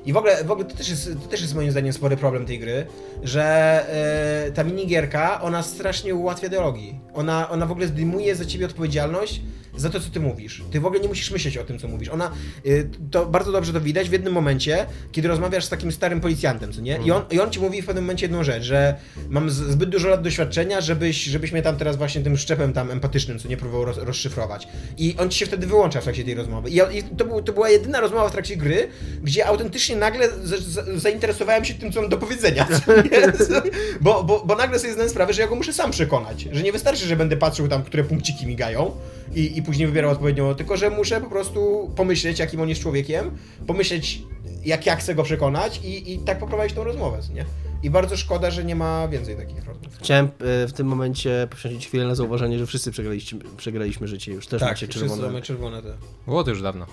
I 0.07 0.13
w 0.13 0.17
ogóle, 0.17 0.45
w 0.45 0.51
ogóle 0.51 0.69
to, 0.69 0.77
też 0.77 0.89
jest, 0.89 1.13
to 1.23 1.29
też 1.29 1.41
jest 1.41 1.55
moim 1.55 1.71
zdaniem 1.71 1.93
spory 1.93 2.17
problem 2.17 2.47
tej 2.47 2.59
gry, 2.59 2.87
że 3.23 4.45
yy, 4.47 4.53
ta 4.53 4.65
minigierka, 4.65 5.41
ona 5.43 5.63
strasznie 5.63 6.15
ułatwia 6.15 6.49
dialogi. 6.49 6.95
Ona, 7.15 7.51
ona 7.51 7.67
w 7.67 7.73
ogóle 7.73 7.87
zdejmuje 7.87 8.35
za 8.35 8.45
ciebie 8.45 8.67
odpowiedzialność 8.67 9.41
za 9.77 9.91
to, 9.91 10.01
co 10.01 10.11
ty 10.11 10.21
mówisz. 10.21 10.63
Ty 10.71 10.81
w 10.81 10.87
ogóle 10.87 11.01
nie 11.01 11.09
musisz 11.09 11.31
myśleć 11.31 11.59
o 11.59 11.65
tym, 11.65 11.79
co 11.79 11.89
mówisz. 11.89 12.09
Ona, 12.09 12.31
y, 12.67 12.89
to 13.11 13.27
bardzo 13.27 13.53
dobrze 13.53 13.73
to 13.73 13.81
widać 13.81 14.09
w 14.09 14.13
jednym 14.13 14.33
momencie, 14.33 14.87
kiedy 15.13 15.29
rozmawiasz 15.29 15.65
z 15.65 15.69
takim 15.69 15.93
starym 15.93 16.21
policjantem, 16.21 16.73
co 16.73 16.81
nie? 16.81 16.99
I 17.05 17.11
on, 17.11 17.23
I 17.31 17.41
on 17.41 17.51
ci 17.51 17.61
mówi 17.61 17.83
w 17.83 17.87
pewnym 17.87 18.05
momencie 18.05 18.25
jedną 18.25 18.45
rzecz, 18.45 18.63
że 18.63 18.95
mam 19.29 19.51
zbyt 19.51 19.91
dużo 19.91 20.09
lat 20.09 20.23
doświadczenia, 20.23 20.81
żebyś, 20.81 21.25
żebyś 21.25 21.53
mnie 21.53 21.63
tam 21.63 21.77
teraz 21.77 21.97
właśnie 21.97 22.23
tym 22.23 22.37
szczepem 22.37 22.73
tam 22.73 22.91
empatycznym, 22.91 23.39
co 23.39 23.49
nie 23.49 23.57
próbował 23.57 23.85
roz, 23.85 23.99
rozszyfrować. 23.99 24.69
I 24.99 25.17
on 25.19 25.31
ci 25.31 25.39
się 25.39 25.47
wtedy 25.47 25.67
wyłącza 25.67 26.01
w 26.01 26.05
trakcie 26.05 26.25
tej 26.25 26.35
rozmowy. 26.35 26.71
I, 26.71 26.75
i 26.75 27.03
to, 27.03 27.25
był, 27.25 27.43
to 27.43 27.53
była 27.53 27.71
jedyna 27.71 28.01
rozmowa 28.01 28.29
w 28.29 28.33
trakcie 28.33 28.57
gry, 28.57 28.89
gdzie 29.23 29.47
autentycznie 29.47 29.97
nagle 29.97 30.29
z, 30.31 30.65
z, 30.65 31.03
zainteresowałem 31.03 31.65
się 31.65 31.75
tym, 31.75 31.93
co 31.93 32.01
mam 32.01 32.11
do 32.11 32.17
powiedzenia. 32.17 32.69
Bo, 34.01 34.25
bo, 34.25 34.43
bo 34.47 34.57
nagle 34.57 34.79
sobie 34.79 34.93
zdałem 34.93 35.11
sprawę, 35.11 35.33
że 35.33 35.43
ja 35.43 35.49
go 35.49 35.55
muszę 35.55 35.73
sam 35.73 35.91
przekonać. 35.91 36.49
Że 36.53 36.63
nie 36.63 36.73
wystarczy, 36.73 37.07
że 37.07 37.17
będę 37.17 37.37
patrzył 37.37 37.69
tam, 37.69 37.83
które 37.83 38.05
punkciki 38.05 38.47
migają 38.47 38.91
i, 39.35 39.59
i 39.59 39.63
później 39.63 39.87
wybierał 39.87 40.11
odpowiednią, 40.11 40.55
tylko 40.55 40.77
że 40.77 40.91
muszę 40.91 41.21
po 41.21 41.31
prostu 41.31 41.91
pomyśleć, 41.97 42.39
jakim 42.39 42.61
on 42.61 42.69
jest 42.69 42.81
człowiekiem, 42.81 43.31
pomyśleć, 43.67 44.23
jak 44.65 44.87
ja 44.87 44.97
chcę 44.97 45.15
go 45.15 45.23
przekonać 45.23 45.81
i, 45.85 46.13
i 46.13 46.19
tak 46.19 46.39
poprowadzić 46.39 46.77
tą 46.77 46.85
rozmowę, 46.85 47.19
nie? 47.35 47.45
I 47.83 47.91
bardzo 47.91 48.17
szkoda, 48.17 48.51
że 48.51 48.65
nie 48.65 48.77
ma 48.77 49.09
więcej 49.09 49.37
takich 49.37 49.65
rozmów. 49.65 49.99
Chciałem 49.99 50.27
e, 50.27 50.31
w 50.67 50.73
tym 50.73 50.87
momencie 50.87 51.49
poświęcić 51.51 51.87
chwilę 51.87 52.07
na 52.07 52.15
zauważenie, 52.15 52.59
że 52.59 52.67
wszyscy 52.67 52.91
przegraliśmy, 52.91 53.41
przegraliśmy 53.57 54.09
życie 54.09 54.33
już. 54.33 54.47
Też 54.47 54.63
macie 54.63 54.87
wszyscy 54.87 55.09
czerwone. 55.09 55.27
mamy 55.27 55.43
czerwone 55.43 55.83
te. 55.83 55.95
Było 56.27 56.45
to 56.45 56.51
już 56.51 56.63
dawno. 56.63 56.87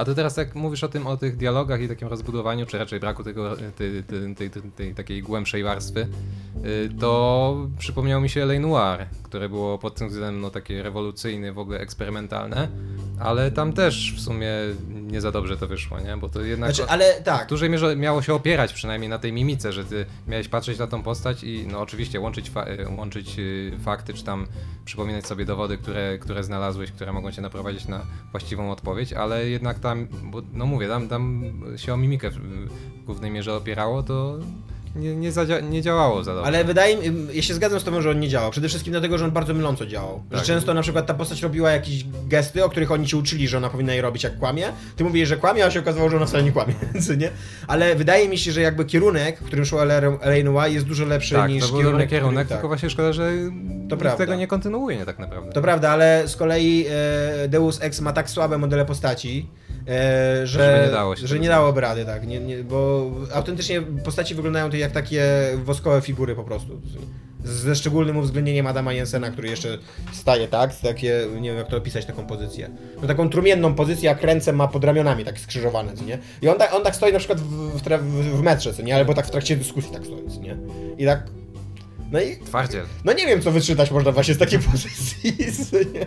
A 0.00 0.04
ty 0.04 0.14
teraz 0.14 0.36
jak 0.36 0.54
mówisz 0.54 0.84
o 0.84 0.88
tym, 0.88 1.06
o 1.06 1.16
tych 1.16 1.36
dialogach 1.36 1.80
i 1.80 1.88
takim 1.88 2.08
rozbudowaniu, 2.08 2.66
czy 2.66 2.78
raczej 2.78 3.00
braku 3.00 3.24
tego, 3.24 3.56
tej, 3.56 4.02
tej, 4.02 4.34
tej, 4.34 4.50
tej, 4.50 4.62
tej 4.62 4.94
takiej 4.94 5.22
głębszej 5.22 5.62
warstwy, 5.62 6.08
y, 6.64 6.90
to 7.00 7.56
przypomniał 7.78 8.20
mi 8.20 8.28
się 8.28 8.42
L.A. 8.42 8.60
Noir, 8.60 9.06
które 9.22 9.48
było 9.48 9.78
pod 9.78 9.94
tym 9.94 10.08
względem 10.08 10.40
no, 10.40 10.50
takie 10.50 10.82
rewolucyjne, 10.82 11.52
w 11.52 11.58
ogóle 11.58 11.80
eksperymentalne, 11.80 12.68
ale 13.18 13.50
tam 13.50 13.72
też 13.72 14.14
w 14.16 14.20
sumie 14.20 14.50
nie 14.88 15.20
za 15.20 15.32
dobrze 15.32 15.56
to 15.56 15.66
wyszło, 15.66 16.00
nie? 16.00 16.16
Bo 16.16 16.28
to 16.28 16.40
jednak 16.40 16.74
Znaczy, 16.74 16.90
ale 16.90 17.20
w 17.20 17.22
tak, 17.22 17.48
dużej 17.48 17.70
mierze 17.70 17.96
miało 17.96 18.22
się 18.22 18.34
opierać 18.34 18.72
przynajmniej 18.72 19.08
na 19.08 19.18
tej 19.18 19.32
mimice, 19.32 19.72
że 19.72 19.84
ty 19.84 20.06
miałeś 20.28 20.48
patrzeć 20.48 20.78
na 20.78 20.86
tą 20.86 21.02
postać 21.02 21.44
i 21.44 21.66
no 21.66 21.80
oczywiście 21.80 22.20
łączyć, 22.20 22.50
fa- 22.50 22.66
y, 22.68 22.88
łączyć 22.96 23.38
y, 23.38 23.72
fakty, 23.84 24.14
czy 24.14 24.24
tam 24.24 24.46
przypominać 24.84 25.26
sobie 25.26 25.44
dowody, 25.44 25.78
które, 25.78 26.18
które 26.18 26.44
znalazłeś, 26.44 26.92
które 26.92 27.12
mogą 27.12 27.32
cię 27.32 27.42
naprowadzić 27.42 27.88
na 27.88 28.06
właściwą 28.30 28.72
odpowiedź, 28.72 29.12
ale 29.12 29.48
jednak 29.48 29.78
tam, 29.90 30.06
bo 30.22 30.42
no 30.52 30.66
mówię, 30.66 30.88
tam, 30.88 31.08
tam 31.08 31.44
się 31.76 31.94
o 31.94 31.96
mimikę 31.96 32.30
w, 32.30 32.38
głównej 33.06 33.30
mierze 33.30 33.54
opierało, 33.54 34.02
to 34.02 34.38
nie, 34.96 35.16
nie, 35.16 35.32
zadzia- 35.32 35.70
nie 35.70 35.82
działało 35.82 36.24
za 36.24 36.34
dobrze. 36.34 36.46
ale 36.46 36.64
wydaje 36.64 36.96
mi 36.96 37.26
ja 37.32 37.42
się 37.42 37.54
zgadzam 37.54 37.80
z 37.80 37.84
tobą, 37.84 38.02
że 38.02 38.10
on 38.10 38.20
nie 38.20 38.28
działał. 38.28 38.50
Przede 38.50 38.68
wszystkim 38.68 38.92
dlatego, 38.92 39.18
że 39.18 39.24
on 39.24 39.30
bardzo 39.30 39.54
myląco 39.54 39.86
działał. 39.86 40.22
Że 40.30 40.36
Tak. 40.36 40.46
często 40.46 40.74
na 40.74 40.82
przykład 40.82 41.06
ta 41.06 41.14
postać 41.14 41.42
robiła 41.42 41.70
jakieś 41.70 42.04
gesty, 42.28 42.64
o 42.64 42.68
których 42.68 42.90
oni 42.90 43.06
ci 43.06 43.16
uczyli, 43.16 43.48
że 43.48 43.56
ona 43.56 43.70
powinna 43.70 43.94
je 43.94 44.02
robić 44.02 44.24
jak 44.24 44.38
kłamie. 44.38 44.66
Ty 44.96 45.04
mówisz, 45.04 45.28
że 45.28 45.36
kłamie, 45.36 45.64
a 45.64 45.70
się 45.70 45.80
okazało, 45.80 46.10
że 46.10 46.16
ona 46.16 46.26
wcale 46.26 46.42
nie 46.42 46.52
kłamie, 46.52 46.74
nie? 47.18 47.30
Ale 47.66 47.94
wydaje 47.94 48.28
mi 48.28 48.38
się, 48.38 48.52
że 48.52 48.60
jakby 48.60 48.84
kierunek, 48.84 49.40
w 49.40 49.44
którym 49.44 49.64
szło 49.64 49.82
Elaine 49.82 50.52
Noir 50.52 50.72
jest 50.72 50.86
dużo 50.86 51.04
lepszy 51.04 51.34
tak, 51.34 51.50
niż 51.50 51.62
to 51.64 51.68
był 51.68 51.78
kierunek, 51.78 51.94
dobry 51.94 52.16
kierunek, 52.16 52.48
tak. 52.48 52.58
tylko 52.58 52.68
właśnie 52.68 52.90
szkoda, 52.90 53.12
że 53.12 53.32
nikt 53.32 53.96
prawda. 53.98 54.16
tego 54.16 54.34
nie 54.34 54.46
kontynuuje 54.46 54.96
nie 54.96 55.06
tak 55.06 55.18
naprawdę. 55.18 55.52
To 55.52 55.62
prawda, 55.62 55.90
ale 55.90 56.22
z 56.26 56.36
kolei 56.36 56.86
e, 57.44 57.48
Deus 57.48 57.82
Ex 57.82 58.00
ma 58.00 58.12
tak 58.12 58.30
słabe 58.30 58.58
modele 58.58 58.84
postaci, 58.84 59.46
e, 59.90 60.46
że, 60.46 60.72
Żeby 60.76 60.86
nie 60.86 60.92
dało 60.92 61.16
że 61.16 61.38
nie 61.38 61.48
dałoby 61.48 61.80
rady, 61.80 62.04
tak. 62.04 62.26
Nie, 62.26 62.40
nie, 62.40 62.64
bo 62.64 63.10
autentycznie 63.34 63.82
postaci 63.82 64.34
wyglądają 64.34 64.70
to 64.70 64.76
jak 64.76 64.92
takie 64.92 65.24
woskowe 65.64 66.00
figury 66.00 66.34
po 66.34 66.44
prostu. 66.44 66.80
Ze 67.44 67.76
szczególnym 67.76 68.16
uwzględnieniem 68.16 68.66
Adama 68.66 68.92
Jensena, 68.92 69.30
który 69.30 69.48
jeszcze 69.48 69.78
staje, 70.12 70.48
tak? 70.48 70.76
Takie, 70.76 71.26
nie 71.40 71.48
wiem 71.48 71.58
jak 71.58 71.68
to 71.68 71.76
opisać 71.76 72.06
taką 72.06 72.26
pozycję. 72.26 72.70
No 73.02 73.08
taką 73.08 73.30
trumienną 73.30 73.74
pozycję, 73.74 74.08
jak 74.08 74.22
ręce 74.22 74.52
ma 74.52 74.68
pod 74.68 74.84
ramionami, 74.84 75.24
tak 75.24 75.40
skrzyżowane, 75.40 75.92
nie? 76.06 76.18
I 76.42 76.48
on 76.48 76.58
tak, 76.58 76.74
on 76.74 76.82
tak 76.82 76.96
stoi 76.96 77.12
na 77.12 77.18
przykład 77.18 77.40
w, 77.40 77.78
w, 77.78 78.36
w, 78.36 78.42
metrze, 78.42 78.74
co 78.74 78.82
nie? 78.82 78.96
Albo 78.96 79.14
tak 79.14 79.26
w 79.26 79.30
trakcie 79.30 79.56
dyskusji 79.56 79.92
tak 79.92 80.04
stoi, 80.04 80.40
nie? 80.40 80.56
I 80.98 81.06
tak... 81.06 81.26
No 82.10 82.20
i... 82.20 82.36
Twardziel. 82.36 82.84
No 83.04 83.12
nie 83.12 83.26
wiem, 83.26 83.42
co 83.42 83.50
wyczytać 83.50 83.90
można 83.90 84.12
właśnie 84.12 84.34
z 84.34 84.38
takiej 84.38 84.58
pozycji, 84.58 85.36
nie? 85.94 86.06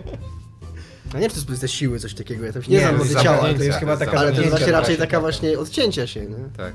A 1.13 1.17
nie 1.17 1.21
wiem, 1.21 1.29
czy 1.29 1.35
to 1.35 1.39
jest 1.39 1.47
pozycja 1.47 1.67
siły, 1.67 1.99
coś 1.99 2.13
takiego. 2.13 2.45
Ja 2.45 2.53
tam 2.53 2.63
się 2.63 2.71
nie, 2.71 2.77
Nie, 2.77 2.87
znam 2.87 2.99
jest 2.99 3.19
ciała. 3.21 3.53
to 3.53 3.63
jest 3.63 3.79
chyba 3.79 3.97
taka 3.97 4.17
Ale 4.17 4.31
to 4.31 4.37
jest 4.37 4.49
właśnie 4.49 4.71
raczej 4.71 4.97
taka 4.97 5.11
tak. 5.11 5.21
właśnie 5.21 5.59
odcięcia 5.59 6.07
się, 6.07 6.21
nie? 6.21 6.35
Tak. 6.57 6.73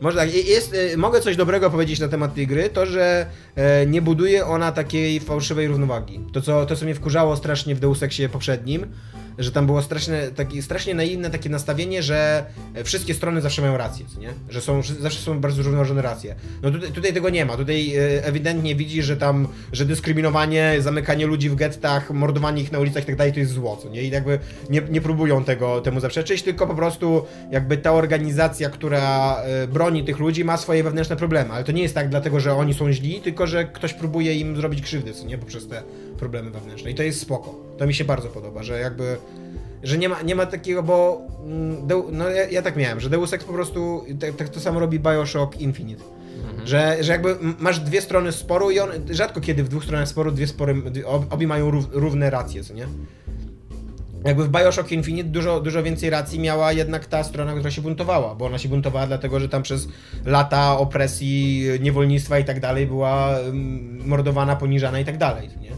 Może 0.00 0.18
tak, 0.18 0.34
jest, 0.34 0.74
y, 0.74 0.96
mogę 0.96 1.20
coś 1.20 1.36
dobrego 1.36 1.70
powiedzieć 1.70 2.00
na 2.00 2.08
temat 2.08 2.34
tej 2.34 2.46
gry, 2.46 2.68
to 2.68 2.86
że 2.86 3.26
e, 3.56 3.86
nie 3.86 4.02
buduje 4.02 4.46
ona 4.46 4.72
takiej 4.72 5.20
fałszywej 5.20 5.68
równowagi. 5.68 6.20
To 6.32 6.40
co, 6.40 6.66
to, 6.66 6.76
co 6.76 6.84
mnie 6.84 6.94
wkurzało 6.94 7.36
strasznie 7.36 7.74
w 7.74 7.80
Deus 7.80 8.02
Exie 8.02 8.28
poprzednim, 8.28 8.86
że 9.38 9.52
tam 9.52 9.66
było 9.66 9.82
straszne, 9.82 10.30
takie, 10.30 10.62
strasznie 10.62 10.94
naiwne 10.94 11.30
takie 11.30 11.48
nastawienie, 11.48 12.02
że 12.02 12.44
e, 12.74 12.84
wszystkie 12.84 13.14
strony 13.14 13.40
zawsze 13.40 13.62
mają 13.62 13.76
rację, 13.76 14.06
nie? 14.20 14.28
Że 14.48 14.60
są, 14.60 14.82
zawsze 15.00 15.20
są 15.20 15.40
bardzo 15.40 15.62
zrównoważone 15.62 16.02
racje. 16.02 16.34
No 16.62 16.70
tutaj, 16.70 16.92
tutaj 16.92 17.12
tego 17.12 17.30
nie 17.30 17.44
ma. 17.44 17.56
Tutaj 17.56 17.96
e, 17.96 18.24
ewidentnie 18.24 18.74
widzi, 18.74 19.02
że 19.02 19.16
tam, 19.16 19.48
że 19.72 19.84
dyskryminowanie, 19.84 20.76
zamykanie 20.80 21.26
ludzi 21.26 21.50
w 21.50 21.54
gettach, 21.54 22.10
mordowanie 22.10 22.62
ich 22.62 22.72
na 22.72 22.78
ulicach 22.78 23.02
i 23.02 23.06
tak 23.06 23.16
dalej 23.16 23.32
to 23.32 23.40
jest 23.40 23.52
zło, 23.52 23.82
nie? 23.90 24.02
I 24.02 24.10
jakby 24.10 24.38
nie, 24.70 24.82
nie 24.90 25.00
próbują 25.00 25.44
tego, 25.44 25.80
temu 25.80 26.00
zaprzeczyć, 26.00 26.42
tylko 26.42 26.66
po 26.66 26.74
prostu 26.74 27.24
jakby 27.50 27.76
ta 27.76 27.92
organizacja, 27.92 28.70
która 28.70 29.36
e, 29.36 29.68
broni 29.86 30.04
tych 30.04 30.18
ludzi 30.18 30.44
ma 30.44 30.56
swoje 30.56 30.82
wewnętrzne 30.82 31.16
problemy, 31.16 31.52
ale 31.52 31.64
to 31.64 31.72
nie 31.72 31.82
jest 31.82 31.94
tak 31.94 32.08
dlatego, 32.08 32.40
że 32.40 32.54
oni 32.54 32.74
są 32.74 32.92
źli, 32.92 33.20
tylko 33.20 33.46
że 33.46 33.64
ktoś 33.64 33.94
próbuje 33.94 34.34
im 34.34 34.56
zrobić 34.56 34.82
krzywdę, 34.82 35.12
co 35.12 35.26
nie? 35.26 35.38
Poprzez 35.38 35.68
te 35.68 35.82
problemy 36.18 36.50
wewnętrzne. 36.50 36.90
I 36.90 36.94
to 36.94 37.02
jest 37.02 37.20
spoko. 37.20 37.54
To 37.78 37.86
mi 37.86 37.94
się 37.94 38.04
bardzo 38.04 38.28
podoba, 38.28 38.62
że 38.62 38.80
jakby 38.80 39.16
że 39.82 39.98
nie 39.98 40.08
ma, 40.08 40.22
nie 40.22 40.34
ma 40.34 40.46
takiego, 40.46 40.82
bo 40.82 41.22
mm, 41.44 41.88
no 42.12 42.28
ja, 42.30 42.48
ja 42.48 42.62
tak 42.62 42.76
miałem, 42.76 43.00
że 43.00 43.10
Deus 43.10 43.32
Ex 43.32 43.44
po 43.44 43.52
prostu 43.52 44.04
tak, 44.20 44.36
tak 44.36 44.48
to 44.48 44.60
samo 44.60 44.80
robi 44.80 45.00
Bioshock 45.00 45.60
Infinite. 45.60 46.04
Że, 46.64 46.96
że 47.00 47.12
jakby 47.12 47.36
masz 47.58 47.80
dwie 47.80 48.00
strony 48.00 48.32
sporu 48.32 48.70
i 48.70 48.78
on 48.78 48.90
rzadko 49.10 49.40
kiedy 49.40 49.64
w 49.64 49.68
dwóch 49.68 49.84
stronach 49.84 50.08
sporu 50.08 50.32
dwie 50.32 50.46
spory, 50.46 50.82
obie 51.30 51.46
mają 51.46 51.70
rów, 51.70 51.84
równe 51.92 52.30
racje, 52.30 52.64
co 52.64 52.74
nie? 52.74 52.86
Jakby 54.26 54.44
w 54.44 54.48
Bioshock 54.48 54.92
Infinite 54.92 55.28
dużo, 55.28 55.60
dużo 55.60 55.82
więcej 55.82 56.10
racji 56.10 56.40
miała 56.40 56.72
jednak 56.72 57.06
ta 57.06 57.24
strona, 57.24 57.52
która 57.52 57.70
się 57.70 57.82
buntowała, 57.82 58.34
bo 58.34 58.46
ona 58.46 58.58
się 58.58 58.68
buntowała 58.68 59.06
dlatego, 59.06 59.40
że 59.40 59.48
tam 59.48 59.62
przez 59.62 59.88
lata 60.24 60.78
opresji, 60.78 61.64
niewolnictwa 61.80 62.38
i 62.38 62.44
tak 62.44 62.60
dalej 62.60 62.86
była 62.86 63.38
mm, 63.38 64.08
mordowana, 64.08 64.56
poniżana 64.56 65.00
i 65.00 65.04
tak 65.04 65.18
dalej, 65.18 65.48
nie? 65.60 65.70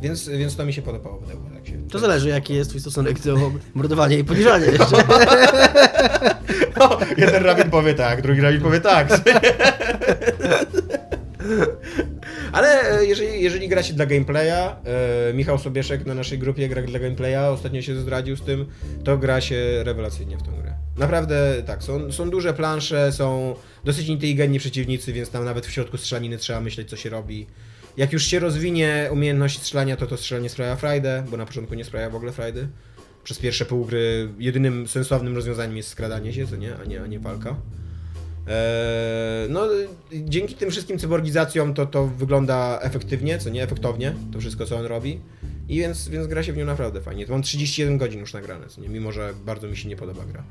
Więc, 0.00 0.28
więc 0.28 0.56
to 0.56 0.64
mi 0.64 0.72
się 0.72 0.82
podobało 0.82 1.20
Deus 1.20 1.58
Exie. 1.60 1.78
To 1.90 1.98
zależy, 1.98 2.28
jaki 2.28 2.54
jest 2.54 2.70
twój 2.70 2.80
stosunek 2.80 3.20
do 3.20 3.52
mordowania 3.74 4.18
i 4.18 4.24
poniżania 4.24 4.66
jeszcze. 4.66 4.96
No, 6.78 6.98
jeden 7.16 7.44
rabin 7.44 7.70
powie 7.70 7.94
tak, 7.94 8.22
drugi 8.22 8.40
rabin 8.40 8.60
powie 8.60 8.80
tak. 8.80 9.08
Ale 12.52 12.98
e, 13.00 13.06
jeżeli, 13.06 13.42
jeżeli 13.42 13.68
gracie 13.68 13.94
dla 13.94 14.06
gameplaya, 14.06 14.76
e, 14.84 15.34
Michał 15.34 15.58
Sobieszek 15.58 16.06
na 16.06 16.14
naszej 16.14 16.38
grupie 16.38 16.68
gra 16.68 16.82
dla 16.82 16.98
gameplaya, 16.98 17.52
ostatnio 17.52 17.82
się 17.82 17.96
zdradził 17.96 18.36
z 18.36 18.42
tym, 18.42 18.66
to 19.04 19.18
gra 19.18 19.40
się 19.40 19.56
rewelacyjnie 19.84 20.36
w 20.36 20.42
tę 20.42 20.50
grę. 20.62 20.74
Naprawdę 20.96 21.62
tak, 21.66 21.82
są, 21.82 22.12
są 22.12 22.30
duże 22.30 22.54
plansze, 22.54 23.12
są 23.12 23.54
dosyć 23.84 24.08
inteligentni 24.08 24.58
przeciwnicy, 24.58 25.12
więc 25.12 25.30
tam 25.30 25.44
nawet 25.44 25.66
w 25.66 25.70
środku 25.70 25.96
strzelaniny 25.96 26.38
trzeba 26.38 26.60
myśleć, 26.60 26.90
co 26.90 26.96
się 26.96 27.10
robi. 27.10 27.46
Jak 27.96 28.12
już 28.12 28.24
się 28.24 28.38
rozwinie 28.38 29.08
umiejętność 29.12 29.58
strzelania, 29.58 29.96
to 29.96 30.06
to 30.06 30.16
strzelanie 30.16 30.48
sprawia 30.48 30.76
frajdę, 30.76 31.24
bo 31.30 31.36
na 31.36 31.46
początku 31.46 31.74
nie 31.74 31.84
sprawia 31.84 32.10
w 32.10 32.14
ogóle 32.14 32.32
frajdy. 32.32 32.68
Przez 33.24 33.38
pierwsze 33.38 33.64
pół 33.64 33.84
gry 33.84 34.28
jedynym 34.38 34.88
sensownym 34.88 35.34
rozwiązaniem 35.34 35.76
jest 35.76 35.88
skradanie 35.88 36.32
się, 36.32 36.46
co 36.46 36.56
nie, 36.56 36.76
a 36.76 36.84
nie, 36.84 37.02
a 37.02 37.06
nie 37.06 37.18
walka. 37.18 37.56
Eee, 38.48 39.48
no, 39.50 39.66
dzięki 40.24 40.54
tym 40.54 40.70
wszystkim 40.70 40.98
cyborgizacjom 40.98 41.74
to, 41.74 41.86
to 41.86 42.06
wygląda 42.06 42.78
efektywnie, 42.82 43.38
co 43.38 43.50
nie 43.50 43.62
efektownie, 43.62 44.14
to 44.32 44.40
wszystko 44.40 44.66
co 44.66 44.76
on 44.76 44.84
robi. 44.86 45.20
I 45.68 45.78
więc, 45.78 46.08
więc 46.08 46.26
gra 46.26 46.42
się 46.42 46.52
w 46.52 46.56
nią 46.56 46.66
naprawdę 46.66 47.00
fajnie. 47.00 47.26
Mam 47.28 47.42
31 47.42 47.98
godzin 47.98 48.20
już 48.20 48.32
nagrane, 48.34 48.66
co 48.66 48.80
nie, 48.80 48.88
mimo 48.88 49.12
że 49.12 49.32
bardzo 49.46 49.68
mi 49.68 49.76
się 49.76 49.88
nie 49.88 49.96
podoba 49.96 50.24
gra. 50.24 50.42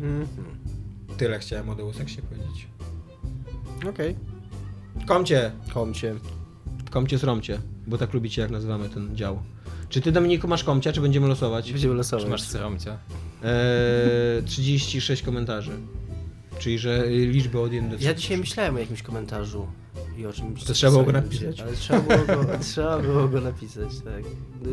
Mhm. 0.00 0.26
Tyle 1.16 1.38
chciałem 1.38 1.68
o 1.68 1.74
Deus 1.74 2.00
Exie 2.00 2.22
powiedzieć. 2.22 2.66
Okej. 3.88 4.16
Komcie, 5.06 5.50
Komcie. 5.74 6.14
komcie 6.90 7.18
sromcie, 7.18 7.58
bo 7.86 7.98
tak 7.98 8.12
lubicie 8.14 8.42
jak 8.42 8.50
nazywamy 8.50 8.88
ten 8.88 9.16
dział. 9.16 9.42
Czy 9.88 10.00
ty 10.00 10.12
Dominiku 10.12 10.48
masz 10.48 10.64
komcia, 10.64 10.92
czy 10.92 11.00
będziemy 11.00 11.28
losować? 11.28 11.72
Będziemy 11.72 11.92
Czy 11.94 11.96
losować. 11.98 12.26
masz 12.28 12.42
syromcia? 12.42 12.98
Eee, 13.42 14.42
36 14.42 15.22
komentarzy. 15.22 15.72
Czyli, 16.58 16.78
że 16.78 17.04
liczby 17.08 17.60
od 17.60 17.72
1 17.72 17.90
do 17.90 17.96
3. 17.96 18.06
Ja 18.06 18.14
dzisiaj 18.14 18.38
myślałem 18.38 18.76
o 18.76 18.78
jakimś 18.78 19.02
komentarzu 19.02 19.66
i 20.18 20.26
o 20.26 20.32
czymś. 20.32 20.64
To 20.64 20.72
trzeba 20.72 20.92
było 20.92 21.04
go 21.04 21.12
napisać. 21.12 21.60
Ale 21.60 21.72
trzeba 21.72 22.00
było 22.00 22.44
go, 22.44 22.46
trzeba 22.70 22.98
było 22.98 23.28
go 23.28 23.40
napisać, 23.40 23.88
tak. 24.04 24.24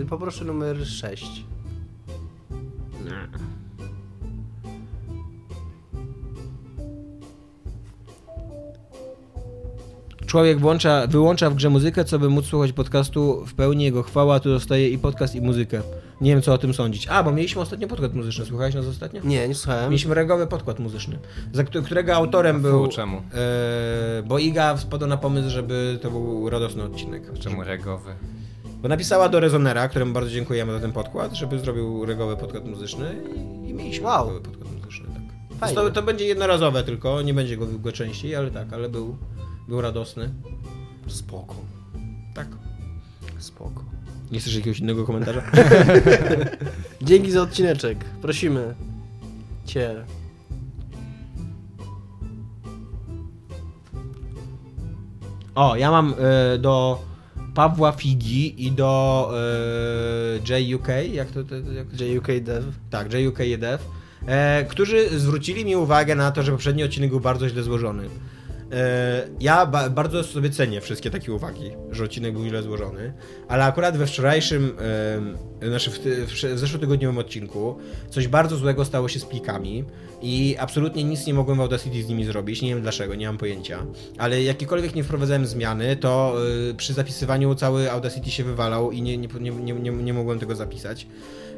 Poproszę 0.09 0.45
numer 0.45 0.88
6. 0.88 1.43
człowiek 10.28 10.59
włącza, 10.59 11.07
wyłącza 11.07 11.49
w 11.49 11.55
grze 11.55 11.69
muzykę, 11.69 12.05
co 12.05 12.19
by 12.19 12.30
móc 12.30 12.45
słuchać 12.45 12.71
podcastu 12.73 13.45
w 13.45 13.53
pełni 13.53 13.84
jego 13.84 14.03
chwała, 14.03 14.39
tu 14.39 14.49
dostaje 14.49 14.89
i 14.89 14.97
podcast 14.97 15.36
i 15.36 15.41
muzykę. 15.41 15.82
Nie 16.21 16.32
wiem 16.32 16.41
co 16.41 16.53
o 16.53 16.57
tym 16.57 16.73
sądzić. 16.73 17.07
A, 17.07 17.23
bo 17.23 17.32
mieliśmy 17.32 17.61
ostatnio 17.61 17.88
podkład 17.88 18.13
muzyczny, 18.13 18.45
słuchałeś 18.45 18.75
nas 18.75 18.86
ostatnio? 18.86 19.21
Nie, 19.23 19.47
nie 19.47 19.55
słuchałem. 19.55 19.89
Mieliśmy 19.89 20.15
regowy 20.15 20.47
podkład 20.47 20.80
muzyczny, 20.80 21.19
za 21.53 21.63
któ- 21.63 21.82
którego 21.84 22.15
autorem 22.15 22.61
był... 22.61 22.86
Fu, 22.86 22.91
czemu? 22.91 23.17
E, 23.17 24.23
bo 24.25 24.39
Iga 24.39 24.75
wpadła 24.75 25.07
na 25.07 25.17
pomysł, 25.17 25.49
żeby 25.49 25.99
to 26.01 26.11
był 26.11 26.49
radosny 26.49 26.84
odcinek. 26.84 27.39
Czemu 27.39 27.63
regowy? 27.63 28.11
Bo 28.82 28.88
napisała 28.88 29.30
do 29.30 29.39
Rezonera, 29.39 29.88
któremu 29.88 30.13
bardzo 30.13 30.30
dziękujemy 30.32 30.73
za 30.73 30.80
ten 30.80 30.91
podkład, 30.91 31.34
żeby 31.36 31.59
zrobił 31.59 32.05
regowy 32.05 32.38
podkład 32.38 32.65
muzyczny 32.65 33.15
i, 33.65 33.69
i 33.69 33.73
mieliśmy 33.73 34.05
Wow. 34.05 34.25
regowy 34.28 34.41
podkład 34.45 34.71
muzyczny, 34.75 35.07
tak. 35.59 35.71
To, 35.71 35.89
to 35.91 36.03
będzie 36.03 36.25
jednorazowe 36.25 36.84
tylko, 36.84 37.21
nie 37.21 37.34
będzie 37.34 37.57
go, 37.57 37.65
go 37.80 37.91
częściej, 37.91 38.36
ale 38.36 38.51
tak, 38.51 38.73
ale 38.73 38.89
był, 38.89 39.17
był 39.68 39.82
radosny. 39.82 40.30
Spoko, 41.07 41.55
Tak. 42.34 42.47
spoko. 43.38 43.84
Nie 44.32 44.39
chcesz 44.39 44.55
jakiegoś 44.55 44.80
innego 44.80 45.05
komentarza? 45.05 45.41
Dzięki 47.01 47.32
za 47.32 47.41
odcineczek. 47.41 48.05
Prosimy 48.22 48.76
cię. 49.65 50.05
O, 55.55 55.76
ja 55.76 55.91
mam 55.91 56.13
e, 56.20 56.57
do 56.57 57.03
Pawła 57.55 57.91
Figi 57.91 58.65
i 58.65 58.72
do 58.72 59.32
e, 60.49 60.59
JUK, 60.59 60.88
jak 61.11 61.32
to, 61.32 61.43
to 61.43 61.55
jak 61.55 62.01
JUK 62.01 62.28
Dev. 62.41 62.68
Tak, 62.89 63.13
JUK 63.13 63.38
Dev, 63.38 63.84
e, 64.28 64.65
którzy 64.65 65.20
zwrócili 65.20 65.65
mi 65.65 65.76
uwagę 65.76 66.15
na 66.15 66.32
to, 66.32 66.43
że 66.43 66.51
poprzedni 66.51 66.84
odcinek 66.84 67.09
był 67.09 67.20
bardzo 67.20 67.49
źle 67.49 67.63
złożony. 67.63 68.03
E, 68.72 69.28
ja 69.39 69.65
ba 69.65 69.89
bardzo 69.89 70.24
sobie 70.24 70.49
cenię 70.49 70.82
wszystkie 70.82 71.11
takie 71.11 71.34
uwagi, 71.34 71.72
że 71.91 72.03
odcinek 72.03 72.34
był 72.34 72.45
źle 72.45 72.63
złożony, 72.63 73.13
ale 73.47 73.65
akurat 73.65 73.97
we 73.97 74.07
wczorajszym, 74.07 74.78
e, 75.61 75.68
znaczy 75.70 75.91
w, 75.91 75.99
w, 75.99 76.34
w 76.55 76.59
zeszłotygodniowym 76.59 77.18
odcinku 77.18 77.76
coś 78.09 78.28
bardzo 78.28 78.55
złego 78.55 78.86
stało 78.86 79.07
się 79.09 79.20
z 79.20 79.26
plikami 79.26 79.84
i 80.22 80.55
absolutnie 80.59 81.03
nic 81.03 81.28
nie 81.28 81.34
mogłem 81.34 81.57
w 81.57 81.61
Audacity 81.61 82.03
z 82.03 82.07
nimi 82.07 82.26
zrobić, 82.26 82.61
nie 82.61 82.70
wiem 82.70 82.82
dlaczego, 82.82 83.15
nie 83.15 83.26
mam 83.28 83.38
pojęcia, 83.38 83.86
ale 84.18 84.43
jakiekolwiek 84.43 84.95
nie 84.95 85.03
wprowadzałem 85.03 85.45
zmiany, 85.45 85.95
to 85.95 86.36
e, 86.70 86.74
przy 86.74 86.93
zapisywaniu 86.93 87.55
cały 87.55 87.91
Audacity 87.91 88.32
się 88.32 88.43
wywalał 88.43 88.91
i 88.91 89.01
nie, 89.01 89.18
nie, 89.18 89.28
nie, 89.39 89.74
nie, 89.74 89.91
nie, 89.91 90.13
mogłem 90.13 90.39
tego 90.39 90.55
zapisać. 90.55 91.07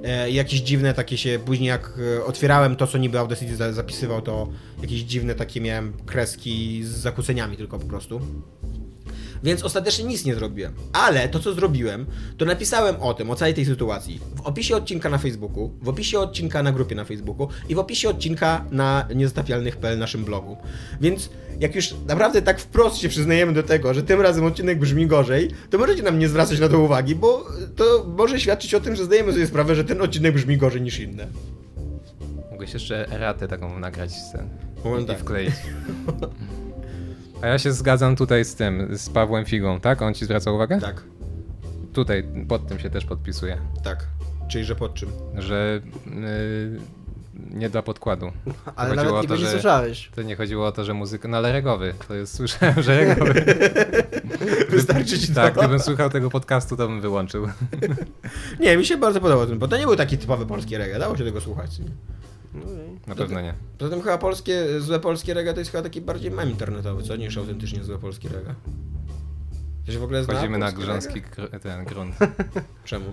E, 0.03 0.31
jakieś 0.31 0.59
dziwne 0.59 0.93
takie 0.93 1.17
się, 1.17 1.39
później 1.45 1.67
jak 1.67 1.93
e, 2.17 2.25
otwierałem 2.25 2.75
to, 2.75 2.87
co 2.87 2.97
niby 2.97 3.19
Audacity 3.19 3.55
za- 3.55 3.73
zapisywał, 3.73 4.21
to 4.21 4.47
jakieś 4.81 4.99
dziwne 5.01 5.35
takie 5.35 5.61
miałem 5.61 5.93
kreski 6.05 6.81
z 6.83 6.98
zakłóceniami 7.01 7.57
tylko 7.57 7.79
po 7.79 7.85
prostu. 7.85 8.21
Więc 9.43 9.63
ostatecznie 9.63 10.05
nic 10.05 10.25
nie 10.25 10.35
zrobiłem. 10.35 10.73
Ale 10.93 11.29
to, 11.29 11.39
co 11.39 11.53
zrobiłem, 11.53 12.05
to 12.37 12.45
napisałem 12.45 12.95
o 13.01 13.13
tym, 13.13 13.29
o 13.29 13.35
całej 13.35 13.53
tej 13.53 13.65
sytuacji 13.65 14.19
w 14.35 14.41
opisie 14.41 14.75
odcinka 14.75 15.09
na 15.09 15.17
Facebooku, 15.17 15.71
w 15.81 15.89
opisie 15.89 16.19
odcinka 16.19 16.63
na 16.63 16.71
grupie 16.71 16.95
na 16.95 17.05
Facebooku 17.05 17.47
i 17.69 17.75
w 17.75 17.79
opisie 17.79 18.09
odcinka 18.09 18.65
na 18.71 19.07
niezatapialnych.pl 19.15 19.99
naszym 19.99 20.25
blogu. 20.25 20.57
Więc 21.01 21.29
jak 21.59 21.75
już 21.75 21.95
naprawdę 22.07 22.41
tak 22.41 22.59
wprost 22.59 22.97
się 22.97 23.09
przyznajemy 23.09 23.53
do 23.53 23.63
tego, 23.63 23.93
że 23.93 24.03
tym 24.03 24.21
razem 24.21 24.45
odcinek 24.45 24.79
brzmi 24.79 25.07
gorzej, 25.07 25.51
to 25.69 25.77
możecie 25.77 26.03
nam 26.03 26.19
nie 26.19 26.29
zwracać 26.29 26.59
na 26.59 26.69
to 26.69 26.79
uwagi, 26.79 27.15
bo 27.15 27.45
to 27.75 28.05
może 28.17 28.39
świadczyć 28.39 28.73
o 28.73 28.79
tym, 28.79 28.95
że 28.95 29.05
zdajemy 29.05 29.33
sobie 29.33 29.47
sprawę, 29.47 29.75
że 29.75 29.83
ten 29.83 30.01
odcinek 30.01 30.33
brzmi 30.33 30.57
gorzej 30.57 30.81
niż 30.81 30.99
inne. 30.99 31.27
Mogłeś 32.51 32.73
jeszcze 32.73 33.05
ratę 33.09 33.47
taką 33.47 33.79
nagrać 33.79 34.11
z 34.11 34.33
Powiem 34.83 35.03
i 35.03 35.05
tak. 35.05 35.19
wkleić. 35.19 35.51
A 37.41 37.47
ja 37.47 37.59
się 37.59 37.71
zgadzam 37.71 38.15
tutaj 38.15 38.45
z 38.45 38.55
tym, 38.55 38.87
z 38.97 39.09
Pawłem 39.09 39.45
Figą, 39.45 39.79
tak? 39.79 40.01
On 40.01 40.13
ci 40.13 40.25
zwraca 40.25 40.51
uwagę? 40.51 40.79
Tak, 40.81 41.03
Tutaj, 41.93 42.23
pod 42.47 42.67
tym 42.67 42.79
się 42.79 42.89
też 42.89 43.05
podpisuje, 43.05 43.57
tak. 43.83 44.07
Czyli, 44.49 44.65
że 44.65 44.75
pod 44.75 44.93
czym? 44.93 45.09
że 45.37 45.81
yy, 46.05 46.79
nie 47.51 47.69
dla 47.69 47.81
podkładu. 47.81 48.31
Ale 48.75 48.89
Chodziło 48.89 49.03
nawet 49.13 49.19
o 49.19 49.21
nie 49.21 49.27
to, 49.27 49.37
że- 49.37 49.51
słyszałeś. 49.51 50.09
To 50.15 50.21
nie 50.21 50.35
chodziło 50.35 50.65
o 50.67 50.71
to, 50.71 50.83
że 50.83 50.93
muzyka, 50.93 51.27
no 51.27 51.37
ale 51.37 51.51
regowy, 51.51 51.93
to 52.07 52.15
jest, 52.15 52.35
słyszałem, 52.35 52.81
że 52.83 52.97
regowy. 53.05 53.45
Wystarczy 54.69 55.19
ci 55.19 55.27
to? 55.27 55.33
Tak, 55.33 55.53
gdybym 55.57 55.79
słuchał 55.79 56.09
tego 56.09 56.29
podcastu, 56.29 56.77
to 56.77 56.87
bym 56.87 57.01
wyłączył. 57.01 57.47
Nie, 58.59 58.77
mi 58.77 58.85
się 58.85 58.97
bardzo 58.97 59.21
podobał 59.21 59.47
ten, 59.47 59.59
bo 59.59 59.67
to 59.67 59.77
nie 59.77 59.85
był 59.85 59.95
taki 59.95 60.17
typowy 60.17 60.45
polski 60.45 60.77
reggae, 60.77 60.99
dało 60.99 61.17
się 61.17 61.23
tego 61.23 61.41
słuchać. 61.41 61.71
Nie? 62.53 62.63
Na 63.07 63.15
pewno 63.15 63.41
nie. 63.41 63.53
Poza 63.77 63.91
tym 63.91 64.01
chyba 64.01 64.17
polskie, 64.17 64.81
złe 64.81 64.99
polskie 64.99 65.33
reggae 65.33 65.53
to 65.53 65.59
jest 65.59 65.71
chyba 65.71 65.83
taki 65.83 66.01
bardziej 66.01 66.31
mem 66.31 66.49
internetowy, 66.49 67.03
co? 67.03 67.15
Niż 67.15 67.37
autentycznie 67.37 67.83
złe 67.83 67.97
polskie 67.97 68.29
reggae. 68.29 68.55
To 69.85 69.91
się 69.91 69.99
w 69.99 70.03
ogóle 70.03 70.23
zna 70.23 70.33
Chodzimy 70.33 70.57
na 70.57 70.65
polskie 70.65 70.83
grząski 70.83 71.21
gr- 71.21 71.59
ten 71.59 71.85
grunt. 71.85 72.15
Czemu? 72.85 73.05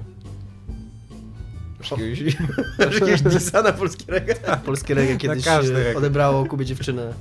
Masz 1.78 1.90
jakiegoś, 1.90 2.36
masz 2.78 2.94
jakiegoś 3.00 3.22
disa 3.22 3.62
na 3.62 3.72
polskie 3.72 4.04
reggae? 4.08 4.34
Polskie 4.64 4.94
reggae 4.94 5.16
kiedyś 5.16 5.44
każdy 5.44 5.90
e, 5.90 5.96
odebrało 5.96 6.46
Kubie 6.46 6.64
dziewczynę. 6.64 7.14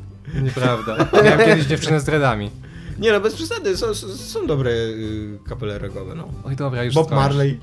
Nieprawda. 0.44 0.98
Miałem 1.24 1.40
kiedyś 1.40 1.66
dziewczynę 1.66 2.00
z 2.00 2.04
dreadami. 2.04 2.52
Nie 3.00 3.12
no, 3.12 3.20
bez 3.20 3.34
przesady, 3.36 3.78
są, 3.78 3.94
są, 3.94 4.48
dobre 4.48 4.72
y, 4.72 5.40
kapele 5.50 5.80
reggae'owe, 5.80 6.16
no. 6.16 6.28
Oj 6.44 6.56
dobra, 6.56 6.84
już 6.84 6.96
Bob 6.96 7.06
skończ. 7.08 7.22
Marley. 7.22 7.60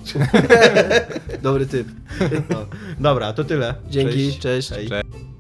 Dobry 1.43 1.67
typ. 1.67 1.89
No. 2.51 2.67
Dobra, 3.01 3.33
to 3.33 3.45
tyle. 3.45 3.75
Dzięki, 3.91 4.27
Cześć. 4.27 4.39
cześć. 4.39 4.69
Cześć. 4.69 5.32